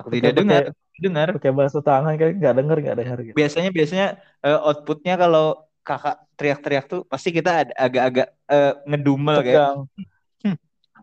Aku 0.00 0.08
tidak 0.12 0.32
dengar, 0.36 0.62
dengar. 1.00 1.28
pakai 1.36 1.52
bahasa 1.56 1.78
tangan 1.80 2.14
kan? 2.20 2.28
Nggak 2.36 2.54
denger 2.58 2.76
nggak 2.84 2.96
denger 3.00 3.18
gitu. 3.26 3.36
Biasanya 3.36 3.70
biasanya 3.72 4.06
eh, 4.44 4.58
outputnya 4.60 5.14
kalau 5.16 5.44
kakak 5.86 6.16
teriak-teriak 6.34 6.84
tuh 6.90 7.00
pasti 7.06 7.28
kita 7.30 7.50
agak-agak 7.72 8.26
eh, 8.50 8.72
ngedumel 8.90 9.38
kayak 9.46 9.66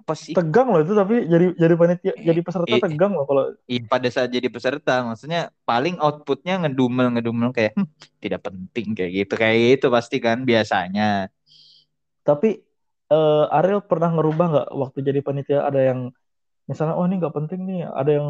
apa 0.03 0.13
sih? 0.25 0.35
Tegang 0.35 0.67
loh 0.71 0.79
itu 0.83 0.93
tapi 1.01 1.13
jadi 1.33 1.45
jadi 1.63 1.73
panitia 1.81 2.13
jadi 2.27 2.39
peserta 2.47 2.75
Iya. 2.75 2.83
tegang 2.83 3.11
loh 3.17 3.25
kalau 3.29 3.43
Ih, 3.73 3.81
pada 3.91 4.07
saat 4.15 4.29
jadi 4.35 4.49
peserta 4.55 4.91
maksudnya 5.07 5.39
paling 5.69 5.95
outputnya 6.05 6.53
ngedumel 6.61 7.07
ngedumel 7.15 7.49
kayak 7.57 7.71
"Hmm, 7.77 7.87
tidak 8.23 8.41
penting 8.47 8.87
kayak 8.97 9.11
gitu 9.19 9.33
kayak 9.41 9.57
itu 9.79 9.87
pasti 9.95 10.15
kan 10.25 10.37
biasanya. 10.49 11.03
Tapi 12.27 12.47
eh, 13.13 13.43
Ariel 13.57 13.79
pernah 13.89 14.09
ngerubah 14.15 14.45
nggak 14.51 14.67
waktu 14.81 14.99
jadi 15.07 15.19
panitia? 15.27 15.59
Ada 15.67 15.79
yang 15.89 15.99
misalnya 16.69 16.93
oh 16.99 17.05
ini 17.07 17.15
nggak 17.21 17.35
penting 17.39 17.59
nih 17.69 17.79
ada 17.99 18.11
yang 18.19 18.29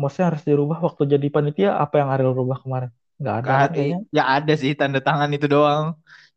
maksudnya 0.00 0.26
harus 0.30 0.44
dirubah 0.48 0.78
waktu 0.86 1.02
jadi 1.14 1.26
panitia? 1.36 1.68
Apa 1.84 1.94
yang 2.00 2.08
Ariel 2.14 2.32
rubah 2.40 2.58
kemarin? 2.64 2.90
Nggak 3.20 3.34
ada 3.40 3.52
kan 3.60 3.68
Ka- 3.68 3.74
kayaknya 3.74 3.98
ya 4.16 4.22
ada 4.36 4.52
sih 4.62 4.72
tanda 4.78 4.98
tangan 5.06 5.30
itu 5.36 5.46
doang. 5.54 5.84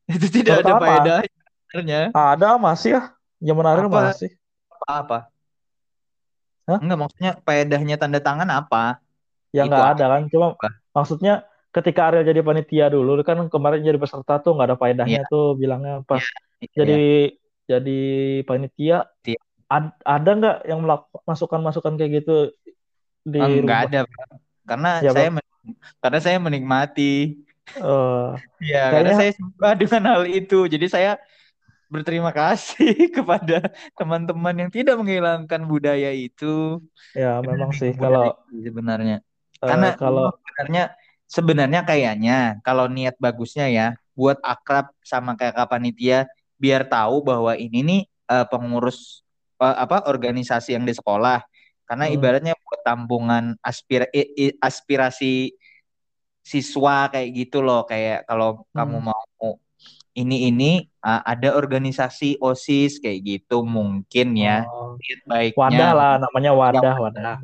Itu 0.13 0.27
tidak 0.37 0.55
ada 0.65 0.71
Tanda 0.71 0.73
apa? 0.81 0.95
faedahnya 1.73 1.99
ada 2.15 2.49
masih 2.65 2.89
ya 2.95 3.01
zaman 3.39 3.65
Ariel 3.65 3.87
Apa? 3.87 4.01
masih 4.11 4.31
apa 4.71 4.87
apa 4.91 5.19
Hah? 6.65 6.79
enggak 6.81 6.99
maksudnya 6.99 7.31
faedahnya 7.45 7.95
tanda 7.95 8.19
tangan 8.19 8.49
apa 8.49 8.97
ya 9.53 9.69
nggak 9.69 9.87
ada 9.97 10.05
kan 10.17 10.21
cuma 10.27 10.47
Apa? 10.57 10.69
maksudnya 10.91 11.33
ketika 11.69 12.09
Ariel 12.09 12.25
jadi 12.25 12.41
panitia 12.41 12.85
dulu 12.89 13.19
kan 13.21 13.37
kemarin 13.47 13.83
jadi 13.83 13.99
peserta 13.99 14.39
tuh 14.39 14.55
nggak 14.55 14.67
ada 14.73 14.77
faedahnya 14.79 15.21
tuh 15.27 15.53
bilangnya 15.55 16.01
pas 16.03 16.23
Iya. 16.63 16.71
jadi 16.73 16.99
jadi 17.67 17.99
panitia 18.47 18.97
Iya. 19.27 19.39
ad- 19.67 19.99
ada 20.01 20.29
nggak 20.31 20.57
yang 20.65 20.81
masukan-masukan 21.23 21.99
kayak 21.99 22.23
gitu 22.23 22.55
di 23.25 23.41
Oh, 23.41 23.49
enggak 23.61 23.79
rumah? 23.85 23.89
ada 23.91 23.99
karena 24.65 24.89
Ya, 25.03 25.11
saya 25.13 25.29
karena 25.99 26.19
saya 26.21 26.37
menikmati 26.37 27.41
Eh, 27.65 28.29
Ya, 28.61 28.93
Kayaknya- 28.93 28.93
karena 28.93 29.11
saya 29.17 29.31
suka 29.33 29.69
dengan 29.73 30.01
hal 30.05 30.23
itu. 30.29 30.69
Jadi 30.69 30.85
saya 30.85 31.17
berterima 31.93 32.31
kasih 32.39 32.93
kepada 33.17 33.55
teman-teman 33.97 34.55
yang 34.65 34.71
tidak 34.73 34.95
menghilangkan 34.99 35.61
budaya 35.71 36.09
itu. 36.13 36.79
ya 37.21 37.27
memang 37.47 37.71
sih 37.79 37.91
kalau 38.01 38.21
sebenarnya. 38.65 39.15
eh, 39.63 39.67
Karena 39.69 39.87
kalau 39.99 40.25
sebenarnya 40.35 40.83
sebenarnya 41.35 41.81
kayaknya 41.89 42.33
kalau 42.65 42.85
niat 42.95 43.15
bagusnya 43.23 43.65
ya 43.77 43.85
buat 44.19 44.37
akrab 44.45 44.85
sama 45.01 45.33
kayak 45.39 45.55
panitia 45.71 46.29
biar 46.61 46.81
tahu 46.87 47.15
bahwa 47.29 47.51
ini 47.57 47.77
nih 47.89 47.99
eh, 48.31 48.45
pengurus 48.51 48.97
eh, 49.63 49.75
apa 49.83 49.95
organisasi 50.11 50.75
yang 50.77 50.85
di 50.89 50.93
sekolah. 50.95 51.39
Karena 51.85 52.05
Hmm. 52.05 52.13
ibaratnya 52.15 52.53
buat 52.65 52.81
tampungan 52.81 53.53
aspira- 53.61 54.09
aspirasi 54.57 55.53
siswa 56.51 57.09
kayak 57.13 57.29
gitu 57.39 57.57
loh 57.65 57.79
kayak 57.89 58.17
kalau 58.29 58.49
kamu 58.75 58.97
Hmm. 58.97 59.07
mau 59.09 59.49
ini 60.19 60.35
ini 60.49 60.65
uh, 61.05 61.21
ada 61.21 61.53
organisasi 61.53 62.41
OSIS 62.41 62.97
kayak 62.97 63.21
gitu 63.21 63.61
mungkin 63.61 64.33
ya. 64.33 64.65
Oh, 64.65 64.97
baiknya. 65.29 65.53
Wadah 65.61 65.91
lah 65.93 66.13
namanya 66.17 66.51
wadah 66.57 66.95
wadah. 66.97 67.37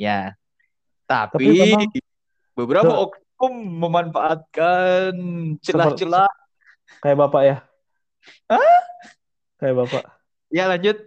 ya. 0.00 0.32
Tapi 1.04 1.52
tapi, 1.52 1.52
memang- 1.52 1.92
beberapa 2.56 2.92
oknum 3.04 3.54
memanfaatkan 3.54 5.12
celah-celah. 5.60 6.32
Kayak 7.04 7.16
bapak 7.28 7.42
ya? 7.44 7.56
Hah? 8.48 8.80
kayak 9.60 9.76
bapak. 9.84 10.02
Ya 10.48 10.64
lanjut. 10.72 11.04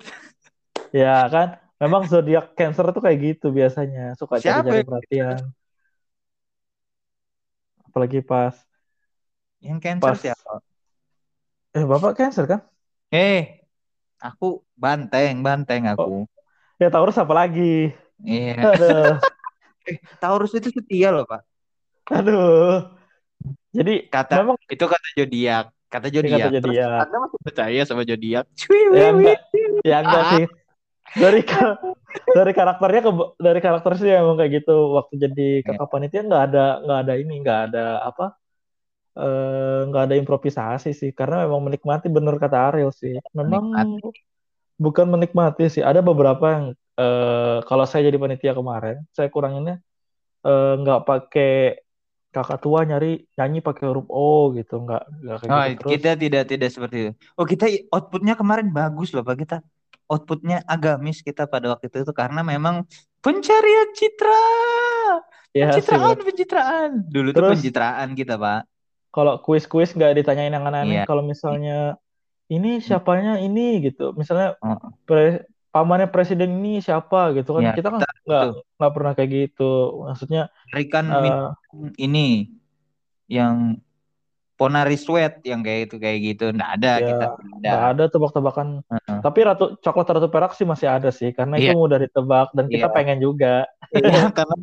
Ya 0.94 1.26
kan? 1.28 1.58
Memang 1.80 2.06
zodiak 2.12 2.54
Cancer 2.60 2.92
tuh 2.92 3.02
kayak 3.02 3.20
gitu 3.36 3.50
biasanya. 3.50 4.14
Suka 4.16 4.38
cari-cari 4.38 4.86
perhatian. 4.86 5.42
apalagi 7.90 8.22
pas 8.22 8.54
yang 9.66 9.82
cancer 9.82 10.14
Pas- 10.14 10.22
siapa 10.22 10.62
eh 11.80 11.86
bapak 11.88 12.20
Cancer 12.20 12.44
kan 12.44 12.62
Eh, 13.10 13.66
aku 14.22 14.62
banteng, 14.78 15.42
banteng 15.42 15.90
aku. 15.90 16.22
Oh. 16.22 16.26
Ya 16.78 16.94
Taurus 16.94 17.18
apa 17.18 17.34
lagi? 17.34 17.90
Iya. 18.22 18.78
Aduh. 18.78 19.18
eh, 19.90 19.98
Taurus 20.22 20.54
itu 20.54 20.70
setia 20.70 21.10
loh, 21.10 21.26
Pak. 21.26 21.42
Aduh. 22.14 22.86
Jadi 23.74 24.06
kata 24.10 24.46
memang 24.46 24.58
itu 24.66 24.86
kata 24.86 25.08
zodiak, 25.18 25.66
kata 25.90 26.08
zodiak. 26.10 26.50
Kata. 26.54 26.70
Anda 27.06 27.18
masih 27.18 27.40
percaya 27.42 27.82
sama 27.86 28.02
zodiak? 28.06 28.46
Ya 28.94 29.10
enggak, 29.14 29.40
ya 29.82 29.98
enggak 30.06 30.24
sih. 30.34 30.46
Dari 31.10 31.42
dari 32.38 32.52
karakternya 32.54 33.02
ke 33.02 33.12
dari 33.42 33.60
karakter 33.62 33.94
sih 33.98 34.10
emang 34.10 34.38
kayak 34.38 34.62
gitu. 34.62 34.98
Waktu 34.98 35.14
jadi 35.18 35.50
iya. 35.62 35.66
kakak 35.66 35.90
panitia 35.90 36.22
nggak 36.26 36.44
ada 36.54 36.66
nggak 36.86 37.00
ada 37.06 37.14
ini 37.18 37.34
nggak 37.42 37.60
ada 37.70 37.86
apa 38.06 38.39
nggak 39.90 40.04
uh, 40.04 40.08
ada 40.08 40.16
improvisasi 40.16 40.94
sih 40.94 41.12
karena 41.12 41.50
memang 41.50 41.72
menikmati 41.72 42.08
bener 42.08 42.36
kata 42.38 42.58
Ariel 42.72 42.94
sih. 42.94 43.18
Memang 43.34 43.74
menikmati. 43.74 44.20
bukan 44.80 45.08
menikmati 45.10 45.66
sih. 45.68 45.84
Ada 45.84 46.00
beberapa 46.06 46.46
yang 46.50 46.66
uh, 47.00 47.60
kalau 47.66 47.86
saya 47.90 48.08
jadi 48.08 48.18
panitia 48.22 48.54
kemarin, 48.54 49.02
saya 49.12 49.28
kuranginnya 49.28 49.82
eh, 50.46 50.74
nggak 50.80 51.02
uh, 51.02 51.06
pakai 51.06 51.84
kakak 52.30 52.62
tua 52.62 52.86
nyari 52.86 53.26
nyanyi 53.34 53.60
pakai 53.66 53.90
huruf 53.90 54.06
O 54.06 54.54
gitu 54.54 54.86
nggak 54.86 55.04
nggak 55.26 55.38
kayak 55.42 55.50
oh, 55.50 55.64
gitu 55.66 55.82
terus. 55.82 55.92
kita 55.98 56.12
tidak 56.14 56.44
tidak 56.46 56.70
seperti 56.70 56.96
itu 57.02 57.12
oh 57.34 57.46
kita 57.46 57.66
outputnya 57.90 58.34
kemarin 58.38 58.70
bagus 58.70 59.10
loh 59.18 59.26
pak 59.26 59.38
kita 59.42 59.58
outputnya 60.10 60.62
agamis 60.66 61.22
kita 61.26 61.50
pada 61.50 61.74
waktu 61.74 61.90
itu, 61.90 62.06
itu 62.06 62.14
karena 62.14 62.46
memang 62.46 62.86
pencarian 63.22 63.90
citra 63.98 64.46
ya, 65.58 65.74
pencitraan 65.74 66.18
sih, 66.18 66.26
pencitraan 66.26 66.90
dulu 67.10 67.30
terus, 67.34 67.42
tuh 67.42 67.52
pencitraan 67.58 68.10
kita 68.14 68.34
pak 68.38 68.62
kalau 69.10 69.42
kuis 69.42 69.66
kuis 69.66 69.94
nggak 69.94 70.18
ditanyain 70.22 70.54
yang 70.54 70.66
aneh-aneh 70.66 71.04
yeah. 71.04 71.08
kalau 71.10 71.26
misalnya 71.26 71.98
ini 72.50 72.82
siapanya 72.82 73.38
ini 73.42 73.82
gitu 73.82 74.14
misalnya 74.18 74.58
oh. 74.62 74.78
pre, 75.06 75.46
pamannya 75.70 76.10
presiden 76.10 76.62
ini 76.62 76.82
siapa 76.82 77.34
gitu 77.38 77.58
kan 77.58 77.62
ya, 77.62 77.74
kita 77.78 77.90
kan 77.94 78.02
nggak 78.06 78.44
nggak 78.78 78.92
pernah 78.94 79.12
kayak 79.14 79.30
gitu 79.30 80.02
maksudnya 80.10 80.50
berikan 80.74 81.06
uh, 81.14 81.54
ini 82.02 82.50
yang 83.30 83.78
Ponari 84.60 85.00
Sweat 85.00 85.40
yang 85.48 85.64
kayak 85.64 85.88
itu 85.88 85.96
kayak 86.04 86.20
gitu 86.20 86.52
nggak 86.52 86.72
ada 86.76 86.94
ya, 87.00 87.08
kita 87.08 87.26
nggak 87.64 87.84
ada 87.96 88.04
tebak-tebakan 88.12 88.68
uh-huh. 88.84 89.20
tapi 89.24 89.40
ratu 89.48 89.80
coklat 89.80 90.20
ratu 90.20 90.28
perak 90.28 90.52
sih 90.52 90.68
masih 90.68 90.92
ada 90.92 91.16
sih 91.16 91.32
karena 91.32 91.56
yeah. 91.56 91.72
itu 91.72 91.80
mudah 91.80 91.96
ditebak 92.04 92.52
dan 92.52 92.68
kita 92.68 92.92
yeah. 92.92 92.94
pengen 92.94 93.24
juga 93.24 93.64
iya 93.96 94.28
karena 94.38 94.56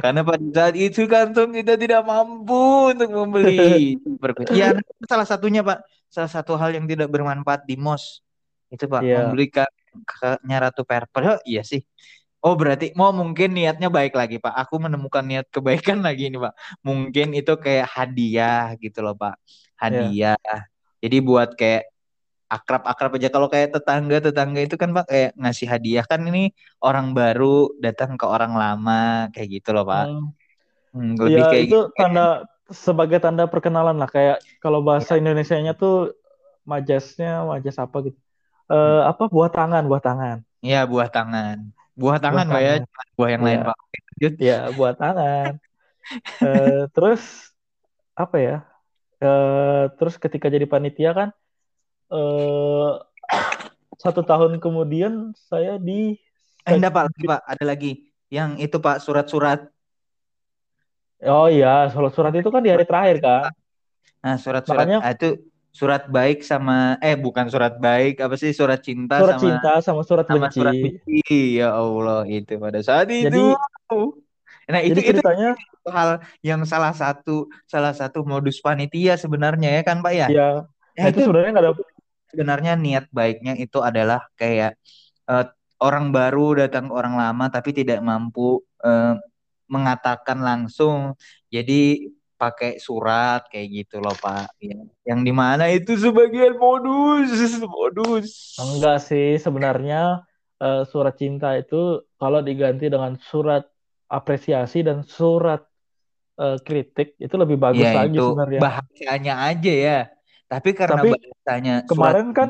karena 0.00 0.20
pada 0.24 0.46
saat 0.56 0.74
itu 0.80 1.04
kantong 1.04 1.52
kita 1.52 1.76
tidak 1.76 2.00
mampu 2.00 2.96
untuk 2.96 3.12
membeli 3.12 4.00
ya 4.56 4.72
salah 5.04 5.28
satunya 5.28 5.60
pak 5.60 5.84
salah 6.08 6.32
satu 6.32 6.56
hal 6.56 6.72
yang 6.72 6.88
tidak 6.88 7.12
bermanfaat 7.12 7.68
di 7.68 7.76
mos 7.76 8.24
itu 8.72 8.88
pak 8.88 9.04
yeah. 9.04 9.28
membelikan 9.28 9.68
kakaknya 10.08 10.56
Ratu 10.64 10.82
Purple 10.88 11.28
oh, 11.28 11.40
iya 11.44 11.60
sih 11.60 11.84
Oh 12.42 12.58
berarti 12.58 12.90
mau 12.98 13.14
mungkin 13.14 13.54
niatnya 13.54 13.86
baik 13.86 14.18
lagi 14.18 14.42
Pak. 14.42 14.50
Aku 14.66 14.82
menemukan 14.82 15.22
niat 15.22 15.46
kebaikan 15.48 16.02
lagi 16.06 16.28
ini 16.28 16.38
Pak. 16.42 16.54
Mungkin 16.82 17.38
itu 17.38 17.54
kayak 17.54 17.86
hadiah 17.86 18.74
gitu 18.82 19.00
loh 19.00 19.14
Pak. 19.14 19.38
Hadiah. 19.78 20.38
Yeah. 20.38 20.60
Jadi 21.02 21.16
buat 21.22 21.54
kayak 21.54 21.90
akrab-akrab 22.50 23.16
aja. 23.16 23.28
Kalau 23.30 23.48
kayak 23.48 23.78
tetangga-tetangga 23.78 24.60
itu 24.62 24.74
kan 24.74 24.90
Pak 24.90 25.06
kayak 25.06 25.30
ngasih 25.38 25.66
hadiah 25.70 26.04
kan 26.04 26.20
ini 26.26 26.50
orang 26.82 27.14
baru 27.14 27.72
datang 27.78 28.18
ke 28.18 28.26
orang 28.26 28.58
lama 28.58 29.30
kayak 29.30 29.62
gitu 29.62 29.70
loh 29.70 29.86
Pak. 29.86 30.06
Hmm. 30.10 30.26
Hmm, 30.92 31.16
lebih 31.16 31.40
ya, 31.40 31.48
kayak 31.48 31.64
itu 31.64 31.80
gitu. 31.88 31.96
tanda 31.96 32.44
sebagai 32.68 33.16
tanda 33.16 33.48
perkenalan 33.48 33.96
lah 33.96 34.12
kayak 34.12 34.44
kalau 34.60 34.84
bahasa 34.84 35.16
ya. 35.16 35.24
Indonesia-nya 35.24 35.72
tuh 35.72 36.12
majasnya 36.68 37.48
majas 37.48 37.80
apa 37.80 38.12
gitu 38.12 38.18
uh, 38.72 39.02
apa 39.08 39.28
buah 39.28 39.50
tangan, 39.52 39.84
buah 39.88 40.02
tangan. 40.02 40.36
Iya, 40.64 40.88
buah 40.88 41.08
tangan. 41.12 41.72
Buah 41.92 42.18
tangan, 42.18 42.48
buah 42.48 42.56
Pak 42.56 42.62
ya, 42.64 42.74
buah 43.16 43.30
yang 43.30 43.42
ya. 43.42 43.46
lain, 43.46 43.60
Pak. 43.68 43.76
Iya, 44.40 44.58
buah 44.72 44.94
tangan. 44.96 45.52
uh, 46.40 46.82
terus 46.94 47.22
apa 48.16 48.36
ya? 48.40 48.56
Uh, 49.22 49.86
terus 50.00 50.18
ketika 50.18 50.50
jadi 50.50 50.66
panitia 50.66 51.14
kan 51.14 51.28
uh, 52.10 52.98
satu 53.94 54.26
tahun 54.26 54.58
kemudian 54.58 55.30
saya 55.46 55.78
di 55.78 56.18
eh, 56.66 56.72
enggak 56.74 56.90
Pak, 56.90 57.04
lagi, 57.06 57.24
Pak, 57.28 57.42
ada 57.46 57.64
lagi. 57.64 57.92
Yang 58.32 58.50
itu 58.66 58.76
Pak 58.80 58.98
surat-surat. 59.04 59.60
Oh 61.22 61.46
iya, 61.46 61.86
surat-surat 61.92 62.34
itu 62.34 62.50
kan 62.50 62.64
di 62.64 62.70
hari 62.72 62.82
terakhir 62.82 63.22
kan. 63.22 63.52
Nah, 64.22 64.34
surat-surat 64.38 64.86
Makanya, 64.86 64.98
ah, 65.02 65.12
itu 65.14 65.38
surat 65.72 66.04
baik 66.04 66.44
sama 66.44 67.00
eh 67.00 67.16
bukan 67.16 67.48
surat 67.48 67.80
baik 67.80 68.20
apa 68.20 68.36
sih? 68.36 68.52
Surat 68.52 68.84
cinta 68.84 69.24
surat 69.24 69.40
sama 69.40 69.42
cinta 69.42 69.72
sama 69.80 70.02
surat 70.04 70.24
sama 70.28 70.46
benci. 70.46 70.56
surat 70.60 70.74
benci. 70.76 71.20
Ya 71.56 71.72
Allah 71.72 72.22
itu 72.28 72.52
pada 72.60 72.80
saat 72.84 73.08
itu. 73.08 73.26
Jadi, 73.32 73.44
nah 74.68 74.80
itu 74.84 75.00
jadi 75.00 75.08
ceritanya 75.16 75.50
itu 75.56 75.88
hal 75.90 76.10
yang 76.44 76.62
salah 76.68 76.92
satu 76.92 77.48
salah 77.66 77.96
satu 77.96 78.22
modus 78.22 78.60
panitia 78.60 79.16
sebenarnya 79.16 79.80
ya 79.80 79.82
kan 79.82 80.04
Pak 80.04 80.12
ya? 80.12 80.28
Ya, 80.28 80.48
ya 80.94 81.08
itu, 81.08 81.24
itu 81.24 81.32
sebenarnya 81.32 81.50
nggak 81.56 81.64
ada 81.64 81.72
sebenarnya 82.32 82.72
niat 82.76 83.04
baiknya 83.08 83.52
itu 83.56 83.80
adalah 83.80 84.28
kayak 84.36 84.76
uh, 85.28 85.48
orang 85.82 86.14
baru 86.14 86.64
datang 86.64 86.88
ke 86.88 86.94
orang 86.94 87.18
lama 87.18 87.48
tapi 87.50 87.74
tidak 87.74 87.98
mampu 88.04 88.60
uh, 88.84 89.16
mengatakan 89.72 90.40
langsung. 90.44 91.16
Jadi 91.48 92.12
pakai 92.42 92.82
surat 92.82 93.46
kayak 93.46 93.68
gitu 93.70 94.02
loh 94.02 94.18
Pak. 94.18 94.58
Ya. 94.58 94.82
Yang 95.06 95.20
di 95.22 95.32
mana 95.32 95.70
itu 95.70 95.94
sebagian 95.94 96.58
modus, 96.58 97.30
modus. 97.78 98.58
Enggak 98.58 98.98
sih 99.06 99.38
sebenarnya 99.38 100.26
uh, 100.58 100.82
surat 100.82 101.14
cinta 101.14 101.54
itu 101.54 102.02
kalau 102.18 102.42
diganti 102.42 102.90
dengan 102.90 103.14
surat 103.22 103.62
apresiasi 104.10 104.82
dan 104.82 105.06
surat 105.06 105.62
uh, 106.42 106.58
kritik 106.66 107.14
itu 107.22 107.34
lebih 107.38 107.62
bagus 107.62 107.86
ya, 107.86 108.02
lagi 108.02 108.18
itu 108.18 108.34
sebenarnya. 108.34 108.60
Bahasanya 108.60 109.34
aja 109.46 109.72
ya. 109.72 110.00
Tapi 110.50 110.70
karena 110.74 110.98
Tapi 110.98 111.10
bahasanya 111.14 111.74
kemarin 111.86 112.26
surat... 112.34 112.38
kan 112.38 112.48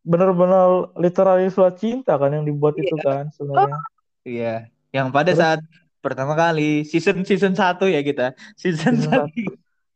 benar-benar 0.00 0.96
literally 0.98 1.46
surat 1.54 1.78
cinta 1.78 2.18
kan 2.18 2.34
yang 2.34 2.42
dibuat 2.42 2.74
iya. 2.74 2.82
itu 2.90 2.96
kan 2.98 3.30
sebenarnya. 3.30 3.78
Iya, 4.20 4.54
yang 4.92 5.08
pada 5.14 5.32
Terus, 5.32 5.40
saat 5.40 5.60
pertama 6.00 6.32
kali 6.34 6.82
season 6.88 7.22
season 7.22 7.52
satu 7.54 7.86
ya 7.86 8.00
kita. 8.00 8.32
Season, 8.56 8.96
satu. 9.00 9.28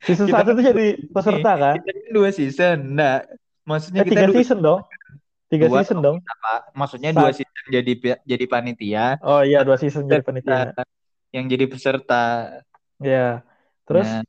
season 0.05 0.29
satu 0.29 0.53
itu 0.55 0.63
jadi 0.63 0.87
peserta 1.09 1.53
kan? 1.57 1.75
kita 1.81 2.13
dua 2.13 2.31
season. 2.31 2.79
Enggak 2.97 3.21
maksudnya 3.65 4.03
eh, 4.05 4.09
kita 4.09 4.15
tiga 4.15 4.29
dua, 4.29 4.37
season 4.39 4.59
dong. 4.61 4.81
Tiga 5.49 5.67
dua, 5.69 5.81
season 5.81 5.99
dong. 6.05 6.17
apa? 6.21 6.55
Maksudnya 6.77 7.11
dua 7.17 7.31
season 7.33 7.65
jadi 7.73 7.93
jadi 8.23 8.45
panitia. 8.45 9.07
Oh 9.25 9.41
iya 9.41 9.65
dua 9.65 9.81
season 9.81 10.07
jadi 10.07 10.23
panitia. 10.23 10.77
Yang 11.35 11.45
jadi 11.57 11.65
peserta. 11.67 12.25
Ya 13.03 13.43
terus 13.85 14.09
nah. 14.09 14.25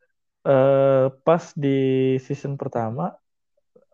uh, 0.47 1.05
pas 1.23 1.55
di 1.55 2.15
season 2.19 2.59
pertama 2.59 3.15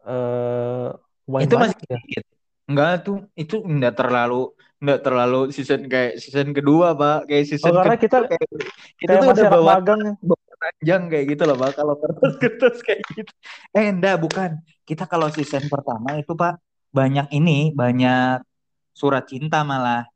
uh, 0.06 0.98
itu 1.38 1.54
masih 1.54 1.78
ya? 1.86 2.22
enggak 2.66 3.06
tuh 3.06 3.18
itu 3.38 3.62
enggak 3.62 3.94
terlalu 3.94 4.50
nggak 4.82 5.00
terlalu 5.06 5.54
season 5.54 5.86
kayak 5.86 6.18
season 6.18 6.52
kedua 6.58 6.98
pak. 6.98 7.30
Kayak 7.30 7.46
season 7.54 7.70
oh, 7.70 7.86
karena 7.86 7.98
kita 8.02 8.18
kayak, 8.26 8.50
kita 8.98 9.12
kayak 9.14 9.22
tuh 9.22 9.30
udah 9.30 9.46
bawa 9.54 9.72
magang. 9.78 10.02
panjang 10.62 11.02
kayak 11.10 11.26
gitu 11.38 11.44
loh 11.46 11.58
pak. 11.58 11.72
Kalau 11.78 11.96
kertas 12.02 12.34
kertas 12.42 12.76
kayak 12.86 13.02
gitu. 13.14 13.32
Eh 13.78 13.86
enggak 13.86 14.18
bukan. 14.18 14.58
Kita 14.84 15.06
kalau 15.06 15.30
season 15.30 15.70
pertama 15.70 16.18
itu 16.18 16.34
pak 16.34 16.58
banyak 16.92 17.30
ini 17.32 17.72
banyak 17.72 18.42
surat 18.98 19.24
cinta 19.30 19.62
malah. 19.62 20.10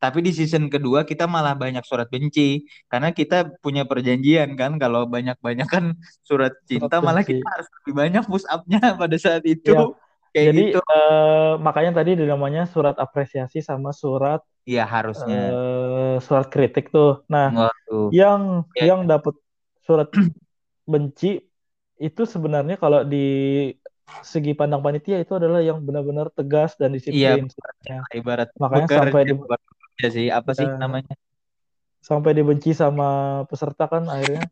Tapi 0.00 0.24
di 0.24 0.32
season 0.32 0.72
kedua 0.72 1.04
kita 1.04 1.24
malah 1.24 1.56
banyak 1.56 1.84
surat 1.84 2.08
benci. 2.12 2.68
Karena 2.92 3.16
kita 3.16 3.56
punya 3.64 3.88
perjanjian 3.88 4.52
kan 4.52 4.76
kalau 4.76 5.08
banyak 5.08 5.36
banyak 5.40 5.68
kan 5.68 5.96
surat 6.28 6.52
cinta 6.68 7.00
surat 7.00 7.04
malah 7.04 7.24
kita 7.24 7.40
harus 7.40 7.68
lebih 7.80 7.94
banyak 7.96 8.24
push 8.28 8.44
upnya 8.52 8.80
pada 9.00 9.16
saat 9.16 9.44
itu. 9.48 9.72
Ya 9.72 9.88
Kayak 10.30 10.46
Jadi 10.54 10.64
gitu. 10.70 10.80
uh, 10.86 11.58
makanya 11.58 11.92
tadi 12.02 12.14
namanya 12.14 12.62
surat 12.70 12.94
apresiasi 13.02 13.58
sama 13.58 13.90
surat 13.90 14.46
Iya 14.62 14.86
harusnya 14.86 15.50
uh, 15.50 16.16
surat 16.22 16.46
kritik 16.46 16.94
tuh. 16.94 17.26
Nah, 17.26 17.50
Waduh. 17.66 18.14
yang 18.14 18.62
ya. 18.78 18.94
yang 18.94 19.10
dapat 19.10 19.34
surat 19.82 20.06
benci 20.90 21.42
itu 21.98 22.22
sebenarnya 22.22 22.78
kalau 22.78 23.02
di 23.02 23.26
segi 24.22 24.54
pandang 24.54 24.82
panitia 24.82 25.18
itu 25.22 25.34
adalah 25.34 25.62
yang 25.62 25.82
benar-benar 25.82 26.30
tegas 26.30 26.78
dan 26.78 26.94
disiplin. 26.94 27.50
Iya, 27.50 28.02
ibarat 28.14 28.54
makanya 28.58 29.02
sampai 29.02 29.22
di 29.26 29.34
ya 30.00 30.08
sih 30.08 30.26
apa 30.30 30.50
sih 30.54 30.66
uh, 30.66 30.78
namanya? 30.78 31.14
Sampai 31.98 32.32
dibenci 32.38 32.70
sama 32.70 33.42
peserta 33.50 33.90
kan 33.90 34.06
akhirnya 34.06 34.46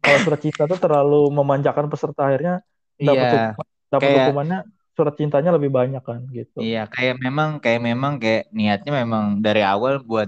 kalau 0.00 0.18
surat 0.24 0.40
cinta 0.40 0.64
tuh 0.64 0.80
terlalu 0.80 1.28
memanjakan 1.28 1.92
peserta 1.92 2.32
akhirnya 2.32 2.64
dapat 2.96 3.26
iya. 3.28 3.52
dapat 3.92 4.08
hukumannya 4.08 4.58
surat 4.98 5.14
cintanya 5.14 5.54
lebih 5.54 5.70
banyak 5.70 6.02
kan 6.02 6.26
gitu. 6.34 6.58
Iya, 6.58 6.90
kayak 6.90 7.22
memang 7.22 7.62
kayak 7.62 7.78
memang 7.78 8.18
kayak 8.18 8.50
niatnya 8.50 9.06
memang 9.06 9.38
dari 9.38 9.62
awal 9.62 10.02
buat 10.02 10.26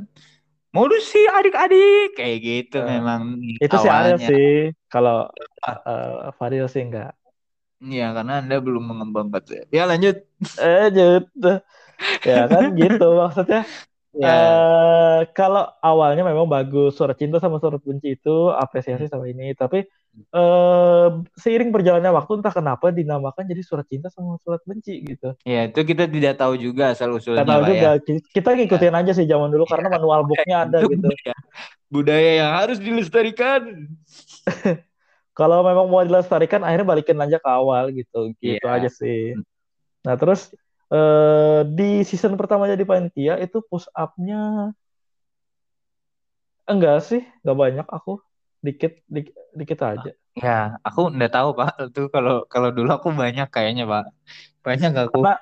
modus 0.70 1.10
sih 1.10 1.26
adik-adik 1.26 2.14
kayak 2.14 2.38
gitu 2.46 2.78
uh, 2.78 2.86
memang 2.86 3.42
itu 3.58 3.74
awalnya. 3.74 3.82
sih 3.82 3.90
Ariel 3.90 4.18
sih 4.30 4.54
kalau 4.86 5.26
uh, 5.66 6.30
Fadil 6.38 6.70
sih 6.70 6.86
enggak 6.86 7.18
Iya, 7.80 8.12
karena 8.12 8.44
Anda 8.44 8.60
belum 8.60 8.92
mengembangkan. 8.92 9.72
Ya 9.72 9.88
lanjut. 9.88 10.20
Eh, 10.60 10.92
lanjut. 10.92 11.24
ya 12.28 12.44
kan 12.44 12.76
gitu 12.76 13.06
maksudnya. 13.16 13.64
Ya. 14.10 14.26
Uh, 14.26 15.20
kalau 15.38 15.70
awalnya 15.78 16.26
memang 16.26 16.50
bagus 16.50 16.98
surat 16.98 17.14
cinta 17.14 17.38
sama 17.38 17.62
surat 17.62 17.78
benci 17.78 18.18
itu 18.18 18.50
apresiasi 18.50 19.06
hmm. 19.06 19.12
sama 19.14 19.30
ini, 19.30 19.54
tapi 19.54 19.86
uh, 20.34 21.22
seiring 21.38 21.70
berjalannya 21.70 22.10
waktu 22.10 22.42
entah 22.42 22.50
kenapa 22.50 22.90
dinamakan 22.90 23.46
jadi 23.46 23.62
surat 23.62 23.86
cinta 23.86 24.10
sama 24.10 24.34
surat 24.42 24.58
benci 24.66 25.06
gitu. 25.06 25.38
Ya 25.46 25.70
itu 25.70 25.78
kita 25.86 26.10
tidak 26.10 26.42
tahu 26.42 26.58
juga 26.58 26.90
asal 26.90 27.14
usulnya. 27.14 27.46
Tidak 27.46 27.54
tahu 27.54 27.62
juga. 27.70 27.90
Ya. 27.94 28.18
Kita 28.34 28.48
ngikutin 28.58 28.94
ya. 28.94 28.98
aja 28.98 29.12
sih 29.14 29.26
zaman 29.30 29.48
dulu 29.54 29.62
karena 29.70 29.88
manual 29.94 30.26
booknya 30.26 30.66
ada 30.66 30.82
gitu. 30.82 31.06
Budaya, 31.06 31.34
budaya 31.86 32.30
yang 32.42 32.50
harus 32.50 32.78
dilestarikan. 32.82 33.62
kalau 35.38 35.62
memang 35.62 35.86
mau 35.86 36.02
dilestarikan 36.02 36.66
akhirnya 36.66 36.86
balikin 36.98 37.18
aja 37.22 37.38
ke 37.38 37.48
awal 37.48 37.94
gitu, 37.94 38.34
gitu 38.42 38.66
ya. 38.66 38.74
aja 38.74 38.90
sih. 38.90 39.38
Nah 40.02 40.18
terus 40.18 40.50
uh, 40.90 41.60
di 41.64 42.02
season 42.04 42.34
pertama 42.34 42.66
jadi 42.66 42.84
panitia 42.84 43.34
itu 43.38 43.62
push 43.64 43.86
up-nya 43.94 44.74
enggak 46.70 47.02
sih, 47.02 47.22
enggak 47.42 47.58
banyak 47.58 47.86
aku 47.90 48.22
dikit 48.60 49.00
dikit, 49.10 49.34
dikit 49.56 49.78
aja. 49.82 50.12
Ya, 50.38 50.78
aku 50.86 51.10
enggak 51.10 51.34
tahu 51.34 51.56
pak. 51.56 51.90
Itu 51.90 52.06
kalau 52.12 52.46
kalau 52.46 52.70
dulu 52.70 52.90
aku 52.94 53.10
banyak 53.10 53.48
kayaknya 53.50 53.88
pak. 53.88 54.10
Banyak 54.62 54.92
aku. 54.94 55.18
Karena 55.18 55.34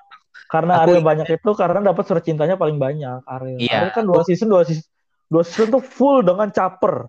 karena 0.49 0.73
aku 0.81 0.97
Ariel 0.97 1.05
banyak 1.05 1.29
itu 1.29 1.51
karena 1.53 1.93
dapat 1.93 2.05
surat 2.09 2.25
cintanya 2.25 2.57
paling 2.57 2.81
banyak 2.81 3.21
Ariel. 3.29 3.61
Iya. 3.61 3.85
Ariel 3.85 3.93
kan 3.93 4.05
dua 4.09 4.25
season 4.25 4.49
dua 4.49 4.65
season 4.65 4.87
dua 5.29 5.43
season 5.45 5.69
tuh 5.69 5.85
full 5.85 6.25
dengan 6.25 6.49
caper. 6.49 7.05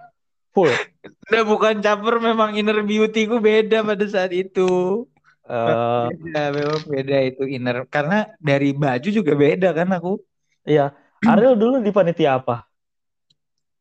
Full. 0.51 0.67
Udah 1.31 1.43
bukan 1.47 1.79
caper 1.79 2.19
memang 2.19 2.59
inner 2.59 2.83
beauty 2.83 3.29
ku 3.29 3.39
beda 3.39 3.85
pada 3.85 4.05
saat 4.09 4.35
itu. 4.35 5.05
Uh, 5.49 6.13
beda, 6.13 6.43
memang 6.53 6.81
beda 6.85 7.17
itu 7.25 7.43
inner 7.49 7.81
karena 7.89 8.29
dari 8.37 8.69
baju 8.69 9.09
juga 9.09 9.33
beda 9.33 9.73
kan 9.73 9.89
aku. 9.97 10.21
Iya. 10.61 10.93
Ariel 11.25 11.57
dulu 11.57 11.81
di 11.81 11.89
panitia 11.89 12.37
apa? 12.37 12.69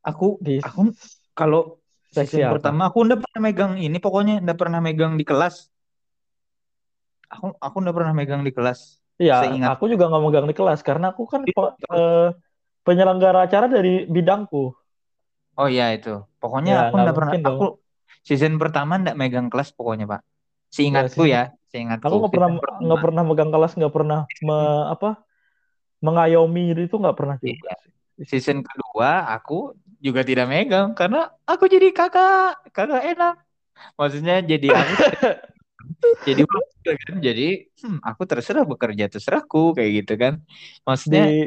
Aku 0.00 0.40
di 0.40 0.64
aku 0.64 0.96
kalau 1.36 1.76
apa? 2.16 2.56
pertama 2.56 2.88
aku 2.88 3.04
udah 3.04 3.20
pernah 3.20 3.40
megang 3.44 3.72
ini 3.76 4.00
pokoknya 4.00 4.40
udah 4.40 4.56
pernah 4.56 4.80
megang 4.80 5.20
di 5.20 5.28
kelas. 5.28 5.68
Aku 7.28 7.52
aku 7.60 7.76
udah 7.84 7.92
pernah 7.92 8.16
megang 8.16 8.40
di 8.40 8.52
kelas. 8.56 8.96
Iya, 9.20 9.44
aku 9.68 9.92
juga 9.92 10.08
nggak 10.08 10.22
megang 10.24 10.46
di 10.48 10.56
kelas 10.56 10.80
karena 10.80 11.12
aku 11.12 11.28
kan 11.28 11.44
uh, 11.92 12.32
penyelenggara 12.80 13.44
acara 13.44 13.68
dari 13.68 14.08
bidangku. 14.08 14.72
Oh 15.58 15.68
iya 15.68 15.92
itu. 15.92 16.24
Pokoknya 16.40 16.72
ya, 16.72 16.82
aku 16.88 16.94
udah 16.96 17.14
pernah 17.14 17.32
dong. 17.36 17.44
aku 17.44 17.66
season 18.24 18.56
pertama 18.56 18.96
nggak 18.96 19.18
megang 19.18 19.52
kelas 19.52 19.74
pokoknya, 19.76 20.08
Pak. 20.08 20.22
Seingatku 20.68 21.24
ya, 21.24 21.52
Seingat 21.68 22.00
aku 22.04 22.14
nggak 22.24 22.32
pernah 22.32 22.50
nggak 22.80 23.00
pernah 23.00 23.22
megang 23.24 23.50
kelas, 23.52 23.72
nggak 23.76 23.94
pernah 23.94 24.20
me, 24.44 24.58
apa 24.92 25.20
mengayomi 26.00 26.72
itu 26.76 26.96
nggak 26.96 27.16
pernah 27.16 27.36
juga. 27.40 27.74
Iya. 28.18 28.26
Season 28.26 28.66
kedua 28.66 29.30
aku 29.30 29.78
juga 30.02 30.26
tidak 30.26 30.50
megang 30.50 30.94
karena 30.94 31.30
aku 31.46 31.70
jadi 31.70 31.94
kakak, 31.94 32.70
kakak 32.74 33.02
enak. 33.14 33.34
Maksudnya 33.94 34.42
jadi 34.42 34.74
aku 34.74 34.94
jadi 36.26 36.42
kan 36.88 37.18
jadi 37.22 37.48
hmm, 37.84 38.02
aku 38.02 38.22
terserah 38.26 38.66
bekerja 38.66 39.06
terserahku 39.06 39.76
kayak 39.76 39.90
gitu 40.02 40.14
kan. 40.18 40.42
Maksudnya 40.82 41.24
di 41.30 41.38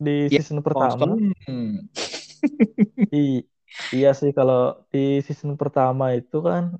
di 0.00 0.16
ya, 0.30 0.40
season 0.42 0.60
pertama. 0.60 1.14
Hmm. 1.46 1.86
I, 3.14 3.46
iya 3.94 4.10
sih 4.14 4.30
kalau 4.30 4.78
di 4.94 5.22
season 5.22 5.58
pertama 5.58 6.14
itu 6.14 6.38
kan 6.42 6.78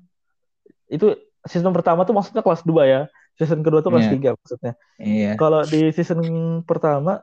itu 0.87 1.17
season 1.45 1.73
pertama 1.73 2.03
tuh 2.03 2.13
maksudnya 2.17 2.41
kelas 2.41 2.65
2 2.65 2.83
ya. 2.85 3.01
Season 3.35 3.61
kedua 3.61 3.83
tuh 3.83 3.91
kelas 3.91 4.07
yeah. 4.07 4.33
3 4.33 4.39
maksudnya. 4.39 4.73
Iya. 4.97 5.31
Kalau 5.35 5.61
di 5.67 5.91
season 5.91 6.21
pertama 6.63 7.21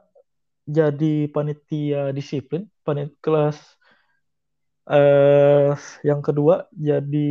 jadi 0.68 1.26
panitia 1.32 2.14
disiplin, 2.14 2.70
panit 2.86 3.16
kelas 3.18 3.58
eh 4.82 5.78
yang 6.02 6.20
kedua 6.26 6.66
jadi 6.74 7.30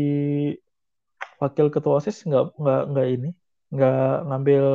wakil 1.35 1.67
ketua 1.67 1.99
OSIS 1.99 2.23
nggak 2.25 2.57
nggak 2.57 2.81
nggak 2.91 3.07
ini, 3.11 3.29
nggak 3.71 4.13
ngambil 4.27 4.65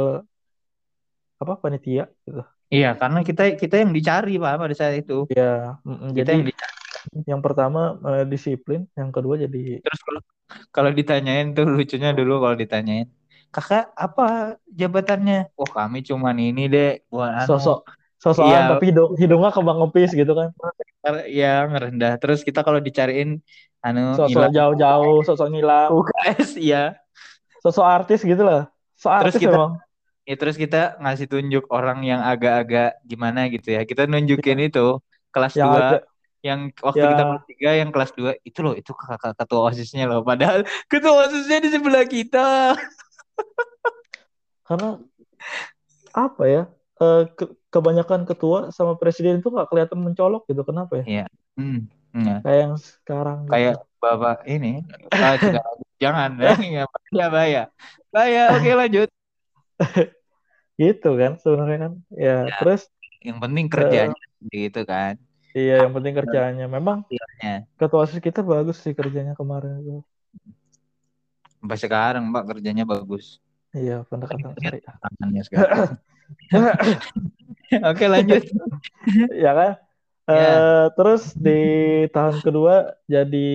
apa 1.37 1.53
panitia 1.61 2.09
gitu. 2.25 2.43
Iya, 2.67 2.99
karena 2.99 3.23
kita 3.23 3.55
kita 3.55 3.79
yang 3.79 3.95
dicari 3.95 4.43
Pak 4.43 4.59
pada 4.59 4.75
saat 4.75 4.99
itu. 4.99 5.31
Iya, 5.31 5.79
kita 6.15 6.15
jadi 6.15 6.31
yang 6.35 6.47
dicari. 6.51 6.76
Yang 7.25 7.41
pertama 7.41 7.97
uh, 8.05 8.25
disiplin, 8.29 8.85
yang 8.93 9.09
kedua 9.09 9.41
jadi 9.41 9.81
Terus 9.81 10.01
kalau 10.05 10.21
kalau 10.71 10.91
ditanyain 10.93 11.57
tuh 11.57 11.65
lucunya 11.67 12.13
dulu 12.13 12.45
kalau 12.45 12.57
ditanyain 12.59 13.09
kakak 13.57 13.89
apa 13.97 14.59
jabatannya? 14.69 15.49
Oh 15.57 15.69
kami 15.69 16.05
cuman 16.05 16.37
ini 16.37 16.69
deh 16.69 17.01
buat 17.09 17.45
anu. 17.45 17.49
sosok 17.49 17.89
sosokan 18.17 18.49
iya. 18.49 18.69
tapi 18.73 18.85
hidung 18.93 19.13
hidungnya 19.17 19.51
kembang 19.53 19.81
ngepis 19.81 20.13
gitu 20.13 20.33
kan. 20.37 20.53
Ya 21.31 21.65
ngerendah. 21.65 22.21
Terus 22.21 22.45
kita 22.45 22.61
kalau 22.61 22.85
dicariin 22.85 23.41
anu 23.81 24.13
sosok 24.13 24.53
jauh-jauh 24.53 25.25
sosok 25.25 25.49
ngilang. 25.53 25.89
UKS 25.89 26.61
iya. 26.61 27.01
Sosok 27.65 27.87
artis 27.87 28.21
gitu 28.21 28.45
lah. 28.45 28.69
So 28.97 29.09
artis 29.09 29.37
terus 29.37 29.49
kita 29.49 29.57
emang. 29.57 29.73
ya 30.29 30.35
terus 30.37 30.57
kita 30.61 30.97
ngasih 31.01 31.27
tunjuk 31.29 31.65
orang 31.73 32.05
yang 32.05 32.21
agak-agak 32.21 33.01
gimana 33.09 33.49
gitu 33.49 33.73
ya. 33.73 33.89
Kita 33.89 34.05
nunjukin 34.05 34.61
ya. 34.61 34.69
itu 34.69 34.87
kelas 35.33 35.53
dua 35.57 36.05
yang 36.47 36.61
waktu 36.79 37.03
ya. 37.03 37.11
kita 37.11 37.25
kelas 37.27 37.45
tiga 37.51 37.71
yang 37.75 37.91
kelas 37.91 38.11
dua 38.15 38.33
itu 38.47 38.59
loh 38.63 38.75
itu 38.79 38.95
kakak 38.95 39.35
ketua 39.35 39.61
osisnya 39.75 40.07
loh 40.07 40.23
padahal 40.23 40.63
ketua 40.87 41.27
osisnya 41.27 41.59
di 41.59 41.69
sebelah 41.75 42.07
kita 42.07 42.79
karena 44.71 45.03
apa 46.15 46.43
ya 46.47 46.63
uh, 47.03 47.27
ke 47.27 47.45
kebanyakan 47.75 48.25
ketua 48.25 48.73
sama 48.73 48.97
presiden 48.97 49.43
itu 49.43 49.53
nggak 49.53 49.69
kelihatan 49.69 50.01
mencolok 50.01 50.49
gitu 50.49 50.63
kenapa 50.65 51.03
ya 51.03 51.05
iya 51.05 51.27
hmm, 51.59 51.91
ya. 52.17 52.37
kayak 52.41 52.61
yang 52.65 52.75
sekarang 52.79 53.39
gitu. 53.45 53.53
kayak 53.53 53.75
gitu. 53.77 54.01
bapak 54.01 54.39
ini 54.49 54.73
ah, 55.13 55.35
jangan 56.03 56.31
ya 56.45 56.85
ya 57.19 57.27
bahaya 57.29 57.63
bahaya 58.15 58.45
oke 58.57 58.71
lanjut 58.73 59.09
gitu 60.81 61.11
kan 61.17 61.33
sebenarnya 61.41 61.79
kan 61.89 61.93
ya, 62.13 62.37
ya 62.49 62.57
terus 62.61 62.89
yang 63.25 63.39
penting 63.43 63.67
kerjanya 63.69 64.17
uh, 64.17 64.49
gitu 64.53 64.83
kan 64.89 65.21
Iya, 65.57 65.88
yang 65.88 65.92
penting 65.97 66.12
kerjanya. 66.12 66.69
Memang 66.69 67.09
iya. 67.09 67.64
ketua 67.81 68.05
OSIS 68.05 68.21
kita 68.21 68.45
bagus 68.45 68.77
sih 68.85 68.92
kerjanya 68.92 69.33
kemarin 69.33 69.81
itu. 69.81 69.97
Sampai 71.57 71.79
sekarang, 71.81 72.29
Mbak, 72.29 72.45
kerjanya 72.53 72.85
bagus. 72.85 73.40
Iya, 73.73 74.05
pendekatan 74.05 74.53
syariah. 74.61 74.95
Tangannya 75.01 75.42
sekarang. 75.49 75.97
Oke, 77.88 78.05
lanjut. 78.05 78.45
ya 79.45 79.53
kan? 79.57 79.73
Ya. 80.29 80.53
Uh, 80.53 80.87
terus 80.99 81.33
di 81.33 81.62
tahun 82.12 82.42
kedua 82.45 82.99
jadi 83.09 83.49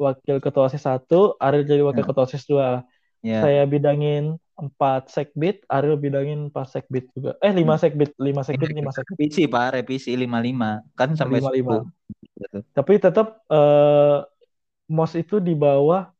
wakil 0.00 0.40
ketua 0.40 0.72
OSIS 0.72 0.88
satu, 0.88 1.36
Ariel 1.36 1.68
jadi 1.68 1.82
wakil 1.84 2.04
ya. 2.04 2.08
ketua 2.08 2.24
OSIS 2.24 2.48
dua. 2.48 2.88
Ya. 3.20 3.44
Saya 3.44 3.68
bidangin 3.68 4.40
empat 4.60 5.08
sekbit, 5.08 5.64
Ariel 5.66 5.96
bidangin 5.96 6.52
empat 6.52 6.76
sekbit 6.76 7.08
juga. 7.16 7.34
Eh 7.40 7.50
lima 7.50 7.80
sekbit, 7.80 8.12
lima 8.20 8.44
sekbit, 8.44 8.68
lima 8.70 8.92
sekbit. 8.92 9.16
Revisi 9.16 9.48
pak, 9.48 9.66
revisi 9.80 10.12
lima 10.12 10.38
lima 10.38 10.84
kan 10.92 11.16
sampai 11.16 11.40
lima 11.40 11.50
lima. 11.52 11.76
Tapi 12.76 12.92
tetap 13.00 13.40
uh, 13.48 14.22
mos 14.86 15.16
itu 15.16 15.40
di 15.40 15.56
bawah 15.56 16.12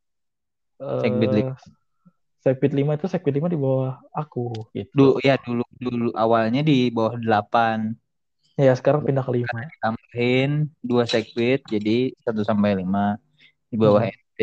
uh, 0.81 1.01
sekbit 1.05 1.31
lima. 1.31 1.55
Sekbit 2.41 2.73
lima 2.73 2.97
itu 2.97 3.05
sekbit 3.05 3.37
lima 3.37 3.53
di 3.53 3.61
bawah 3.61 4.01
aku. 4.17 4.73
Gitu. 4.73 4.89
Dulu 4.97 5.21
ya 5.21 5.37
dulu 5.37 5.65
dulu 5.77 6.11
awalnya 6.17 6.65
di 6.65 6.89
bawah 6.89 7.21
delapan. 7.21 7.93
Ya 8.57 8.73
sekarang 8.73 9.05
pindah 9.05 9.25
ke 9.25 9.45
lima. 9.45 9.69
Tambahin 9.85 10.73
dua 10.81 11.05
sekbit 11.05 11.69
jadi 11.69 12.17
satu 12.25 12.41
sampai 12.41 12.81
lima 12.81 13.21
di 13.69 13.77
bawah 13.77 14.09
hmm. 14.09 14.13
NT. 14.17 14.41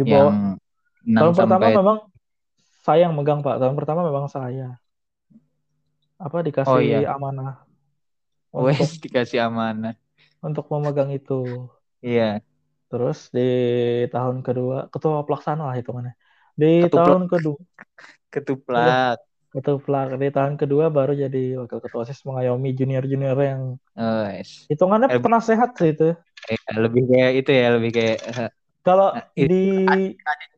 Di 0.00 0.02
bawah. 0.08 0.56
Yang 1.04 1.20
tahun 1.20 1.32
pertama 1.36 1.68
memang 1.68 2.00
saya 2.84 3.08
yang 3.08 3.16
megang 3.16 3.40
Pak. 3.40 3.56
Tahun 3.56 3.72
pertama 3.72 4.04
memang 4.04 4.28
saya. 4.28 4.76
Apa 6.20 6.44
dikasih 6.44 6.76
oh, 6.76 6.80
iya. 6.84 7.16
amanah. 7.16 7.64
Wes 8.52 9.00
dikasih 9.04 9.40
amanah. 9.48 9.96
Untuk 10.44 10.68
memegang 10.68 11.08
itu. 11.08 11.72
Iya. 12.04 12.44
Terus 12.92 13.32
di 13.32 13.48
tahun 14.12 14.44
kedua 14.44 14.92
ketua 14.92 15.24
pelaksana 15.24 15.72
lah 15.72 15.76
hitungannya. 15.80 16.12
Di 16.54 16.84
Ketuplak. 16.86 17.08
tahun 17.08 17.22
kedua 17.26 17.58
ketuplak. 18.28 19.18
Ketuplak 19.54 20.08
di 20.18 20.28
tahun 20.34 20.54
kedua 20.60 20.90
baru 20.90 21.14
jadi 21.14 21.62
wakil 21.62 21.78
ketua 21.78 22.02
OSIS 22.04 22.26
mengayomi 22.26 22.74
junior-junior 22.74 23.38
yang 23.38 23.60
oh, 23.94 24.26
yes. 24.26 24.66
hitungannya 24.66 25.14
eh, 25.14 25.22
pernah 25.22 25.38
sehat 25.38 25.78
sih 25.78 25.94
itu. 25.94 26.10
Eh, 26.50 26.58
lebih 26.74 27.06
kayak 27.06 27.32
itu 27.38 27.50
ya, 27.54 27.66
lebih 27.78 27.90
kayak 27.94 28.18
eh, 28.34 28.50
kalau 28.84 29.16
nah, 29.16 29.24
di 29.32 29.64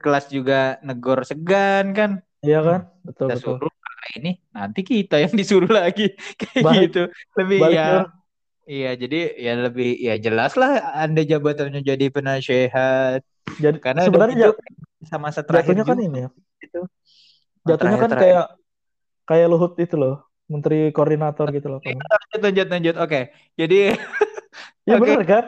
kelas 0.03 0.27
juga 0.35 0.83
negor 0.83 1.23
segan 1.23 1.95
kan? 1.95 2.11
Iya 2.43 2.61
kan? 2.61 2.81
Betul 3.07 3.27
kita 3.31 3.35
betul. 3.39 3.57
Suruh, 3.63 3.75
ini 4.19 4.33
nanti 4.51 4.81
kita 4.83 5.23
yang 5.23 5.35
disuruh 5.35 5.71
lagi 5.71 6.11
kayak 6.43 6.63
balik, 6.67 6.83
gitu. 6.91 7.03
Lebih 7.39 7.59
balik 7.63 7.79
ya. 7.79 7.91
Iya, 8.67 8.91
jadi 8.99 9.21
ya 9.39 9.53
lebih 9.63 9.91
ya 9.95 10.15
jelas 10.19 10.59
lah 10.59 10.99
Anda 10.99 11.23
jabatannya 11.23 11.87
jadi 11.87 12.11
penasehat. 12.11 13.23
Jadi 13.63 13.79
Karena 13.79 14.03
sebenarnya 14.03 14.59
sama 15.07 15.31
terakhir 15.31 15.71
jatuhnya 15.71 15.85
kan 15.87 15.99
ini 16.03 16.19
ya. 16.27 16.29
Itu. 16.59 16.81
Jatuhnya 17.63 17.99
kan 18.03 18.11
kayak 18.11 18.47
kayak 19.23 19.47
Luhut 19.47 19.79
itu 19.79 19.95
loh, 19.95 20.27
menteri 20.51 20.91
koordinator 20.91 21.47
gitu 21.55 21.79
loh. 21.79 21.81
Lanjut 21.87 22.41
lanjut 22.43 22.67
lanjut. 22.75 22.95
Oke. 22.99 23.31
Jadi 23.55 23.95
Ya 24.87 25.03
okay. 25.03 25.03
benar 25.03 25.23
kan? 25.27 25.45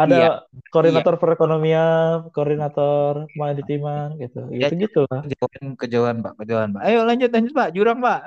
Ada 0.00 0.16
iya. 0.16 0.30
koordinator 0.72 1.14
iya. 1.14 1.20
perekonomian, 1.20 2.16
koordinator 2.32 3.28
kemaritiman 3.36 4.16
gitu. 4.16 4.48
Ya, 4.48 4.72
gitu 4.72 4.88
gitu 4.88 5.00
lah. 5.12 5.20
Kejauhan, 5.28 5.64
kejauhan 5.76 6.16
Pak, 6.24 6.32
kejauhan 6.40 6.70
Pak. 6.72 6.82
Ayo 6.88 7.04
lanjut 7.04 7.28
lanjut 7.28 7.52
Pak, 7.52 7.68
jurang 7.76 7.98
Pak. 8.00 8.20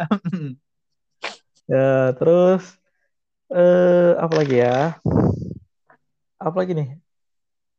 ya, 1.73 2.13
terus 2.13 2.77
eh 3.49 4.13
apa 4.21 4.33
lagi 4.37 4.55
ya? 4.61 5.01
Apa 6.37 6.55
lagi 6.61 6.77
nih? 6.77 6.89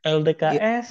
LDKS. 0.02 0.88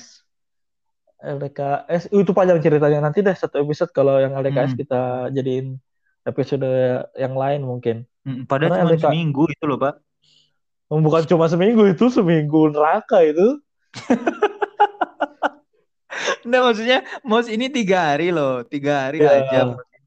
Ya. 1.19 1.35
LDKS 1.35 2.11
uh, 2.11 2.19
itu 2.19 2.31
panjang 2.35 2.59
ceritanya 2.59 2.99
nanti 2.99 3.23
deh 3.23 3.35
satu 3.35 3.63
episode 3.63 3.91
kalau 3.95 4.19
yang 4.19 4.35
LDKS 4.35 4.75
hmm. 4.75 4.79
kita 4.79 5.01
jadiin 5.31 5.79
episode 6.23 6.67
yang 7.19 7.35
lain 7.35 7.67
mungkin. 7.67 8.07
Hmm, 8.23 8.47
padahal 8.47 8.87
cuma 8.87 8.95
LDK... 8.95 9.03
seminggu 9.11 9.43
itu 9.51 9.63
loh, 9.67 9.75
Pak. 9.75 9.99
Bukan 10.91 11.23
cuma 11.25 11.45
seminggu 11.49 11.89
itu, 11.89 12.09
seminggu 12.11 12.71
neraka 12.71 13.21
itu. 13.23 13.59
Nah 16.43 16.59
maksudnya 16.69 17.07
Mos 17.23 17.47
ini 17.47 17.71
tiga 17.71 18.13
hari 18.13 18.29
loh, 18.29 18.67
tiga 18.67 19.09
hari 19.09 19.23
ya, 19.23 19.31
aja 19.43 19.59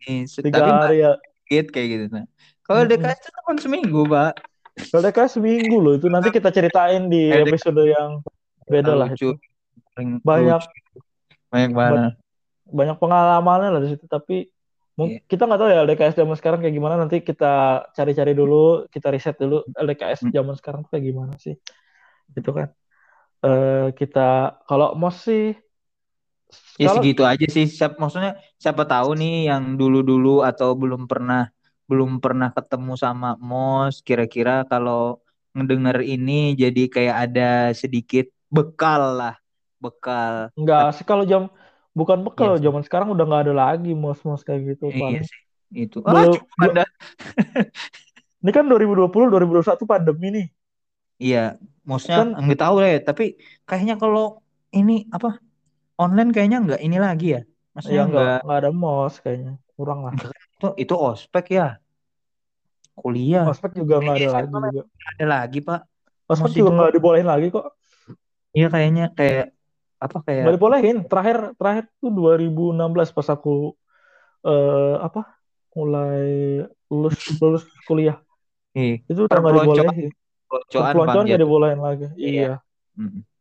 ini. 0.06 0.28
Tiga 0.28 0.60
Tapi 0.60 0.70
hari 0.70 0.96
ya. 1.02 1.12
Kayak 1.48 1.86
gitu. 1.88 2.04
Nah. 2.12 2.26
Kalau 2.66 2.82
hmm. 2.82 2.90
DKS 2.92 3.20
itu 3.22 3.40
kan 3.46 3.56
seminggu, 3.56 4.00
Pak. 4.10 4.32
Kalau 4.92 5.02
DKS 5.02 5.30
seminggu 5.40 5.76
loh 5.80 5.94
itu 5.96 6.06
nanti 6.12 6.28
kita 6.28 6.52
ceritain 6.52 7.08
di 7.08 7.32
episode 7.32 7.80
yang 7.80 8.20
beda 8.68 8.92
lah 8.92 9.08
itu. 9.10 9.32
Banyak 10.22 10.62
banyak 11.48 11.72
banget. 11.72 12.12
Banyak 12.66 12.96
pengalamannya 12.98 13.68
lah 13.72 13.80
di 13.80 13.94
situ 13.94 14.04
tapi 14.10 14.50
Mungkin 14.96 15.20
yeah. 15.20 15.28
kita 15.28 15.44
nggak 15.44 15.60
tahu 15.60 15.68
ya 15.68 15.78
LDKS 15.84 16.16
zaman 16.16 16.36
sekarang 16.40 16.60
kayak 16.64 16.74
gimana. 16.74 16.94
Nanti 16.96 17.20
kita 17.20 17.84
cari-cari 17.92 18.32
dulu 18.32 18.88
kita 18.88 19.12
riset 19.12 19.36
dulu 19.36 19.60
LDKS 19.76 20.28
hmm. 20.28 20.32
zaman 20.32 20.54
sekarang 20.56 20.82
kayak 20.88 21.04
gimana 21.04 21.32
sih. 21.36 21.54
Gitu 22.32 22.50
kan. 22.50 22.72
Uh, 23.44 23.92
kita 23.92 24.56
kalau 24.64 24.96
mos 24.96 25.20
sih 25.20 25.52
ya 26.80 26.88
kalau... 26.88 27.04
segitu 27.04 27.22
aja 27.28 27.46
sih. 27.46 27.68
Siap 27.68 28.00
maksudnya 28.00 28.40
siapa 28.56 28.88
tahu 28.88 29.20
nih 29.20 29.52
yang 29.52 29.76
dulu-dulu 29.76 30.40
atau 30.40 30.72
belum 30.72 31.04
pernah 31.04 31.52
belum 31.86 32.18
pernah 32.18 32.50
ketemu 32.50 32.96
sama 32.96 33.36
mos 33.38 34.00
kira-kira 34.00 34.64
kalau 34.66 35.20
ngedenger 35.54 36.02
ini 36.02 36.56
jadi 36.56 36.82
kayak 36.88 37.16
ada 37.30 37.50
sedikit 37.76 38.32
bekal 38.48 39.20
lah 39.20 39.36
bekal. 39.76 40.48
Enggak 40.56 40.96
sih 40.96 41.04
kalau 41.04 41.28
jam 41.28 41.52
bukan 41.96 42.18
bekal 42.28 42.60
iya 42.60 42.68
zaman 42.68 42.84
sekarang 42.84 43.08
udah 43.16 43.24
nggak 43.24 43.42
ada 43.48 43.54
lagi 43.56 43.96
mos-mos 43.96 44.44
kayak 44.44 44.76
gitu 44.76 44.92
iya 44.92 45.24
sih. 45.24 45.40
Itu. 45.72 45.98
Ah, 46.06 46.30
Belum, 46.30 46.38
ini 48.44 48.50
kan 48.54 48.64
2020 48.70 49.10
2021 49.10 49.82
pandemi 49.88 50.28
nih. 50.30 50.46
Iya 51.16 51.44
mosnya 51.88 52.22
kan, 52.22 52.28
nggak 52.36 52.60
tahu 52.60 52.74
ya 52.84 53.00
tapi 53.00 53.40
kayaknya 53.64 53.96
kalau 53.96 54.44
ini 54.76 55.08
apa 55.08 55.40
online 55.96 56.30
kayaknya 56.30 56.58
nggak 56.60 56.80
ini 56.84 56.96
lagi 57.00 57.40
ya? 57.40 57.42
Maksudnya 57.72 58.04
iya, 58.04 58.10
nggak 58.12 58.36
nggak 58.44 58.58
ada 58.60 58.70
mos 58.70 59.14
kayaknya. 59.24 59.56
Kurang 59.72 60.04
lah. 60.04 60.12
Itu 60.60 60.76
itu 60.76 60.94
ospek 60.94 61.56
ya? 61.56 61.80
Kuliah. 62.92 63.48
Ospek 63.48 63.72
juga 63.72 64.04
nggak 64.04 64.16
ada 64.20 64.30
lagi 64.36 64.52
juga. 64.52 64.82
ada 65.16 65.24
lagi 65.24 65.58
pak. 65.64 65.80
Ospek 66.28 66.52
juga 66.52 66.70
nggak 66.76 66.92
dibolehin 67.00 67.28
lagi 67.28 67.48
kok. 67.48 67.66
Iya 68.52 68.68
kayaknya 68.68 69.04
kayak 69.16 69.55
apa 69.96 70.16
kayak 70.24 70.42
nggak 70.46 70.56
dibolehin. 70.60 70.96
Terakhir 71.08 71.56
terakhir 71.56 71.84
tuh 72.00 72.10
2016 72.12 73.16
pas 73.16 73.28
aku 73.32 73.72
uh, 74.44 74.96
apa 75.00 75.36
mulai 75.76 76.62
lulus 76.88 77.16
lulus 77.40 77.64
kuliah. 77.84 78.18
Iya. 78.76 79.00
itu 79.08 79.20
udah 79.24 79.38
nggak 79.40 79.56
dibolehin. 79.64 80.10
peloncoan 80.46 81.24
nggak 81.24 81.42
dibolehin 81.42 81.80
lagi. 81.80 82.06
Iya, 82.16 82.30
iya. 82.30 82.56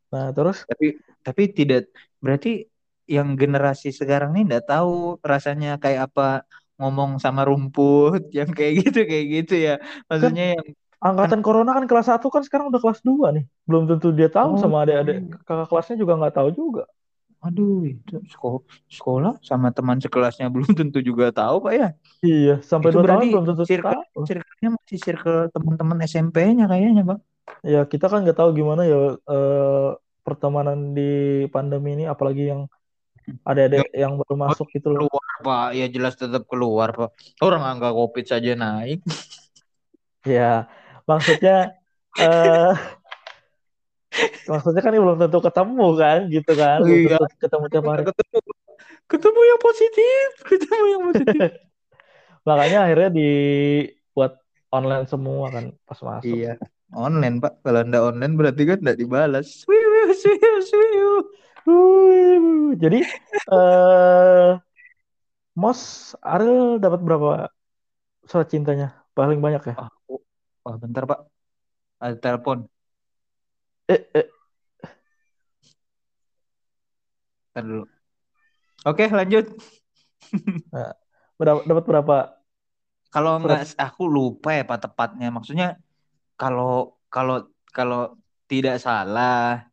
nah 0.10 0.32
terus? 0.32 0.64
Tapi 0.64 0.96
tapi 1.22 1.44
tidak 1.52 1.92
berarti 2.24 2.66
yang 3.06 3.38
generasi 3.38 3.94
sekarang 3.94 4.34
ini 4.34 4.50
nggak 4.50 4.66
tahu 4.72 5.22
rasanya 5.22 5.78
kayak 5.78 6.10
apa 6.10 6.48
ngomong 6.76 7.22
sama 7.24 7.48
rumput 7.48 8.28
yang 8.38 8.50
kayak 8.52 8.88
gitu 8.88 9.00
kayak 9.06 9.26
gitu 9.44 9.56
ya. 9.60 9.76
Maksudnya 10.08 10.56
kan, 10.56 10.56
yang 10.56 10.66
angkatan 11.06 11.46
corona 11.46 11.78
kan 11.78 11.86
kelas 11.86 12.10
1 12.10 12.26
kan 12.34 12.42
sekarang 12.42 12.74
udah 12.74 12.82
kelas 12.82 13.06
2 13.06 13.38
nih. 13.38 13.46
Belum 13.70 13.86
tentu 13.86 14.10
dia 14.10 14.26
tahu 14.26 14.58
oh, 14.58 14.60
sama 14.60 14.82
adik-adik 14.82 15.38
kakak 15.46 15.70
kelasnya 15.70 15.96
juga 16.02 16.14
nggak 16.18 16.36
tahu 16.42 16.50
juga. 16.50 16.84
Aduh, 17.46 17.86
itu 17.86 18.18
sekolah, 18.26 18.66
sekolah 18.90 19.34
sama 19.46 19.70
teman 19.70 20.02
sekelasnya 20.02 20.50
belum 20.54 20.74
tentu 20.74 20.98
juga 21.06 21.30
tahu, 21.30 21.62
Pak 21.62 21.74
ya. 21.78 21.90
Iya, 22.26 22.56
sampai 22.66 22.90
itu 22.90 23.06
2 23.06 23.06
tahun 23.06 23.24
belum 23.30 23.46
tentu 23.54 23.64
circle, 23.70 24.02
tahu. 24.02 24.24
Circle-nya 24.26 24.70
masih 24.74 24.98
circle 24.98 25.40
teman-teman 25.54 25.98
SMP-nya 26.10 26.66
kayaknya, 26.66 27.04
Pak. 27.06 27.20
Ya, 27.62 27.86
kita 27.86 28.10
kan 28.10 28.26
nggak 28.26 28.42
tahu 28.42 28.58
gimana 28.58 28.90
ya 28.90 29.14
eh, 29.22 29.90
pertemanan 30.26 30.98
di 30.98 31.46
pandemi 31.54 31.94
ini 31.94 32.10
apalagi 32.10 32.50
yang 32.50 32.66
ada 33.46 33.70
ada 33.70 33.78
ya, 33.82 34.06
yang 34.06 34.18
baru 34.18 34.38
masuk 34.38 34.70
gitu 34.74 34.94
loh. 34.94 35.06
Keluar, 35.06 35.34
Pak. 35.46 35.68
Ya 35.78 35.86
jelas 35.86 36.18
tetap 36.18 36.50
keluar, 36.50 36.90
Pak. 36.98 37.14
Orang 37.46 37.62
angka 37.62 37.94
Covid 37.94 38.26
saja 38.26 38.58
naik. 38.58 39.06
ya, 40.26 40.66
maksudnya 41.06 41.78
uh, 42.22 42.74
maksudnya 44.50 44.82
kan 44.82 44.94
belum 44.94 45.18
tentu 45.22 45.40
ketemu 45.42 45.88
kan 45.98 46.20
gitu 46.30 46.52
kan. 46.54 46.80
Iya. 46.86 47.18
ketemu 47.40 47.66
tiap 47.70 47.86
hari. 47.86 48.04
Ketemu, 48.06 48.38
ketemu 49.06 49.40
yang 49.46 49.62
positif 49.62 50.28
ketemu 50.46 50.86
yang 50.90 51.04
positif. 51.14 51.50
Makanya 52.48 52.80
akhirnya 52.86 53.10
dibuat 53.10 54.38
online 54.70 55.06
semua 55.10 55.50
kan 55.50 55.66
pas 55.86 56.00
masuk. 56.02 56.30
Iya. 56.30 56.62
Online 56.94 57.42
pak. 57.42 57.66
Kalau 57.66 57.80
anda 57.82 58.00
online 58.06 58.34
berarti 58.38 58.64
kan 58.70 58.78
tidak 58.82 58.98
dibalas. 59.02 59.66
Swiu 59.66 60.14
swiu 60.14 60.54
swiu 60.62 61.12
jadi 62.76 63.00
uh, 63.50 64.60
Mos 65.56 66.14
Ariel 66.22 66.78
dapat 66.78 67.00
berapa 67.02 67.50
surat 68.28 68.48
cintanya? 68.52 68.94
Paling 69.16 69.40
banyak 69.40 69.64
ya? 69.72 69.76
Oh, 69.80 69.90
Wah, 70.66 70.76
bentar, 70.82 71.06
Pak. 71.06 71.20
Ada 72.02 72.18
telepon. 72.18 72.66
Eh, 73.86 74.02
eh. 74.18 74.28
Bentar 77.54 77.64
dulu. 77.70 77.86
Oke, 78.86 79.06
lanjut. 79.14 79.46
Nah, 80.74 80.92
berapa 81.38 81.62
dapat 81.70 81.86
berapa? 81.86 82.18
Kalau 83.14 83.38
enggak 83.38 83.78
aku 83.78 84.10
lupa 84.10 84.58
ya 84.58 84.66
Pak 84.66 84.90
tepatnya. 84.90 85.30
Maksudnya 85.30 85.78
kalau 86.34 86.98
kalau 87.14 87.46
kalau 87.70 88.18
tidak 88.50 88.82
salah 88.82 89.70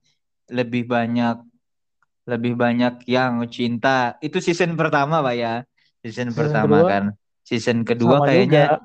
lebih 0.52 0.86
banyak 0.86 1.40
lebih 2.28 2.54
banyak 2.54 3.02
yang 3.08 3.42
cinta. 3.48 4.20
Itu 4.20 4.38
season 4.38 4.76
pertama, 4.76 5.24
Pak 5.24 5.34
ya. 5.34 5.54
Season, 6.04 6.30
season 6.30 6.36
pertama 6.36 6.84
kedua, 6.84 6.90
kan. 6.92 7.04
Season 7.42 7.78
kedua 7.82 8.16
kayaknya 8.22 8.76
juga. 8.76 8.78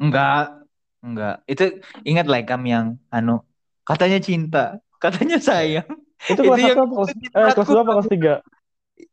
enggak 0.00 0.61
Enggak. 1.02 1.42
Itu 1.50 1.82
ingat 2.06 2.30
like 2.30 2.46
kami 2.46 2.72
yang 2.72 2.96
anu 3.10 3.42
katanya 3.82 4.22
cinta, 4.22 4.78
katanya 5.02 5.42
sayang. 5.42 5.90
Itu 6.22 6.46
kelas 6.46 6.58
itu 6.62 6.70
yang, 6.70 6.78
kelas, 6.78 7.10
eh, 7.10 7.52
kelas 7.58 7.68
dua 7.68 7.82
apa 7.82 7.92
kelas 7.98 8.10
tiga? 8.10 8.34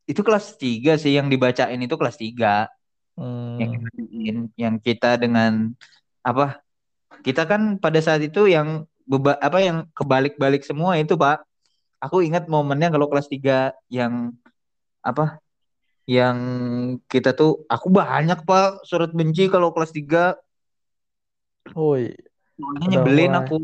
Itu 0.05 0.21
kelas 0.21 0.45
tiga 0.61 0.93
sih 1.01 1.17
yang 1.17 1.27
dibacain 1.27 1.81
itu 1.81 1.95
kelas 1.97 2.17
tiga. 2.21 2.69
Hmm. 3.17 3.57
Yang, 4.05 4.37
yang 4.53 4.75
kita 4.77 5.17
dengan 5.17 5.73
apa? 6.21 6.61
Kita 7.25 7.49
kan 7.49 7.81
pada 7.81 7.99
saat 7.99 8.21
itu 8.21 8.45
yang 8.45 8.85
beba, 9.09 9.35
apa 9.41 9.59
yang 9.59 9.89
kebalik-balik 9.97 10.61
semua 10.61 10.95
itu, 11.01 11.17
Pak. 11.17 11.41
Aku 11.99 12.23
ingat 12.23 12.47
momennya 12.47 12.93
kalau 12.93 13.09
kelas 13.11 13.27
tiga 13.27 13.73
yang 13.89 14.31
apa? 15.01 15.41
Yang 16.05 16.37
kita 17.09 17.33
tuh 17.35 17.65
aku 17.65 17.89
banyak, 17.91 18.45
Pak, 18.45 18.85
surat 18.85 19.11
benci 19.11 19.49
kalau 19.49 19.73
kelas 19.73 19.91
tiga 19.91 20.37
Woi. 21.76 22.13
nyebelin 22.88 23.34
aku. 23.36 23.63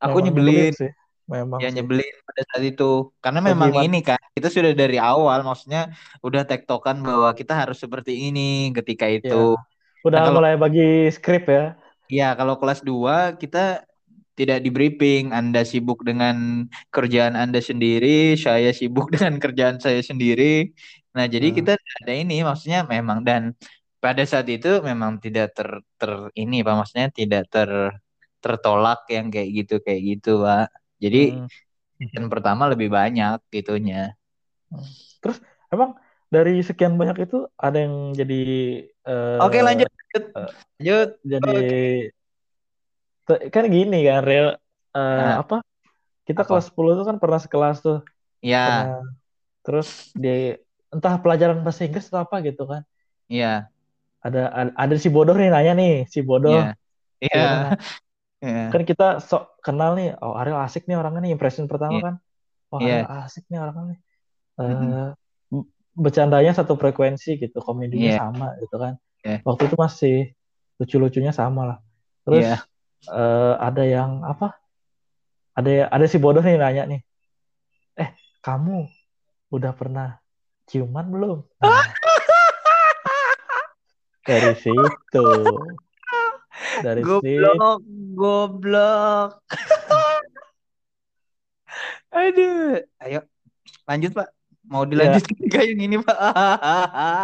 Aku 0.00 0.16
memang 0.20 0.26
nyebelin. 0.30 0.72
Sih. 0.72 0.92
Memang. 1.30 1.58
Ya 1.62 1.70
sih. 1.70 1.76
nyebelin 1.78 2.14
pada 2.26 2.42
saat 2.50 2.64
itu. 2.66 2.90
Karena 3.22 3.40
memang 3.42 3.70
Bagaimana? 3.70 3.88
ini 3.88 4.00
kan 4.02 4.20
kita 4.34 4.48
sudah 4.50 4.72
dari 4.74 4.98
awal 4.98 5.44
maksudnya 5.46 5.94
udah 6.24 6.42
tektokan 6.48 7.02
bahwa 7.04 7.30
kita 7.36 7.54
harus 7.54 7.78
seperti 7.78 8.30
ini 8.32 8.74
ketika 8.74 9.06
iya. 9.06 9.22
itu. 9.22 9.54
Ya. 9.54 9.62
Udah 10.00 10.18
nah, 10.18 10.26
kalau, 10.32 10.38
mulai 10.40 10.54
bagi 10.56 11.12
skrip 11.12 11.44
ya. 11.46 11.76
Iya, 12.10 12.34
kalau 12.34 12.56
kelas 12.58 12.80
2 12.82 13.38
kita 13.38 13.84
tidak 14.40 14.58
di 14.64 14.70
briefing. 14.72 15.36
Anda 15.36 15.68
sibuk 15.68 16.00
dengan 16.00 16.64
kerjaan 16.88 17.36
Anda 17.36 17.60
sendiri, 17.60 18.40
saya 18.40 18.72
sibuk 18.72 19.10
dengan 19.14 19.36
kerjaan 19.36 19.76
saya 19.76 20.00
sendiri. 20.00 20.72
Nah, 21.12 21.28
jadi 21.28 21.52
hmm. 21.52 21.56
kita 21.60 21.72
ada 21.76 22.12
ini 22.16 22.40
maksudnya 22.40 22.86
memang 22.88 23.20
dan 23.26 23.52
pada 24.00 24.24
saat 24.24 24.48
itu 24.48 24.80
memang 24.80 25.20
tidak 25.20 25.52
ter, 25.52 25.68
ter 26.00 26.32
ini 26.34 26.64
pak 26.64 26.74
maksudnya 26.74 27.08
tidak 27.12 27.44
ter 27.52 27.70
tertolak 28.40 29.04
yang 29.12 29.28
kayak 29.28 29.48
gitu 29.52 29.74
kayak 29.84 30.00
gitu 30.16 30.40
pak 30.42 30.72
jadi 30.96 31.36
hmm. 31.36 31.48
season 32.00 32.26
pertama 32.32 32.66
lebih 32.72 32.88
banyak 32.88 33.36
gitunya 33.52 34.16
Terus 35.20 35.38
emang 35.70 35.98
dari 36.30 36.62
sekian 36.62 36.94
banyak 36.94 37.26
itu 37.26 37.50
ada 37.58 37.78
yang 37.78 38.14
jadi 38.14 38.42
uh, 39.06 39.38
Oke, 39.42 39.60
lanjut. 39.60 39.90
Uh, 40.14 40.46
lanjut. 40.78 41.08
Jadi 41.26 41.58
okay. 43.26 43.50
kan 43.50 43.64
gini 43.66 44.06
kan 44.06 44.22
real 44.22 44.54
uh, 44.94 44.98
nah. 44.98 45.36
apa? 45.42 45.62
Kita 46.22 46.46
apa? 46.46 46.48
kelas 46.54 46.70
10 46.70 46.96
itu 46.96 47.04
kan 47.06 47.16
pernah 47.18 47.40
sekelas 47.42 47.78
tuh. 47.82 48.00
Iya. 48.40 48.96
terus 49.60 50.08
di 50.16 50.56
entah 50.88 51.20
pelajaran 51.20 51.60
bahasa 51.60 51.84
Inggris 51.84 52.08
atau 52.08 52.24
apa 52.24 52.40
gitu 52.40 52.64
kan. 52.64 52.82
Iya. 53.28 53.68
Ada, 54.20 54.52
ada 54.52 54.70
ada 54.76 54.94
si 55.00 55.08
bodoh 55.08 55.32
nih 55.32 55.48
nanya 55.48 55.72
nih, 55.76 55.94
si 56.08 56.20
bodoh. 56.20 56.60
Iya. 56.60 56.76
Iya. 57.20 57.48
Yeah. 58.40 58.72
Kan 58.72 58.88
kita 58.88 59.20
sok 59.20 59.60
kenal 59.60 59.92
nih, 60.00 60.16
oh 60.16 60.32
Ariel 60.32 60.56
asik 60.64 60.88
nih 60.88 60.96
orangnya 60.96 61.28
nih, 61.28 61.36
impression 61.36 61.68
pertama 61.68 62.00
yeah. 62.00 62.04
kan. 62.08 62.14
Oh 62.72 62.80
Ariel 62.80 63.04
yeah. 63.04 63.24
asik 63.28 63.44
nih 63.52 63.60
orangnya 63.60 63.84
nih. 63.92 63.98
Uh, 64.56 64.64
mm-hmm. 64.64 65.64
Bercandanya 65.92 66.52
satu 66.56 66.80
frekuensi 66.80 67.36
gitu, 67.36 67.60
komedinya 67.60 68.16
yeah. 68.16 68.20
sama 68.24 68.56
gitu 68.64 68.80
kan. 68.80 68.96
Yeah. 69.20 69.44
Waktu 69.44 69.68
itu 69.68 69.76
masih 69.76 70.16
lucu-lucunya 70.80 71.36
sama 71.36 71.62
lah. 71.68 71.78
Terus 72.24 72.48
yeah. 72.48 72.60
Iya. 73.04 73.12
uh, 73.12 73.54
ada 73.60 73.84
yang 73.84 74.24
apa? 74.24 74.56
Ada 75.52 75.92
ada 75.92 76.04
si 76.08 76.16
bodoh 76.16 76.40
nih 76.40 76.56
nanya 76.56 76.88
nih. 76.88 77.00
Eh, 78.00 78.08
kamu 78.40 78.88
udah 79.52 79.76
pernah 79.76 80.16
ciuman 80.64 81.12
belum? 81.12 81.44
Nah, 81.60 81.84
dari 84.24 84.52
situ. 84.58 85.26
Dari 86.84 87.00
goblok 87.00 87.80
goblok. 88.14 89.30
Aduh. 92.10 92.82
Ayo 93.00 93.20
lanjut 93.86 94.12
pak. 94.14 94.28
Mau 94.70 94.86
dilanjutkan 94.86 95.34
ya. 95.40 95.48
kayak 95.50 95.66
yang 95.74 95.82
ini 95.82 95.96
pak? 96.02 96.16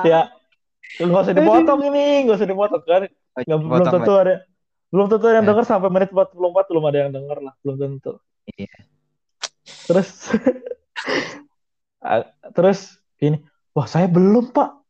Ya. 0.07 0.23
Nggak 1.03 1.23
usah 1.29 1.35
dipotong 1.35 1.81
aduh. 1.83 1.91
ini 1.93 2.05
nggak 2.27 2.37
usah 2.39 2.49
dipotong 2.49 2.83
kan? 2.87 3.03
Nggak, 3.37 3.59
belum 3.61 3.87
tentu 3.91 4.13
ada 4.17 4.35
belum 4.95 5.07
tentu 5.11 5.27
ada 5.29 5.37
yang 5.43 5.47
ya. 5.47 5.51
dengar 5.53 5.65
sampai 5.67 5.91
menit 5.91 6.11
44 6.15 6.71
belum 6.71 6.85
ada 6.89 6.99
yang 7.05 7.11
dengar 7.13 7.39
lah 7.43 7.55
belum 7.61 7.77
tentu. 7.77 8.13
Iya. 8.55 8.71
Terus 9.91 10.09
terus 12.57 12.81
ini 13.19 13.43
wah 13.75 13.91
saya 13.91 14.07
belum 14.07 14.55
pak 14.55 14.86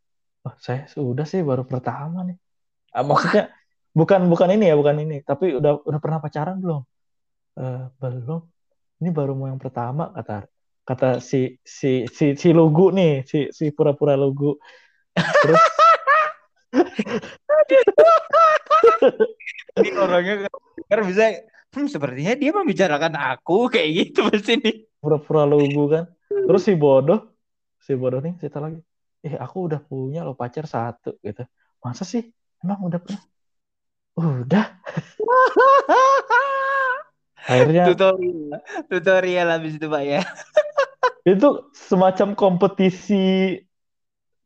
wah 0.47 0.55
saya 0.63 0.87
sudah 0.87 1.27
sih 1.27 1.43
baru 1.43 1.67
pertama 1.67 2.23
nih. 2.23 2.39
Ah, 2.95 3.03
maksudnya 3.03 3.51
bukan 3.91 4.31
bukan 4.31 4.55
ini 4.55 4.71
ya 4.71 4.79
bukan 4.79 5.03
ini. 5.03 5.27
Tapi 5.27 5.59
udah 5.59 5.83
udah 5.83 5.99
pernah 5.99 6.23
pacaran 6.23 6.63
belum? 6.63 6.87
Uh, 7.59 7.91
belum. 7.99 8.47
Ini 9.03 9.11
baru 9.11 9.35
mau 9.35 9.51
yang 9.51 9.59
pertama 9.59 10.15
kata 10.15 10.47
kata 10.87 11.19
si 11.19 11.59
si 11.67 12.07
si 12.07 12.39
si 12.39 12.49
lugu 12.55 12.95
nih 12.95 13.27
si 13.27 13.51
si 13.51 13.75
pura-pura 13.75 14.15
lugu. 14.15 14.55
Terus 15.19 15.59
ini 19.83 19.91
orangnya 19.99 20.47
kan 20.87 21.03
bisa 21.03 21.43
hmm, 21.75 21.91
sepertinya 21.91 22.39
dia 22.39 22.55
membicarakan 22.55 23.19
aku 23.19 23.67
kayak 23.75 23.91
gitu 23.99 24.31
pasti 24.31 24.63
nih 24.63 24.87
pura-pura 25.03 25.43
lugu 25.43 25.91
kan. 25.91 26.07
Terus 26.31 26.63
si 26.63 26.79
bodoh 26.79 27.35
si 27.83 27.99
bodoh 27.99 28.23
nih 28.23 28.39
cerita 28.39 28.63
lagi 28.63 28.86
eh 29.27 29.35
aku 29.35 29.67
udah 29.67 29.83
punya 29.83 30.23
lo 30.23 30.39
pacar 30.39 30.71
satu 30.71 31.19
gitu 31.27 31.43
masa 31.83 32.07
sih 32.07 32.23
emang 32.63 32.87
udah 32.87 33.03
pernah 33.03 33.23
Udah. 34.17 34.67
Akhirnya 37.47 37.93
tutorial, 37.93 38.59
tutorial 38.89 39.49
habis 39.53 39.77
itu 39.77 39.87
Pak 39.87 40.03
ya. 40.03 40.25
itu 41.37 41.49
semacam 41.77 42.33
kompetisi 42.33 43.61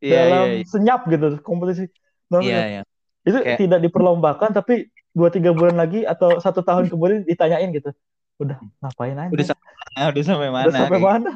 yeah, 0.03 0.27
dalam 0.27 0.45
yeah, 0.53 0.61
yeah. 0.61 0.69
senyap 0.69 1.01
gitu, 1.07 1.39
kompetisi. 1.41 1.87
Iya, 2.29 2.43
yeah, 2.43 2.65
yeah. 2.83 2.85
Itu 3.25 3.39
Kayak... 3.41 3.57
tidak 3.57 3.79
diperlombakan 3.89 4.53
tapi 4.53 4.91
dua 5.15 5.33
tiga 5.33 5.55
bulan 5.55 5.79
lagi 5.79 6.05
atau 6.05 6.37
satu 6.37 6.61
tahun 6.61 6.91
kemudian 6.91 7.25
ditanyain 7.25 7.71
gitu. 7.73 7.89
Udah 8.37 8.59
ngapain 8.83 9.17
aja? 9.17 9.33
Udah 9.33 9.45
sampai 9.49 9.71
mana? 9.71 10.01
Udah 10.11 10.23
sampai 10.27 10.49
mana? 10.51 10.67
Udah 10.67 10.77
sampai 10.77 10.99
mana? 10.99 11.31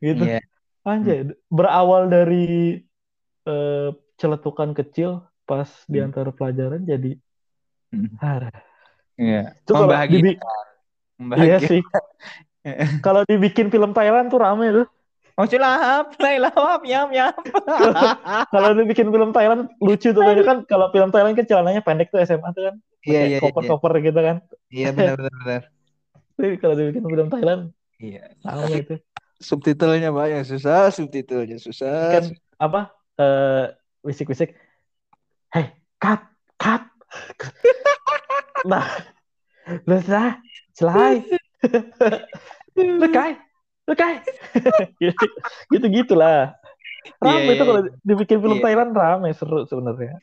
Gitu. 0.00 0.22
Yeah. 0.22 0.42
Anjay, 0.86 1.34
berawal 1.50 2.06
dari 2.06 2.78
uh, 3.50 3.90
celetukan 4.14 4.70
kecil 4.70 5.26
pas 5.42 5.66
hmm. 5.66 5.90
di 5.90 5.98
antara 5.98 6.30
pelajaran 6.30 6.86
jadi 6.86 7.18
Iya. 9.16 9.56
Itu 9.64 9.72
membahagiakan. 9.72 10.36
Iya 11.40 11.58
sih. 11.64 11.80
kalau 13.06 13.22
dibikin 13.24 13.72
film 13.72 13.96
Thailand 13.96 14.28
tuh 14.28 14.40
rame 14.42 14.68
tuh. 14.70 14.86
Oh 15.36 15.44
cilap, 15.44 16.16
cilap, 16.16 16.80
yam 16.88 17.12
yam. 17.12 17.36
kalau 18.52 18.72
dibikin 18.72 19.12
film 19.12 19.36
Thailand 19.36 19.68
lucu 19.84 20.08
tuh 20.16 20.22
kan 20.24 20.64
kalau 20.64 20.88
film 20.88 21.12
Thailand 21.12 21.36
kan 21.36 21.44
celananya 21.44 21.84
pendek 21.84 22.08
tuh 22.08 22.24
SMA 22.24 22.56
tuh 22.56 22.72
kan. 22.72 22.74
Iya 23.04 23.20
iya. 23.36 23.38
Koper 23.44 23.68
koper 23.68 23.92
iya. 24.00 24.06
gitu 24.08 24.20
kan. 24.20 24.36
Iya 24.72 24.88
benar 24.96 25.14
benar 25.20 25.34
benar. 25.44 25.62
Tapi 26.36 26.56
kalau 26.56 26.74
dibikin 26.76 27.04
film 27.04 27.28
Thailand. 27.28 27.62
Iya. 28.00 28.32
Sama 28.40 28.64
itu. 28.72 28.96
Subtitlenya 29.36 30.10
banyak 30.12 30.48
susah, 30.48 30.88
subtitlenya 30.88 31.60
susah. 31.60 32.20
Kan 32.20 32.24
apa? 32.56 32.80
Eh 33.16 33.24
uh, 33.24 33.64
wisik-wisik. 34.04 34.56
Hei, 35.52 35.72
cut, 36.00 36.20
cut 36.56 36.82
nah 38.70 38.86
lu 39.86 39.98
lah 40.06 40.38
selai 40.76 41.24
lu 43.00 43.08
kai 43.10 43.32
lu 43.86 43.94
kai 43.94 44.20
gitu 45.72 45.86
gitulah 45.90 46.54
rame 47.22 47.38
yeah, 47.38 47.54
itu 47.54 47.62
yeah. 47.62 47.66
kalau 47.66 47.80
iya. 47.82 47.92
dibikin 48.02 48.38
film 48.42 48.58
yeah. 48.58 48.64
Thailand 48.64 48.92
rame 48.94 49.30
seru 49.32 49.64
sebenarnya 49.64 50.18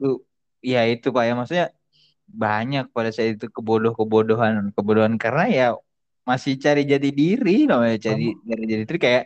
lu 0.00 0.22
ya 0.60 0.84
itu 0.86 1.10
pak 1.10 1.24
ya 1.24 1.32
maksudnya 1.34 1.66
banyak 2.26 2.90
pada 2.90 3.14
saat 3.14 3.38
itu 3.38 3.46
kebodoh 3.48 3.94
kebodohan 3.94 4.74
kebodohan 4.74 5.14
karena 5.16 5.44
ya 5.46 5.66
masih 6.26 6.58
cari 6.58 6.82
jadi 6.82 7.08
diri 7.14 7.70
namanya 7.70 8.02
cari 8.02 8.34
cari 8.34 8.64
jadi 8.66 8.82
diri 8.82 8.98
kayak 8.98 9.24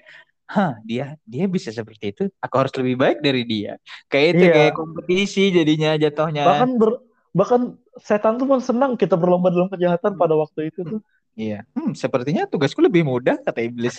hah 0.51 0.77
dia 0.85 1.17
dia 1.25 1.49
bisa 1.49 1.73
seperti 1.73 2.13
itu 2.13 2.23
aku 2.39 2.55
harus 2.61 2.75
lebih 2.77 3.01
baik 3.01 3.19
dari 3.25 3.43
dia 3.49 3.81
kayak 4.13 4.27
itu 4.37 4.45
iya. 4.45 4.53
kayak 4.53 4.73
kompetisi 4.77 5.49
jadinya 5.49 5.97
jatuhnya 5.97 6.45
bahkan 6.45 6.71
ber, 6.77 6.91
bahkan 7.31 7.61
setan 8.03 8.39
tuh 8.39 8.47
pun 8.47 8.59
senang 8.59 8.99
kita 8.99 9.15
berlomba 9.15 9.53
dalam 9.53 9.69
kejahatan 9.71 10.17
pada 10.19 10.35
waktu 10.35 10.73
itu 10.73 10.81
tuh. 10.83 11.01
Iya. 11.39 11.63
Hmm, 11.77 11.95
sepertinya 11.95 12.45
tugasku 12.49 12.83
lebih 12.83 13.07
mudah 13.07 13.39
kata 13.41 13.61
iblis. 13.63 13.97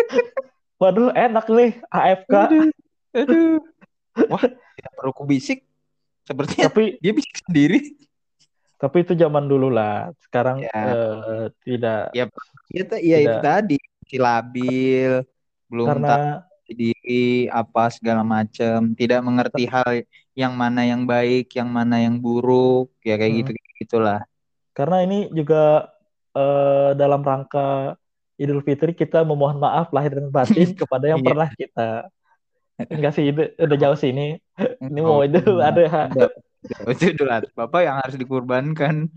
Waduh, 0.80 1.14
enak 1.14 1.46
nih 1.48 1.72
AFK. 1.88 2.34
Aduh. 2.34 2.68
aduh. 3.14 3.56
Wah, 4.28 4.44
tidak 4.50 4.92
perlu 4.98 5.12
kubisik. 5.14 5.64
Sepertinya 6.22 6.68
tapi 6.70 6.98
dia 7.00 7.12
bisa 7.14 7.30
sendiri. 7.48 7.96
Tapi 8.82 9.06
itu 9.06 9.14
zaman 9.14 9.46
dulu 9.46 9.70
lah. 9.70 10.10
Sekarang 10.18 10.58
ya. 10.58 10.74
uh, 10.74 11.46
tidak. 11.62 12.10
Ya, 12.10 12.26
ya, 12.74 12.84
ya 12.98 13.18
itu 13.22 13.38
tadi 13.38 13.78
si 14.10 14.18
labil, 14.18 15.22
belum 15.70 15.86
karena 15.86 16.42
diri 16.66 17.46
apa 17.46 17.94
segala 17.94 18.26
macam, 18.26 18.90
tidak 18.98 19.22
mengerti 19.22 19.70
hal 19.70 20.02
yang 20.34 20.58
mana 20.58 20.82
yang 20.82 21.06
baik, 21.06 21.54
yang 21.54 21.70
mana 21.70 22.02
yang 22.02 22.18
buruk, 22.18 22.90
ya 23.06 23.14
kayak 23.14 23.30
hmm. 23.30 23.40
gitu 23.46 23.50
gitulah. 23.86 24.20
Karena 24.74 25.06
ini 25.06 25.30
juga 25.30 25.94
uh, 26.34 26.90
dalam 26.98 27.22
rangka 27.22 27.94
Idul 28.34 28.66
Fitri 28.66 28.98
kita 28.98 29.22
memohon 29.22 29.62
maaf 29.62 29.94
lahir 29.94 30.18
dan 30.18 30.26
batin 30.26 30.74
kepada 30.82 31.06
yang 31.06 31.22
iya. 31.22 31.26
pernah 31.30 31.48
kita 31.54 31.88
enggak 32.90 33.12
sih 33.14 33.30
itu 33.30 33.42
udah 33.60 33.78
jauh 33.78 33.98
sih 33.98 34.10
ini 34.14 34.40
ini 34.82 35.00
oh, 35.04 35.20
mau 35.20 35.20
itu 35.22 35.38
ada 35.60 36.08
itu 36.94 37.14
dulu 37.18 37.30
bapak 37.58 37.80
yang 37.82 37.96
harus 37.98 38.14
dikurbankan 38.14 39.10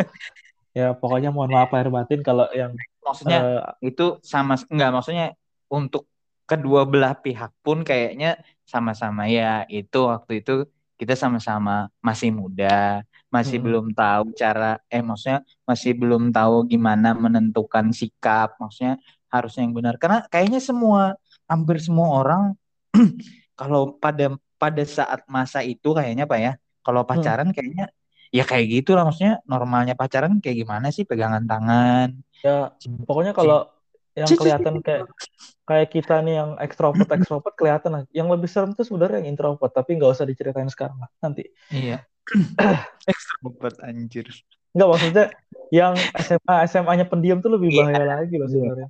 ya 0.78 0.94
pokoknya 0.94 1.34
mohon 1.34 1.50
maaf 1.50 1.74
lahir 1.74 1.90
batin 1.90 2.22
kalau 2.22 2.46
yang 2.54 2.74
maksudnya 3.02 3.38
uh, 3.40 3.62
itu 3.82 4.22
sama 4.22 4.54
enggak 4.70 4.90
maksudnya 4.94 5.34
untuk 5.66 6.06
kedua 6.48 6.88
belah 6.88 7.12
pihak 7.12 7.52
pun 7.60 7.84
kayaknya 7.84 8.40
sama-sama. 8.64 9.28
Ya 9.28 9.68
itu 9.68 10.08
waktu 10.08 10.40
itu 10.40 10.52
kita 10.96 11.14
sama-sama 11.14 11.92
masih 12.02 12.32
muda 12.34 13.04
masih 13.28 13.60
hmm. 13.60 13.66
belum 13.68 13.86
tahu 13.92 14.32
cara 14.34 14.80
eh 14.88 15.04
maksudnya 15.04 15.44
masih 15.68 15.92
belum 15.94 16.32
tahu 16.32 16.64
gimana 16.64 17.12
menentukan 17.12 17.92
sikap 17.92 18.56
maksudnya 18.56 18.96
harusnya 19.28 19.68
yang 19.68 19.76
benar. 19.76 19.94
Karena 20.00 20.24
kayaknya 20.32 20.60
semua 20.64 21.14
hampir 21.44 21.76
semua 21.84 22.08
orang 22.24 22.42
kalau 23.60 23.94
pada 24.00 24.32
pada 24.56 24.82
saat 24.88 25.20
masa 25.28 25.60
itu 25.60 25.92
kayaknya 25.92 26.24
pak 26.24 26.40
ya 26.40 26.52
kalau 26.88 27.04
hmm. 27.04 27.10
pacaran 27.12 27.48
hmm. 27.52 27.56
kayaknya 27.56 27.86
ya 28.32 28.44
kayak 28.48 28.66
gitu 28.80 28.96
lah 28.96 29.04
maksudnya 29.04 29.44
normalnya 29.44 29.92
pacaran 29.92 30.40
kayak 30.40 30.64
gimana 30.64 30.88
sih 30.88 31.04
pegangan 31.04 31.44
tangan 31.44 32.16
ya 32.40 32.72
pokoknya 33.04 33.36
kalau 33.36 33.68
yang 34.18 34.28
kelihatan 34.34 34.74
kayak 34.82 35.04
kayak 35.68 35.88
kita 35.92 36.24
nih 36.24 36.34
yang 36.42 36.50
ekstrovert 36.58 37.08
ekstrovert 37.12 37.54
kelihatan 37.54 37.90
lah. 37.94 38.02
Yang 38.10 38.28
lebih 38.34 38.48
serem 38.50 38.70
tuh 38.74 38.82
sebenarnya 38.82 39.22
yang 39.22 39.36
introvert, 39.36 39.70
tapi 39.70 39.94
nggak 39.94 40.10
usah 40.10 40.26
diceritain 40.26 40.70
sekarang 40.70 40.98
lah 40.98 41.10
nanti. 41.22 41.46
Iya. 41.70 42.02
ekstrovert 43.12 43.76
anjir. 43.84 44.26
Nggak 44.74 44.88
maksudnya 44.88 45.26
yang 45.68 45.94
SMA 46.18 46.54
SMA-nya 46.66 47.06
pendiam 47.06 47.38
tuh 47.44 47.52
lebih 47.54 47.76
bahaya 47.76 48.02
iya. 48.04 48.14
lagi 48.24 48.34
loh 48.40 48.48
sebenarnya. 48.48 48.88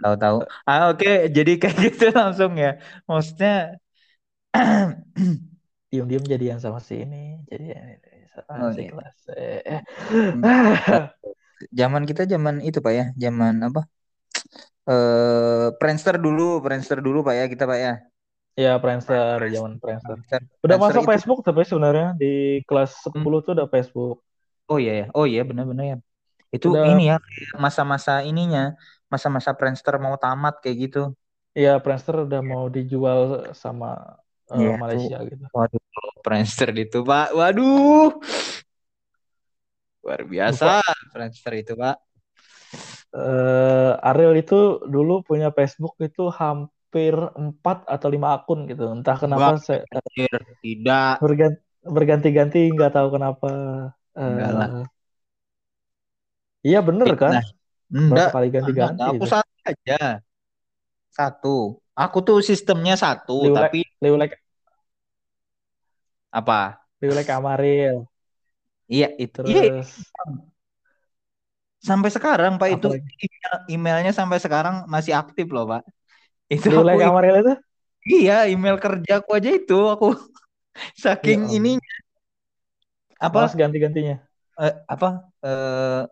Tahu-tahu. 0.00 0.38
Ah 0.64 0.88
oke, 0.94 1.02
okay. 1.02 1.16
jadi 1.28 1.52
kayak 1.60 1.76
gitu 1.90 2.06
langsung 2.14 2.52
ya. 2.56 2.80
Maksudnya 3.04 3.76
diam-diam 5.90 6.22
jadi 6.22 6.54
yang 6.56 6.60
sama 6.62 6.78
si 6.78 7.02
ini. 7.02 7.42
Jadi 7.50 7.64
ya, 7.74 7.80
oh, 8.46 8.70
si 8.70 8.86
iya. 8.86 8.90
kelas. 8.94 9.16
Eh. 9.34 9.82
zaman 11.78 12.02
kita 12.06 12.24
zaman 12.30 12.62
itu 12.62 12.78
Pak 12.78 12.92
ya, 12.94 13.06
zaman 13.18 13.58
apa? 13.66 13.82
Eh 14.86 15.68
Friendster 15.76 16.16
dulu, 16.16 16.62
Friendster 16.62 17.02
dulu 17.02 17.26
Pak 17.26 17.34
ya 17.34 17.44
kita 17.50 17.66
Pak 17.66 17.78
ya. 17.78 17.94
Iya, 18.58 18.72
Friendster, 18.82 19.38
zaman 19.40 19.78
Friendster. 19.78 20.18
Udah 20.62 20.76
Friendster 20.78 20.78
masuk 20.78 21.02
itu... 21.02 21.10
Facebook 21.10 21.40
tapi 21.46 21.62
sebenarnya 21.66 22.08
di 22.18 22.60
kelas 22.66 22.98
10 23.06 23.14
hmm. 23.14 23.26
tuh 23.46 23.52
udah 23.58 23.68
Facebook. 23.70 24.16
Oh 24.70 24.78
iya 24.78 25.04
ya. 25.04 25.06
Oh 25.14 25.26
iya 25.26 25.42
benar-benar 25.42 25.84
ya. 25.86 25.98
Itu 26.50 26.74
udah... 26.74 26.86
ini 26.86 27.14
ya 27.14 27.16
masa-masa 27.58 28.22
ininya, 28.26 28.74
masa-masa 29.10 29.54
Friendster 29.54 29.98
mau 29.98 30.18
tamat 30.18 30.58
kayak 30.62 30.76
gitu. 30.90 31.02
Iya, 31.54 31.82
Friendster 31.82 32.26
udah 32.26 32.42
mau 32.42 32.70
dijual 32.70 33.50
sama 33.54 34.18
uh, 34.50 34.58
ya, 34.58 34.74
Malaysia 34.76 35.16
tuh. 35.22 35.28
gitu. 35.30 35.44
Waduh, 35.54 35.82
Friendster 36.26 36.70
itu, 36.74 36.98
Pak. 37.06 37.28
Waduh. 37.32 38.18
Luar 40.02 40.20
biasa. 40.26 40.82
Friendster 41.14 41.52
itu, 41.56 41.72
Pak. 41.78 41.96
Uh, 43.10 43.98
Ariel 44.06 44.38
itu 44.38 44.78
dulu 44.86 45.26
punya 45.26 45.50
Facebook 45.50 45.98
itu 45.98 46.30
hampir 46.30 47.14
empat 47.34 47.82
atau 47.90 48.06
lima 48.06 48.38
akun 48.38 48.70
gitu. 48.70 48.86
Entah 48.94 49.18
kenapa 49.18 49.58
Wah, 49.58 49.58
saya 49.58 49.82
tidak 50.62 51.18
berganti 51.18 51.58
berganti-ganti 51.80 52.70
nggak 52.70 52.92
tahu 52.92 53.08
kenapa. 53.18 53.50
Enggak 54.14 54.50
lah. 54.52 54.68
Uh, 54.70 54.86
iya 56.62 56.78
bener 56.84 57.08
kan? 57.16 57.40
Nah, 57.40 57.46
enggak. 57.90 58.28
kali 58.30 58.48
ganti-ganti. 58.52 59.00
Aku 59.02 59.24
itu. 59.24 59.26
satu 59.26 59.54
aja. 59.64 60.00
Satu. 61.10 61.56
Aku 61.96 62.24
tuh 62.24 62.40
sistemnya 62.40 62.96
satu, 62.96 63.44
Liulek, 63.44 63.60
tapi 63.60 63.80
Liulek 64.00 64.39
apa? 66.30 66.80
Liulek 67.02 67.28
Amaril. 67.34 68.06
Iya 68.90 69.08
itu. 69.18 69.42
Iya, 69.46 69.62
Terus... 69.82 69.90
Iya. 69.90 70.34
Sampai 71.80 72.12
sekarang 72.12 72.60
Pak 72.60 72.68
itu 72.76 72.92
email, 72.92 73.52
emailnya 73.72 74.12
sampai 74.12 74.36
sekarang 74.36 74.84
masih 74.86 75.16
aktif 75.16 75.50
loh 75.50 75.66
Pak. 75.66 75.82
Itu 76.50 76.70
Liulek 76.70 77.02
Amaril 77.02 77.36
itu? 77.42 77.54
Iya 78.24 78.48
email 78.48 78.80
kerjaku 78.80 79.36
aja 79.36 79.50
itu 79.52 79.76
aku 79.76 80.16
saking 81.04 81.52
ya, 81.52 81.60
ininya 81.60 81.92
apa 83.20 83.44
Mas 83.44 83.52
ganti-gantinya 83.52 84.24
uh, 84.56 84.74
apa 84.88 85.08
uh, 85.44 86.02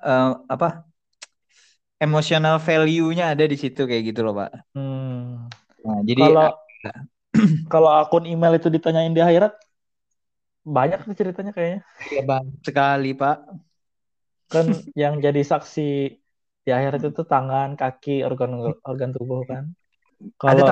uh, 0.00 0.32
apa 0.48 0.88
emotional 2.00 2.56
value-nya 2.56 3.36
ada 3.36 3.44
di 3.44 3.56
situ 3.60 3.84
kayak 3.84 4.12
gitu 4.12 4.24
loh 4.24 4.32
pak. 4.32 4.50
Hmm. 4.72 5.48
Nah, 5.84 6.00
jadi 6.04 6.32
kalau 6.32 6.48
kalau 7.72 7.88
akun 7.88 8.28
email 8.28 8.56
itu 8.56 8.68
ditanyain 8.68 9.12
di 9.12 9.22
akhirat 9.22 9.56
banyak 10.60 11.00
sih 11.08 11.16
ceritanya 11.16 11.52
kayaknya. 11.56 11.80
Iya 12.12 12.22
bang 12.28 12.46
sekali 12.60 13.10
pak. 13.16 13.38
Kan 14.50 14.66
yang 14.92 15.22
jadi 15.22 15.40
saksi 15.40 15.88
di 16.60 16.70
akhirat 16.70 17.00
itu 17.00 17.22
tangan, 17.24 17.80
kaki, 17.80 18.22
organ 18.26 18.76
organ 18.84 19.10
tubuh 19.16 19.46
kan. 19.48 19.72
Kalau 20.36 20.68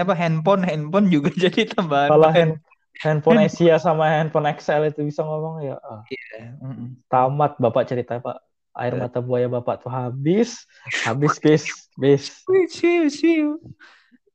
apa 0.00 0.14
handphone 0.18 0.66
handphone 0.66 1.06
juga 1.06 1.30
jadi 1.48 1.70
tambahan. 1.70 2.10
Kalau 2.10 2.28
hand, 2.34 2.52
handphone 2.98 3.40
Asia 3.46 3.78
sama 3.78 4.10
handphone 4.10 4.50
XL 4.50 4.90
itu 4.90 5.06
bisa 5.06 5.22
ngomong 5.22 5.62
ya. 5.62 5.78
Yeah. 6.10 6.58
Tamat 7.06 7.62
bapak 7.62 7.86
cerita 7.86 8.18
pak 8.18 8.42
air 8.72 8.96
mata 8.96 9.20
buaya 9.20 9.52
bapak 9.52 9.84
tuh 9.84 9.92
habis, 9.92 10.64
habis 11.04 11.36
bis, 11.36 11.64
bis. 12.00 12.24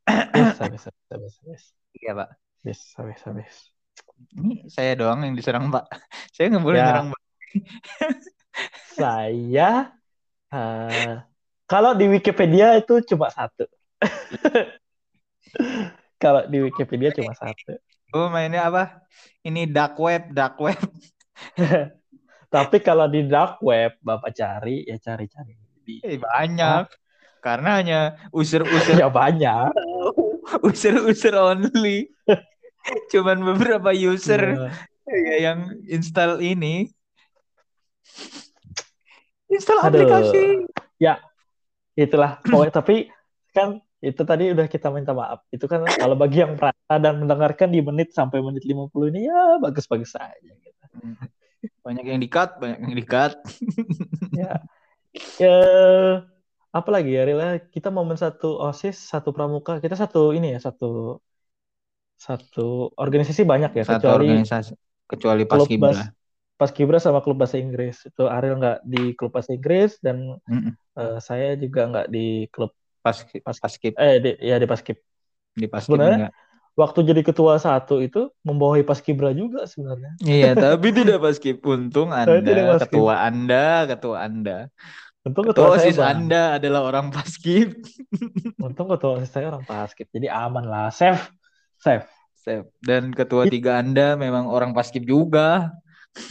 Bis, 0.08 0.58
habis, 0.64 0.84
habis, 0.88 1.05
habis, 1.12 1.36
habis. 1.43 1.64
Iya 1.99 2.12
pak. 2.16 2.30
Bis, 2.64 2.80
habis, 2.95 3.20
habis. 3.28 3.55
Ini 4.34 4.72
saya 4.72 4.95
doang 4.95 5.28
yang 5.28 5.36
diserang 5.36 5.68
pak. 5.70 5.86
Saya 6.36 6.53
nggak 6.53 6.64
boleh 6.64 6.80
ya. 6.80 6.88
nyerang 6.88 7.08
pak. 7.12 7.24
saya, 8.97 9.70
uh, 10.49 11.22
kalau 11.70 11.91
di 11.93 12.10
Wikipedia 12.10 12.74
itu 12.80 13.03
cuma 13.05 13.30
satu. 13.30 13.68
kalau 16.24 16.47
di 16.49 16.58
Wikipedia 16.64 17.14
cuma 17.14 17.36
satu. 17.36 17.78
Oh 18.16 18.32
mainnya 18.32 18.66
apa? 18.66 19.03
Ini 19.43 19.68
dark 19.68 19.99
web, 19.99 20.32
dark 20.32 20.55
web. 20.64 20.80
Tapi 22.55 22.78
kalau 22.80 23.12
di 23.12 23.28
dark 23.28 23.60
web 23.60 23.99
Bapak 23.99 24.32
cari 24.32 24.88
ya 24.88 24.95
cari-cari. 24.97 25.53
Eh, 26.03 26.18
banyak. 26.18 26.84
Ah. 26.88 26.95
Karena 27.43 27.70
hanya 27.80 27.99
user-user 28.32 28.97
ya 28.97 29.12
banyak. 29.12 29.72
User-user 30.64 31.36
only. 31.36 32.12
Cuman 33.12 33.43
beberapa 33.43 33.91
user 33.91 34.72
yeah. 35.08 35.38
yang 35.52 35.60
install 35.88 36.39
ini. 36.39 36.91
Install 39.52 39.80
Aduh. 39.84 39.88
aplikasi. 39.91 40.68
Ya, 41.00 41.20
itulah. 41.95 42.39
Pokoknya 42.43 42.74
tapi 42.74 43.12
kan 43.52 43.80
itu 44.00 44.22
tadi 44.24 44.54
udah 44.54 44.68
kita 44.70 44.88
minta 44.93 45.12
maaf. 45.12 45.43
Itu 45.50 45.66
kan 45.66 45.84
kalau 45.88 46.16
bagi 46.16 46.43
yang 46.45 46.56
perasa 46.56 46.95
dan 47.02 47.20
mendengarkan 47.20 47.74
di 47.74 47.82
menit 47.82 48.14
sampai 48.14 48.39
menit 48.39 48.64
50 48.64 48.91
ini 49.12 49.28
ya 49.28 49.58
bagus-bagus 49.60 50.16
saja 50.16 50.52
gitu. 50.54 50.86
Hmm. 51.02 51.18
Banyak 51.82 52.06
yang 52.06 52.22
dikat, 52.22 52.62
banyak 52.62 52.80
yang 52.86 52.95
dikat. 52.95 53.34
ya. 54.32 54.54
ya 55.41 55.60
apa 56.72 56.89
lagi 56.91 57.15
ya 57.15 57.24
Rila 57.24 57.57
kita 57.72 57.89
momen 57.89 58.20
satu 58.20 58.59
osis 58.59 58.97
satu 58.97 59.32
pramuka 59.32 59.80
kita 59.80 59.95
satu 59.95 60.36
ini 60.36 60.55
ya 60.55 60.59
satu 60.59 61.20
satu 62.18 62.91
organisasi 62.97 63.47
banyak 63.47 63.72
ya 63.78 63.84
satu 63.86 64.03
kecuali 64.03 64.28
organisasi 64.34 64.74
kecuali 65.07 65.43
pas 65.47 65.63
kibra 65.63 66.03
pas 66.57 66.72
kibra 66.74 66.97
sama 66.97 67.22
klub 67.22 67.38
bahasa 67.38 67.61
Inggris 67.61 68.09
itu 68.09 68.24
Ariel 68.26 68.57
nggak 68.57 68.80
di 68.84 69.13
klub 69.13 69.32
bahasa 69.32 69.53
Inggris 69.53 70.01
dan 70.01 70.38
mm 70.43 70.59
-mm. 70.59 70.74
Uh, 70.97 71.22
saya 71.22 71.53
juga 71.53 71.86
nggak 71.86 72.07
di 72.09 72.49
klub 72.49 72.74
pas 73.05 73.13
pas, 73.45 73.53
pas 73.53 73.74
kib 73.78 73.93
eh 74.01 74.18
di, 74.18 74.32
ya 74.41 74.57
di 74.57 74.65
pas 74.65 74.82
kib 74.82 74.97
di 75.53 75.70
pas 75.70 75.86
sebenarnya 75.86 76.34
waktu 76.78 76.99
jadi 77.09 77.22
ketua 77.26 77.57
satu 77.57 77.97
itu 78.05 78.30
membawahi 78.45 78.86
Paskibra 78.86 79.34
juga 79.34 79.65
sebenarnya. 79.65 80.13
Iya, 80.22 80.53
tapi 80.53 80.93
tidak 80.93 81.26
Paskib. 81.26 81.57
Untung 81.65 82.13
Anda, 82.13 82.78
ketua 82.86 83.26
Anda, 83.26 83.89
ketua 83.89 84.18
Anda. 84.30 84.70
Untung 85.28 85.44
ketua, 85.52 85.76
ketua 85.76 85.84
OSIS 85.84 86.00
Anda 86.00 86.56
adalah 86.56 86.88
orang 86.88 87.12
Paskib. 87.12 87.84
Untung 88.66 88.88
ketua 88.88 89.20
OSIS 89.20 89.32
saya 89.32 89.52
orang 89.52 89.68
Paskib. 89.68 90.08
Jadi 90.16 90.32
aman 90.32 90.64
lah, 90.64 90.88
safe. 90.88 91.20
Safe. 91.76 92.08
Safe. 92.40 92.64
Dan 92.80 93.12
ketua 93.12 93.44
tiga 93.52 93.84
Anda 93.84 94.16
memang 94.16 94.48
orang 94.48 94.72
Paskib 94.72 95.04
juga. 95.04 95.76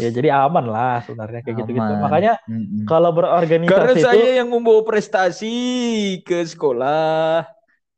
Ya 0.00 0.10
jadi 0.10 0.34
aman 0.34 0.66
lah 0.66 1.04
sebenarnya 1.04 1.44
kayak 1.46 1.56
gitu-gitu. 1.62 1.92
Makanya 2.02 2.40
mm 2.48 2.56
-hmm. 2.58 2.84
kalau 2.90 3.14
berorganisasi 3.14 3.70
Karena 3.70 3.92
itu, 3.94 4.02
saya 4.02 4.28
yang 4.42 4.48
membawa 4.50 4.82
prestasi 4.82 5.56
ke 6.26 6.42
sekolah 6.42 7.46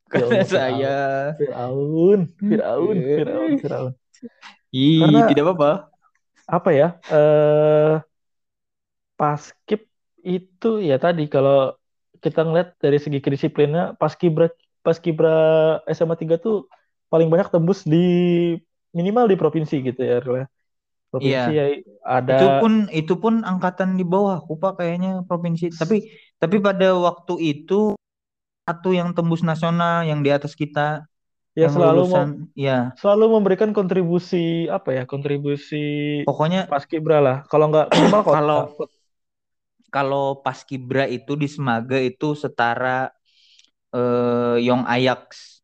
karena 0.09 0.41
saya 0.45 0.97
Firaun, 1.37 2.29
Firaun, 2.37 2.95
Firaun, 2.97 3.51
Firaun. 3.57 3.93
Ih, 4.69 5.01
Karena, 5.01 5.29
tidak 5.33 5.43
apa-apa. 5.49 5.71
Apa 6.45 6.69
ya? 6.73 6.87
Eh 7.09 8.05
paskib 9.19 9.88
itu 10.23 10.83
ya 10.83 10.99
tadi 10.99 11.25
kalau 11.31 11.73
kita 12.19 12.43
ngeliat 12.43 12.75
dari 12.83 12.99
segi 12.99 13.23
kedisiplinnya 13.23 13.95
paskibra 13.95 14.51
paskibra 14.83 15.37
SMA 15.87 16.15
3 16.19 16.39
tuh 16.39 16.67
paling 17.07 17.31
banyak 17.31 17.49
tembus 17.49 17.87
di 17.87 18.55
minimal 18.91 19.29
di 19.29 19.35
provinsi 19.39 19.75
gitu 19.81 20.01
ya 20.01 20.19
provinsi 21.09 21.51
iya. 21.51 21.65
ya 21.65 21.65
ada 22.05 22.37
itu 22.37 22.47
pun 22.61 22.73
itu 22.93 23.13
pun 23.17 23.33
angkatan 23.41 23.97
di 23.97 24.05
bawah 24.05 24.39
kupa 24.45 24.77
kayaknya 24.77 25.25
provinsi. 25.25 25.73
Tapi 25.73 26.05
tapi 26.37 26.61
pada 26.61 26.93
waktu 26.95 27.35
itu 27.41 27.97
satu 28.69 28.93
yang 28.93 29.17
tembus 29.17 29.41
nasional 29.41 30.05
yang 30.05 30.21
di 30.21 30.29
atas 30.29 30.53
kita 30.53 31.09
ya 31.57 31.67
selalu 31.67 32.05
lulusan, 32.05 32.27
ya 32.53 32.93
selalu 33.01 33.41
memberikan 33.41 33.73
kontribusi 33.73 34.69
apa 34.69 34.93
ya 34.93 35.03
kontribusi 35.09 36.21
pokoknya 36.29 36.69
pas 36.69 36.85
kibra 36.85 37.17
lah. 37.19 37.37
Kalau 37.49 37.73
nggak 37.73 37.89
minimal 37.89 38.21
kalau 38.37 38.59
kalau 39.89 40.39
pas 40.39 40.61
kibra 40.63 41.05
itu 41.09 41.35
di 41.35 41.49
Semaga 41.49 41.97
itu 41.99 42.33
setara 42.37 43.09
eh, 43.93 44.57
Young 44.63 44.85
Ajax 44.85 45.61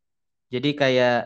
jadi 0.52 0.70
kayak 0.74 1.18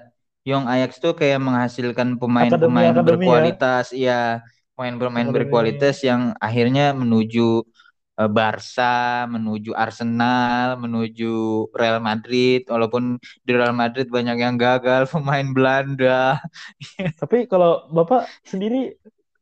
Young 0.47 0.65
Ajax 0.69 1.01
tuh 1.03 1.13
kayak 1.13 1.41
menghasilkan 1.43 2.17
pemain-pemain 2.17 2.97
ya. 2.97 3.03
berkualitas 3.05 3.93
ya 3.93 4.41
pemain-pemain 4.77 5.29
berkualitas 5.29 6.01
yang 6.01 6.33
akhirnya 6.41 6.97
menuju 6.97 7.67
Eh, 8.21 8.29
Barca, 8.29 9.25
menuju 9.33 9.73
Arsenal, 9.73 10.77
menuju 10.77 11.33
Real 11.73 12.05
Madrid. 12.05 12.69
Walaupun 12.69 13.17
di 13.41 13.53
Real 13.57 13.73
Madrid 13.73 14.13
banyak 14.13 14.37
yang 14.37 14.61
gagal, 14.61 15.09
pemain 15.15 15.49
Belanda. 15.57 16.37
Tapi 17.17 17.49
kalau 17.49 17.89
Bapak 17.89 18.29
sendiri 18.45 18.93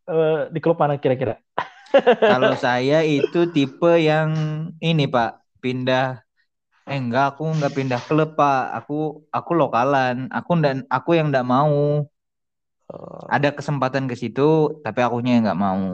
uh, 0.07 0.47
di 0.55 0.63
klub 0.63 0.79
mana 0.79 0.95
kira-kira? 0.95 1.43
Kalau 2.21 2.53
saya 2.59 3.01
itu 3.05 3.49
tipe 3.53 3.93
yang 4.01 4.31
ini 4.81 5.09
Pak, 5.09 5.61
pindah 5.63 6.29
Eh 6.89 6.97
enggak, 6.97 7.37
aku 7.37 7.45
enggak 7.53 7.73
pindah 7.77 8.01
klub, 8.01 8.33
Pak. 8.33 8.73
Aku 8.81 9.29
aku 9.29 9.51
lokalan. 9.53 10.33
Aku 10.33 10.57
dan 10.65 10.89
aku 10.89 11.21
yang 11.21 11.29
enggak 11.29 11.45
mau. 11.45 12.09
Uh. 12.89 13.21
Ada 13.29 13.53
kesempatan 13.53 14.09
ke 14.09 14.17
situ, 14.17 14.81
tapi 14.81 15.05
akunya 15.05 15.37
yang 15.37 15.45
enggak 15.45 15.61
mau. 15.61 15.85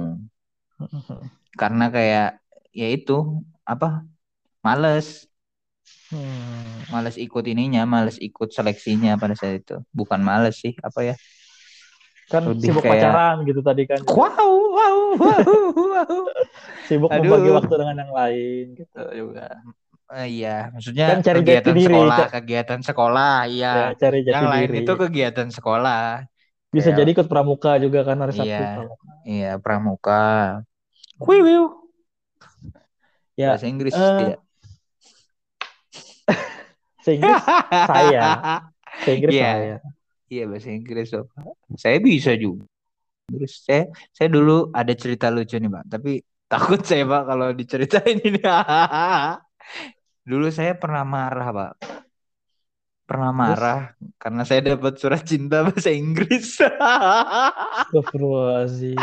Karena 1.60 1.90
kayak 1.90 2.38
ya 2.70 2.86
itu 2.94 3.42
apa? 3.66 4.06
Males. 4.62 5.26
Hmm. 6.14 6.86
Males 6.94 7.18
ikut 7.18 7.42
ininya, 7.42 7.82
males 7.82 8.16
ikut 8.22 8.54
seleksinya 8.54 9.18
pada 9.18 9.34
saat 9.34 9.66
itu. 9.66 9.82
Bukan 9.90 10.22
males 10.22 10.62
sih, 10.62 10.78
apa 10.78 11.02
ya? 11.02 11.14
Kan 12.32 12.42
Lebih 12.48 12.72
sibuk 12.72 12.82
kayak... 12.82 13.04
pacaran 13.04 13.36
gitu 13.44 13.60
tadi 13.60 13.82
kan. 13.84 14.00
Wow, 14.08 14.52
wow, 14.72 14.98
wow, 15.20 15.48
wow. 15.76 16.16
sibuk 16.88 17.10
Aduh. 17.12 17.20
membagi 17.28 17.50
waktu 17.52 17.74
dengan 17.76 17.96
yang 18.00 18.12
lain 18.12 18.64
gitu 18.80 19.02
juga. 19.12 19.48
Uh, 20.04 20.28
iya, 20.28 20.68
maksudnya 20.68 21.16
kan 21.16 21.20
cari 21.24 21.38
kegiatan 21.40 21.74
diri, 21.74 21.88
sekolah, 21.88 22.18
kegiatan 22.28 22.80
sekolah, 22.84 23.34
iya. 23.48 23.72
Ya, 23.72 23.86
cari 23.96 24.18
jati 24.20 24.34
yang 24.36 24.48
lain 24.52 24.70
itu 24.84 24.92
kegiatan 24.94 25.48
sekolah. 25.48 26.04
Bisa 26.68 26.92
kayak... 26.92 26.98
jadi 27.00 27.10
ikut 27.16 27.26
pramuka 27.26 27.72
juga 27.80 28.04
kan 28.04 28.20
hari 28.20 28.32
Sabtu. 28.36 28.52
Iya, 28.52 28.68
iya 29.24 29.52
pramuka. 29.56 30.60
Wiwiu. 31.18 31.88
Ya. 33.34 33.56
Bahasa 33.56 33.66
Inggris 33.66 33.96
uh... 33.96 34.18
tidak. 34.20 34.44
Seinggris 37.04 37.42
saya. 37.68 38.22
Seinggris 39.04 39.36
yeah. 39.36 39.52
saya. 39.52 39.76
Iya 40.34 40.50
bahasa 40.50 40.68
Inggris 40.74 41.14
so. 41.14 41.30
Saya 41.78 42.02
bisa 42.02 42.34
juga. 42.34 42.66
Terus 43.30 43.62
saya 43.62 43.86
saya 44.10 44.28
dulu 44.28 44.74
ada 44.74 44.90
cerita 44.98 45.30
lucu 45.30 45.54
nih 45.56 45.70
pak, 45.70 45.84
tapi 45.86 46.12
takut 46.52 46.82
saya 46.82 47.06
pak 47.06 47.22
kalau 47.22 47.54
diceritain 47.54 48.18
ini. 48.18 48.42
dulu 50.30 50.48
saya 50.50 50.74
pernah 50.74 51.04
marah 51.06 51.48
pak, 51.54 51.72
pernah 53.04 53.30
marah 53.30 53.92
Terus? 53.94 54.16
karena 54.16 54.42
saya 54.48 54.60
dapat 54.74 54.92
surat 54.98 55.22
cinta 55.22 55.62
bahasa 55.62 55.92
Inggris. 55.94 56.58
Astagfirullahaladzim. 57.84 58.98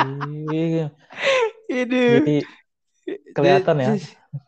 Ini 1.72 2.44
kelihatan 3.32 3.76
ya. 3.80 3.96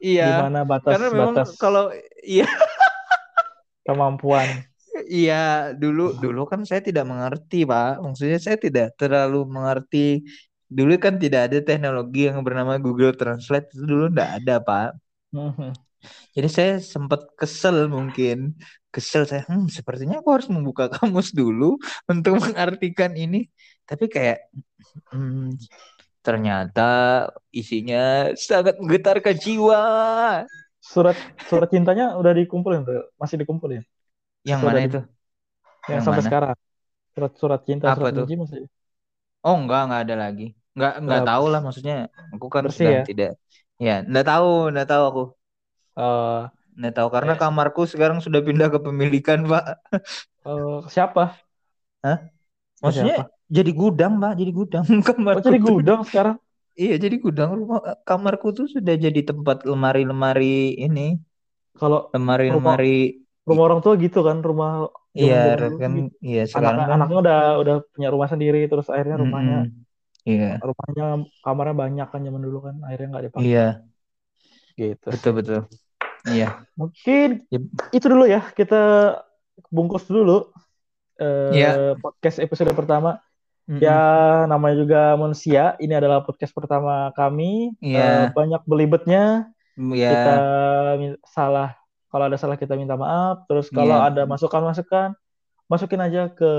Iya. 0.03 0.27
Gimana 0.37 0.59
batas 0.67 0.91
karena 0.91 1.07
memang 1.11 1.33
batas 1.35 1.49
kalau 1.59 1.91
iya 2.23 2.47
kemampuan 3.83 4.47
Iya, 5.13 5.33
dulu 5.81 6.01
dulu 6.23 6.41
kan 6.51 6.61
saya 6.69 6.81
tidak 6.87 7.05
mengerti, 7.11 7.55
Pak. 7.71 8.01
Maksudnya 8.03 8.39
saya 8.45 8.57
tidak 8.65 8.97
terlalu 8.99 9.45
mengerti. 9.55 10.25
Dulu 10.77 10.91
kan 11.05 11.13
tidak 11.23 11.41
ada 11.53 11.57
teknologi 11.61 12.25
yang 12.29 12.41
bernama 12.41 12.73
Google 12.81 13.13
Translate 13.13 13.69
itu 13.73 13.83
dulu 13.91 14.05
tidak 14.09 14.29
ada, 14.41 14.55
Pak. 14.67 14.89
Mhm. 15.37 15.69
Jadi 16.35 16.49
saya 16.49 16.71
sempat 16.81 17.21
kesel 17.39 17.77
mungkin. 17.93 18.57
Kesel 18.93 19.23
saya, 19.29 19.45
hmm, 19.49 19.69
sepertinya 19.69 20.15
aku 20.21 20.29
harus 20.33 20.49
membuka 20.49 20.85
kamus 20.93 21.29
dulu 21.33 21.77
untuk 22.09 22.33
mengartikan 22.41 23.13
ini. 23.13 23.49
Tapi 23.85 24.05
kayak 24.09 24.49
hmm, 25.13 25.57
ternyata 26.25 26.89
isinya 27.53 28.33
sangat 28.33 28.81
menggetarkan 28.81 29.35
jiwa. 29.37 29.81
Surat 30.81 31.17
surat 31.47 31.69
cintanya 31.69 32.17
udah 32.19 32.33
dikumpulin 32.33 32.81
tuh, 32.81 33.13
masih 33.21 33.37
dikumpulin. 33.41 33.81
Yang 34.43 34.59
mana 34.63 34.79
itu? 34.83 34.99
Yang, 34.99 35.91
yang 35.91 36.01
sampai 36.03 36.21
mana? 36.21 36.27
sekarang. 36.27 36.55
Surat-surat 37.13 37.61
cinta, 37.67 37.85
Apa 37.91 37.97
surat 37.99 38.13
tuh? 38.15 38.27
masih. 38.41 38.65
Oh 39.43 39.55
enggak, 39.59 39.81
enggak 39.85 40.01
ada 40.07 40.15
lagi. 40.23 40.45
Enggak 40.73 40.93
enggak 41.03 41.21
Berapa? 41.21 41.29
tahu 41.29 41.45
lah 41.51 41.59
maksudnya. 41.61 41.95
Aku 42.33 42.47
kan 42.49 42.63
Bersih 42.65 42.77
sudah 42.79 42.93
ya? 42.95 43.03
tidak. 43.05 43.31
Ya, 43.77 43.95
enggak 44.07 44.25
tahu, 44.31 44.49
enggak 44.71 44.87
tahu 44.89 45.03
aku. 45.09 45.23
Uh, 45.93 46.49
enggak 46.73 46.93
tahu 46.97 47.07
karena 47.13 47.33
ya. 47.35 47.39
kamarku 47.41 47.81
sekarang 47.85 48.17
sudah 48.25 48.41
pindah 48.41 48.67
ke 48.73 48.79
pemilikan, 48.81 49.39
Pak. 49.45 49.63
Uh, 50.43 50.83
siapa? 50.89 51.37
Hah? 52.03 52.17
Maksudnya 52.81 53.15
siapa? 53.21 53.31
jadi 53.47 53.71
gudang, 53.71 54.13
Pak, 54.19 54.33
jadi 54.39 54.51
gudang. 54.51 54.85
Kamarku 55.07 55.39
oh, 55.39 55.43
jadi 55.47 55.59
gudang 55.61 56.01
sekarang. 56.03 56.35
Iya, 56.73 56.97
jadi 56.97 57.15
gudang 57.21 57.49
rumah 57.53 57.79
kamarku 58.01 58.49
tuh 58.49 58.65
sudah 58.65 58.97
jadi 58.97 59.21
tempat 59.21 59.61
lemari-lemari 59.61 60.73
ini. 60.73 61.21
Kalau 61.77 62.09
lemari-lemari 62.09 63.22
rumah 63.43 63.63
orang 63.67 63.79
tua 63.83 63.93
gitu 63.99 64.23
kan 64.23 64.39
rumah 64.39 64.87
iya 65.11 65.59
kan 65.59 65.91
gitu. 65.99 66.15
iya 66.23 66.43
sekarang 66.47 66.79
Anak, 66.79 66.87
kan... 66.87 66.95
anaknya 66.95 67.17
udah 67.19 67.39
udah 67.59 67.75
punya 67.91 68.09
rumah 68.09 68.27
sendiri 68.31 68.61
terus 68.71 68.87
akhirnya 68.87 69.19
rumahnya 69.19 69.59
mm 69.67 69.69
-hmm. 69.69 70.31
iya 70.31 70.51
rumahnya 70.63 71.05
kamarnya 71.43 71.75
banyak 71.75 72.07
kan 72.07 72.21
zaman 72.23 72.41
dulu 72.41 72.57
kan 72.71 72.75
akhirnya 72.87 73.07
nggak 73.11 73.25
dipakai 73.27 73.45
iya 73.45 73.67
gitu 74.79 75.07
betul 75.11 75.31
betul 75.37 75.59
iya 76.31 76.63
mungkin 76.79 77.43
yep. 77.51 77.63
itu 77.91 78.05
dulu 78.07 78.25
ya 78.25 78.41
kita 78.55 78.81
bungkus 79.69 80.07
dulu 80.07 80.49
uh, 81.19 81.51
yeah. 81.51 81.99
podcast 81.99 82.39
episode 82.39 82.71
pertama 82.71 83.19
Mm-hmm. 83.63 83.79
Ya 83.79 83.99
namanya 84.51 84.75
juga 84.75 85.01
manusia. 85.15 85.79
Ini 85.79 85.95
adalah 85.95 86.19
podcast 86.27 86.51
pertama 86.51 87.15
kami. 87.15 87.71
Yeah. 87.79 88.27
Uh, 88.27 88.35
banyak 88.35 88.59
belibetnya. 88.67 89.47
Yeah. 89.79 90.11
Kita 90.11 90.33
salah 91.31 91.71
kalau 92.13 92.29
ada 92.29 92.37
salah 92.37 92.61
kita 92.61 92.77
minta 92.77 92.93
maaf. 92.93 93.49
Terus 93.49 93.73
kalau 93.73 93.97
yeah. 93.97 94.05
ada 94.13 94.29
masukan-masukan, 94.29 95.17
masukin 95.65 95.97
aja 96.05 96.29
ke 96.29 96.53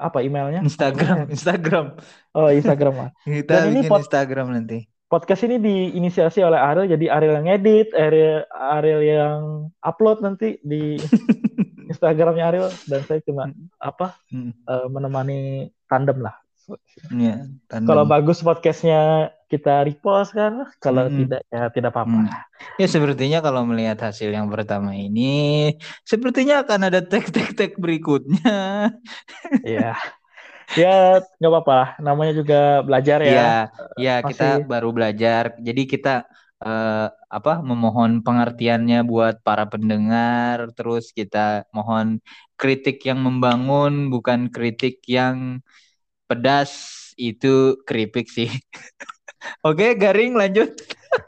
apa 0.00 0.24
emailnya? 0.24 0.64
Instagram, 0.64 1.28
Instagram. 1.28 2.00
Oh 2.32 2.48
Instagram 2.48 2.94
lah. 2.96 3.10
kita 3.28 3.68
Dan 3.68 3.76
ini 3.76 3.84
pod- 3.84 4.00
Instagram 4.00 4.56
nanti. 4.56 4.88
Podcast 5.10 5.42
ini 5.42 5.58
diinisiasi 5.58 6.38
oleh 6.38 6.54
Ariel, 6.54 6.86
jadi 6.86 7.10
Ariel 7.10 7.42
yang 7.42 7.48
edit, 7.50 7.90
Ariel, 7.98 8.46
Ariel 8.54 9.02
yang 9.02 9.38
upload 9.82 10.22
nanti 10.22 10.62
di 10.62 10.96
Instagramnya 11.90 12.46
Ariel 12.46 12.70
dan 12.86 13.02
saya 13.04 13.18
cuma 13.26 13.50
hmm. 13.50 13.74
apa 13.82 14.14
hmm. 14.30 14.52
Uh, 14.64 14.86
menemani 14.86 15.68
tandem 15.90 16.22
lah. 16.22 16.38
Iya. 17.10 17.50
Kalau 17.66 18.06
bagus 18.06 18.38
podcastnya 18.46 19.34
kita 19.50 19.82
repost 19.82 20.30
kan, 20.30 20.62
kalau 20.78 21.10
hmm. 21.10 21.26
tidak 21.26 21.40
ya 21.50 21.66
tidak 21.74 21.90
apa-apa. 21.90 22.18
Hmm. 22.22 22.30
Ya 22.78 22.86
sepertinya 22.86 23.42
kalau 23.42 23.66
melihat 23.66 23.98
hasil 23.98 24.30
yang 24.30 24.46
pertama 24.46 24.94
ini, 24.94 25.74
sepertinya 26.06 26.62
akan 26.62 26.86
ada 26.86 27.02
tag-tag-tag 27.02 27.74
berikutnya. 27.76 28.94
Iya. 29.66 29.98
ya 30.78 31.18
nggak 31.18 31.50
apa-apa 31.50 31.98
namanya 31.98 32.30
juga 32.38 32.86
belajar 32.86 33.18
ya. 33.26 33.32
Iya, 33.34 33.54
ya, 33.98 34.14
Masih... 34.22 34.28
kita 34.30 34.48
baru 34.70 34.94
belajar. 34.94 35.58
Jadi 35.58 35.82
kita 35.90 36.30
uh, 36.62 37.10
apa 37.10 37.58
memohon 37.58 38.22
pengertiannya 38.22 39.02
buat 39.02 39.42
para 39.42 39.66
pendengar, 39.66 40.70
terus 40.78 41.10
kita 41.10 41.66
mohon 41.74 42.22
kritik 42.54 43.02
yang 43.02 43.18
membangun, 43.18 44.14
bukan 44.14 44.46
kritik 44.46 45.02
yang 45.10 45.58
pedas 46.30 46.70
itu 47.18 47.82
keripik 47.82 48.30
sih. 48.30 48.50
Oke, 49.66 49.96
garing 49.96 50.36
lanjut. 50.36 50.76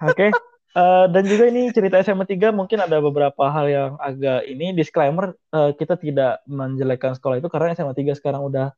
Oke. 0.05 0.31
Uh, 0.73 1.05
dan 1.13 1.29
juga 1.29 1.53
ini 1.53 1.69
cerita 1.69 2.01
SMA 2.01 2.25
3 2.25 2.49
mungkin 2.49 2.81
ada 2.81 2.97
beberapa 2.97 3.45
hal 3.53 3.69
yang 3.69 3.93
agak 4.01 4.49
ini 4.49 4.73
disclaimer 4.73 5.37
uh, 5.53 5.77
kita 5.77 6.01
tidak 6.01 6.41
menjelekkan 6.49 7.13
sekolah 7.13 7.45
itu 7.45 7.49
karena 7.53 7.77
SMA 7.77 7.93
3 7.93 8.17
sekarang 8.17 8.41
udah 8.49 8.73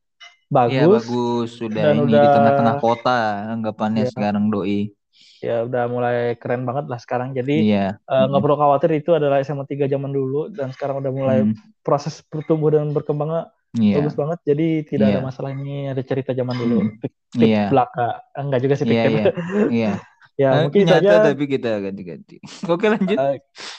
bagus. 0.50 0.74
Iya, 0.74 0.90
bagus. 0.90 1.48
Sudah 1.54 1.82
dan 1.86 1.94
ini 2.02 2.10
udah, 2.10 2.18
di 2.18 2.28
tengah-tengah 2.34 2.76
kota 2.82 3.18
anggapannya 3.54 4.04
ya, 4.06 4.10
sekarang 4.10 4.50
doi. 4.50 4.90
Ya 5.38 5.62
udah 5.62 5.86
mulai 5.86 6.34
keren 6.34 6.66
banget 6.66 6.90
lah 6.90 6.98
sekarang. 6.98 7.30
Jadi 7.30 7.70
iya. 7.70 7.94
uh, 8.10 8.26
nggak 8.26 8.42
perlu 8.42 8.56
khawatir 8.58 8.90
itu 8.98 9.14
adalah 9.14 9.38
SMA 9.46 9.62
3 9.62 9.86
zaman 9.86 10.10
dulu 10.10 10.50
dan 10.50 10.74
sekarang 10.74 10.98
udah 10.98 11.12
mulai 11.14 11.46
hmm. 11.46 11.54
proses 11.86 12.26
bertumbuh 12.26 12.74
dan 12.74 12.90
berkembangnya 12.90 13.54
yeah. 13.78 13.98
bagus 13.98 14.14
banget 14.14 14.38
jadi 14.46 14.68
tidak 14.86 15.06
yeah. 15.10 15.14
ada 15.18 15.26
masalah 15.26 15.50
ini 15.52 15.90
ada 15.90 16.02
cerita 16.06 16.30
zaman 16.30 16.54
dulu 16.54 16.78
hmm. 16.86 16.98
pik, 17.02 17.12
yeah. 17.42 17.68
belaka 17.70 18.22
enggak 18.38 18.60
juga 18.62 18.74
sih 18.78 18.86
yeah, 18.86 19.06
yeah. 19.10 19.26
yeah. 19.70 19.96
ya 20.34 20.48
nah, 20.50 20.60
mungkin 20.66 20.82
nyata 20.86 20.98
saja 20.98 21.26
tapi 21.30 21.44
kita 21.46 21.70
ganti-ganti 21.82 22.36
oke 22.72 22.86
lanjut 22.86 23.18
uh, 23.18 23.36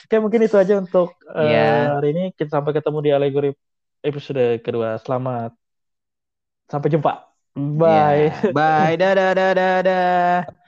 oke 0.08 0.16
mungkin 0.20 0.40
itu 0.44 0.56
aja 0.56 0.74
untuk 0.80 1.08
uh, 1.28 1.40
eh, 1.40 1.52
yeah. 1.52 1.96
hari 1.96 2.08
ini 2.12 2.24
kita 2.36 2.60
sampai 2.60 2.72
ketemu 2.76 2.98
di 3.00 3.10
alegori 3.12 3.50
episode 4.04 4.60
kedua 4.60 5.00
selamat 5.00 5.52
sampai 6.68 6.88
jumpa 6.92 7.12
bye 7.56 8.28
yeah. 8.32 8.52
bye 8.52 8.94
dadah 9.00 9.32
dadah 9.32 9.52
dadah 9.56 10.65